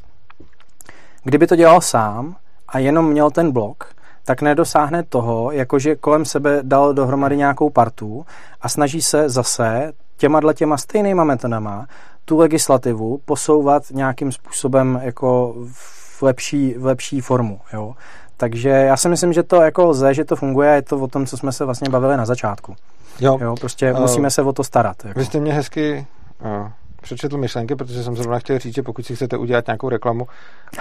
[1.24, 2.36] kdyby to dělal sám
[2.68, 3.94] a jenom měl ten blok,
[4.26, 8.26] tak nedosáhne toho, jakože kolem sebe dal dohromady nějakou partu
[8.62, 11.88] a snaží se zase těma dle těma stejnýma metodama
[12.26, 17.60] tu legislativu posouvat nějakým způsobem jako v lepší, v lepší formu.
[17.74, 17.96] Jo?
[18.38, 21.08] Takže já si myslím, že to jako lze, že to funguje a je to o
[21.08, 22.76] tom, co jsme se vlastně bavili na začátku.
[23.20, 23.38] Jo.
[23.42, 25.06] jo prostě uh, musíme se o to starat.
[25.06, 25.20] Jako.
[25.20, 26.08] Vy jste mě hezky
[26.46, 26.68] uh,
[27.04, 30.28] přečetl myšlenky, protože jsem zrovna chtěl říct, že pokud si chcete udělat nějakou reklamu,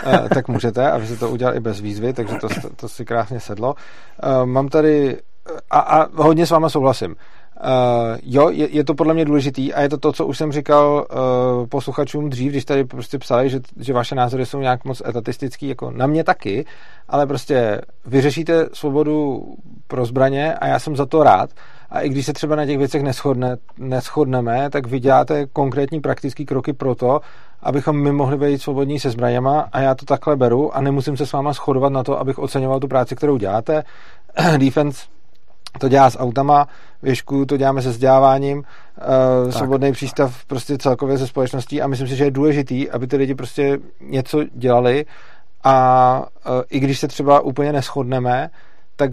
[0.06, 3.04] uh, tak můžete a vy jste to udělal i bez výzvy, takže to, to si
[3.04, 3.74] krásně sedlo.
[3.74, 5.18] Uh, mám tady
[5.70, 7.16] a, a hodně s váma souhlasím.
[7.64, 10.52] Uh, jo, je, je to podle mě důležitý a je to to, co už jsem
[10.52, 15.02] říkal uh, posluchačům dřív, když tady prostě psali, že, že vaše názory jsou nějak moc
[15.08, 16.64] etatistický, jako na mě taky,
[17.08, 19.44] ale prostě vyřešíte svobodu
[19.86, 21.50] pro zbraně a já jsem za to rád
[21.92, 26.44] a i když se třeba na těch věcech neschodne, neschodneme, tak vy děláte konkrétní praktické
[26.44, 27.20] kroky pro to,
[27.62, 31.26] abychom my mohli být svobodní se zbraněma a já to takhle beru a nemusím se
[31.26, 33.84] s váma shodovat na to, abych oceňoval tu práci, kterou děláte.
[34.56, 35.02] Defense
[35.78, 36.68] to dělá s autama,
[37.02, 42.16] věšku to děláme se vzděláváním, uh, svobodný přístav prostě celkově ze společností a myslím si,
[42.16, 45.06] že je důležitý, aby ty lidi prostě něco dělali
[45.64, 48.50] a uh, i když se třeba úplně neschodneme,
[48.96, 49.10] tak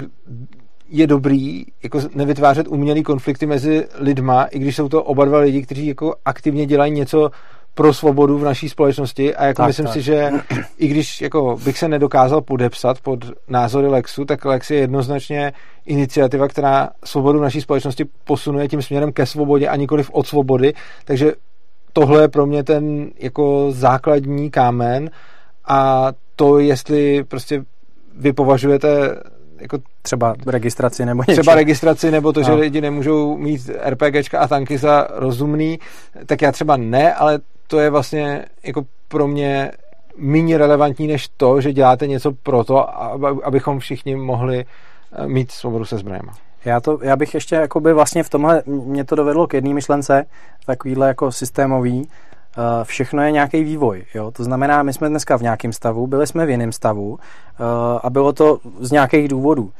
[0.91, 5.61] je dobrý jako nevytvářet umělý konflikty mezi lidma, i když jsou to oba dva lidi,
[5.61, 7.31] kteří jako aktivně dělají něco
[7.73, 9.35] pro svobodu v naší společnosti.
[9.35, 9.93] A jako tak, myslím tak.
[9.93, 10.31] si, že
[10.77, 15.53] i když jako bych se nedokázal podepsat pod názory Lexu, tak Lex je jednoznačně
[15.85, 20.73] iniciativa, která svobodu naší společnosti posunuje tím směrem ke svobodě a nikoliv od svobody,
[21.05, 21.33] takže
[21.93, 25.09] tohle je pro mě ten jako základní kámen.
[25.67, 27.63] A to, jestli prostě
[28.17, 29.15] vy považujete
[29.59, 31.41] jako třeba registraci nebo něco.
[31.41, 32.57] Třeba registraci nebo to, že no.
[32.57, 35.79] lidi nemůžou mít RPGčka a tanky za rozumný,
[36.25, 39.71] tak já třeba ne, ale to je vlastně jako pro mě
[40.17, 42.99] méně relevantní než to, že děláte něco pro to,
[43.45, 44.65] abychom všichni mohli
[45.13, 46.33] eh, mít svobodu se zbraněma.
[46.65, 50.25] Já, to, já bych ještě jakoby vlastně v tomhle, mě to dovedlo k jedné myšlence,
[50.65, 52.09] takovýhle jako systémový,
[52.83, 54.05] všechno je nějaký vývoj.
[54.13, 54.31] Jo?
[54.31, 57.63] To znamená, my jsme dneska v nějakém stavu, byli jsme v jiném stavu eh,
[58.03, 59.71] a bylo to z nějakých důvodů.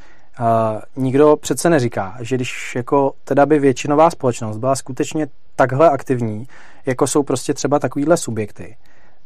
[0.95, 6.47] Nikdo přece neříká, že když jako teda by většinová společnost byla skutečně takhle aktivní,
[6.85, 8.77] jako jsou prostě třeba takovýhle subjekty,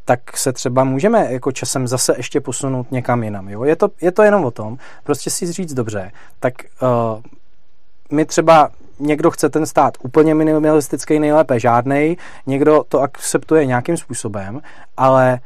[0.06, 3.50] tak se třeba můžeme jako časem zase ještě posunout někam jinam.
[3.50, 3.64] Jo?
[3.64, 7.22] Je, to, je to jenom o tom, prostě si říct dobře, tak uh,
[8.12, 8.70] my třeba
[9.04, 14.62] někdo chce ten stát úplně minimalistický, nejlépe žádnej, někdo to akceptuje nějakým způsobem,
[14.98, 15.40] ale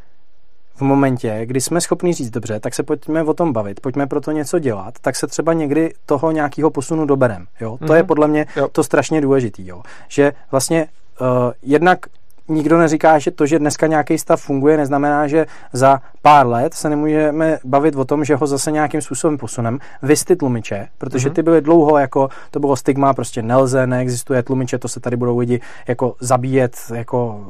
[0.75, 4.21] v momentě, kdy jsme schopni říct dobře, tak se pojďme o tom bavit, pojďme pro
[4.21, 7.45] to něco dělat, tak se třeba někdy toho nějakého posunu doberem.
[7.59, 7.77] Jo?
[7.77, 7.95] To mm-hmm.
[7.95, 8.07] je mhm.
[8.07, 8.67] podle mě jo.
[8.67, 9.67] to strašně důležitý.
[9.67, 9.81] Jo?
[10.07, 10.87] Že vlastně
[11.21, 11.27] uh,
[11.61, 11.99] jednak
[12.47, 16.89] nikdo neříká, že to, že dneska nějaký stav funguje, neznamená, že za pár let se
[16.89, 19.79] nemůžeme bavit o tom, že ho zase nějakým způsobem posunem.
[20.01, 21.35] Vy ty tlumiče, protože mhm.
[21.35, 25.37] ty byly dlouho jako, to bylo stigma, prostě nelze, neexistuje tlumiče, to se tady budou
[25.37, 27.45] lidi jako zabíjet, jako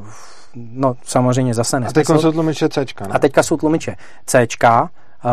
[0.56, 2.00] no samozřejmě zase nesmysl.
[2.00, 2.85] A teď jsou tlumiče C.
[3.01, 3.08] Ne?
[3.11, 3.95] A teďka jsou tlumiče
[4.26, 4.48] C.
[5.26, 5.32] Uh,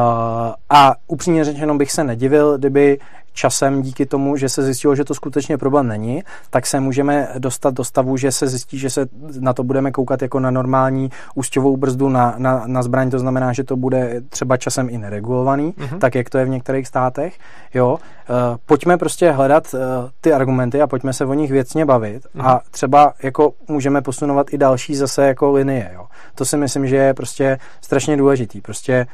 [0.70, 2.98] a upřímně řečeno bych se nedivil, kdyby
[3.34, 7.74] časem díky tomu, že se zjistilo, že to skutečně problém není, tak se můžeme dostat
[7.74, 9.06] do stavu, že se zjistí, že se
[9.40, 13.52] na to budeme koukat jako na normální ústěvou brzdu na, na, na zbraň, to znamená,
[13.52, 15.98] že to bude třeba časem i neregulovaný, mm-hmm.
[15.98, 17.38] tak jak to je v některých státech.
[17.74, 19.80] Jo, uh, pojďme prostě hledat uh,
[20.20, 22.46] ty argumenty a pojďme se o nich věcně bavit mm-hmm.
[22.46, 25.90] a třeba jako můžeme posunovat i další zase jako linie.
[25.94, 26.06] Jo.
[26.34, 28.60] To si myslím, že je prostě strašně důležitý.
[28.60, 29.06] Prostě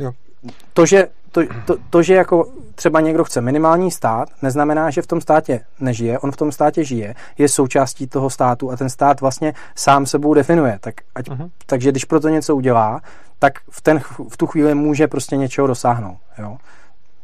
[0.00, 0.12] jo.
[0.72, 5.06] To, že to, to, to, že jako třeba někdo chce minimální stát, neznamená, že v
[5.06, 9.20] tom státě nežije, on v tom státě žije, je součástí toho státu a ten stát
[9.20, 10.78] vlastně sám sebou definuje.
[10.80, 11.50] Tak ať, uh-huh.
[11.66, 13.00] Takže když pro to něco udělá,
[13.38, 16.18] tak v, ten, v tu chvíli může prostě něčeho dosáhnout.
[16.38, 16.58] Jo?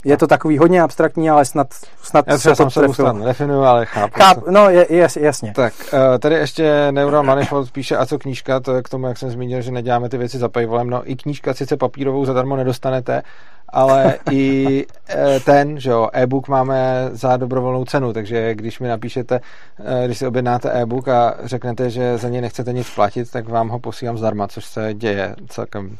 [0.04, 1.66] Je to takový hodně abstraktní, ale snad,
[2.02, 3.12] snad Já se to trefil.
[3.12, 4.14] nedefinuju, ale chápu.
[4.20, 5.52] Cháp, no, je, je, jasně.
[5.52, 9.18] Tak, uh, tady ještě Neural Manifold píše, a co knížka, to je k tomu, jak
[9.18, 10.90] jsem zmínil, že neděláme ty věci za paywallem.
[10.90, 13.22] No, i knížka sice papírovou zadarmo nedostanete,
[13.68, 19.40] ale i uh, ten, že jo, e-book máme za dobrovolnou cenu, takže když mi napíšete,
[19.78, 23.68] uh, když si objednáte e-book a řeknete, že za něj nechcete nic platit, tak vám
[23.68, 25.96] ho posílám zdarma, což se děje celkem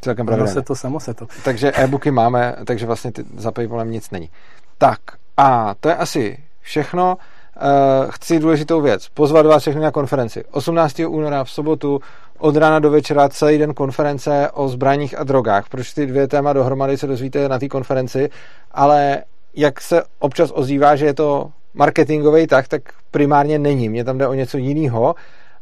[0.00, 0.52] celkem pravidelně.
[0.52, 1.26] se to, samo se to.
[1.44, 4.30] Takže e-booky máme, takže vlastně ty, za Paypalem nic není.
[4.78, 5.00] Tak
[5.36, 7.16] a to je asi všechno.
[7.62, 9.08] Uh, chci důležitou věc.
[9.08, 10.44] Pozvat vás všechny na konferenci.
[10.50, 11.00] 18.
[11.08, 12.00] února v sobotu
[12.38, 15.68] od rána do večera celý den konference o zbraních a drogách.
[15.68, 18.30] Proč ty dvě téma dohromady se dozvíte na té konferenci,
[18.72, 19.22] ale
[19.54, 23.88] jak se občas ozývá, že je to marketingový tak, tak primárně není.
[23.88, 25.14] Mně tam jde o něco jiného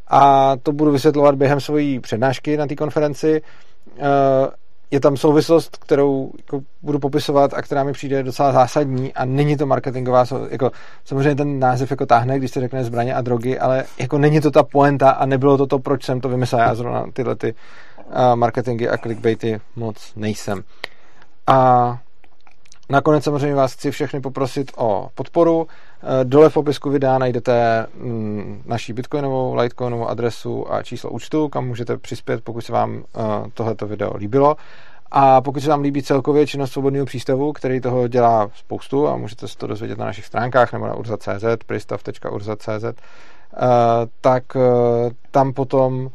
[0.09, 3.43] a to budu vysvětlovat během svojí přednášky na té konferenci.
[3.99, 4.51] Eh,
[4.91, 9.57] je tam souvislost, kterou jako budu popisovat a která mi přijde docela zásadní a není
[9.57, 10.71] to marketingová, jako
[11.05, 14.51] samozřejmě ten název jako táhne, když se řekne zbraně a drogy, ale jako není to
[14.51, 16.61] ta poenta a nebylo to to, proč jsem to vymyslel.
[16.61, 17.55] Já zrovna tyhle ty
[18.07, 20.63] uh, marketingy a clickbaity moc nejsem.
[21.47, 21.99] A
[22.91, 25.67] Nakonec samozřejmě vás chci všechny poprosit o podporu.
[26.03, 31.67] Eh, dole v popisku videa najdete mm, naší bitcoinovou, litecoinovou adresu a číslo účtu, kam
[31.67, 33.21] můžete přispět, pokud se vám eh,
[33.55, 34.57] tohleto video líbilo.
[35.11, 39.49] A pokud se vám líbí celkově činnost svobodného přístavu, který toho dělá spoustu a můžete
[39.49, 42.95] se to dozvědět na našich stránkách nebo na urza.cz, pristav.urza.cz, eh,
[44.21, 44.45] tak
[45.31, 46.11] tam potom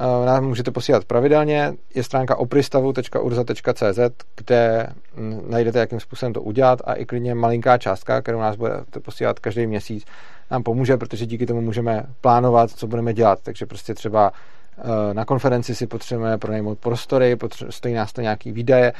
[0.00, 1.72] nám můžete posílat pravidelně.
[1.94, 3.98] Je stránka opristavu.urza.cz,
[4.36, 9.00] kde hm, najdete, jakým způsobem to udělat a i klidně malinká částka, kterou nás budete
[9.00, 10.04] posílat každý měsíc,
[10.50, 13.38] nám pomůže, protože díky tomu můžeme plánovat, co budeme dělat.
[13.42, 14.32] Takže prostě třeba
[14.78, 17.36] eh, na konferenci si potřebujeme pronajmout prostory,
[17.70, 18.92] stojí nás to nějaký výdaje,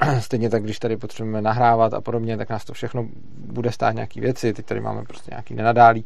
[0.20, 4.20] Stejně tak, když tady potřebujeme nahrávat a podobně, tak nás to všechno bude stát nějaký
[4.20, 4.52] věci.
[4.52, 6.04] Teď tady máme prostě nějaký nenadálý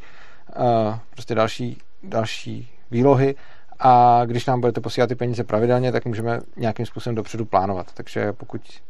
[1.10, 3.34] prostě další, další výlohy
[3.78, 7.92] a když nám budete posílat ty peníze pravidelně, tak můžeme nějakým způsobem dopředu plánovat.
[7.94, 8.80] Takže pokud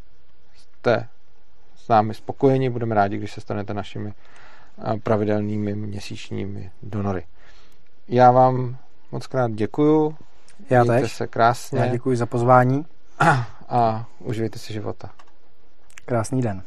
[0.57, 1.09] jste
[1.77, 4.13] s námi spokojeni, budeme rádi, když se stanete našimi
[5.03, 7.27] pravidelnými měsíčními donory.
[8.09, 8.77] Já vám
[9.13, 10.17] moc krát děkuju.
[10.71, 11.13] Já Mějte tež.
[11.13, 11.79] se krásně.
[11.81, 12.87] Já děkuji za pozvání.
[13.69, 15.11] A užijte si života.
[16.05, 16.63] Krásný den.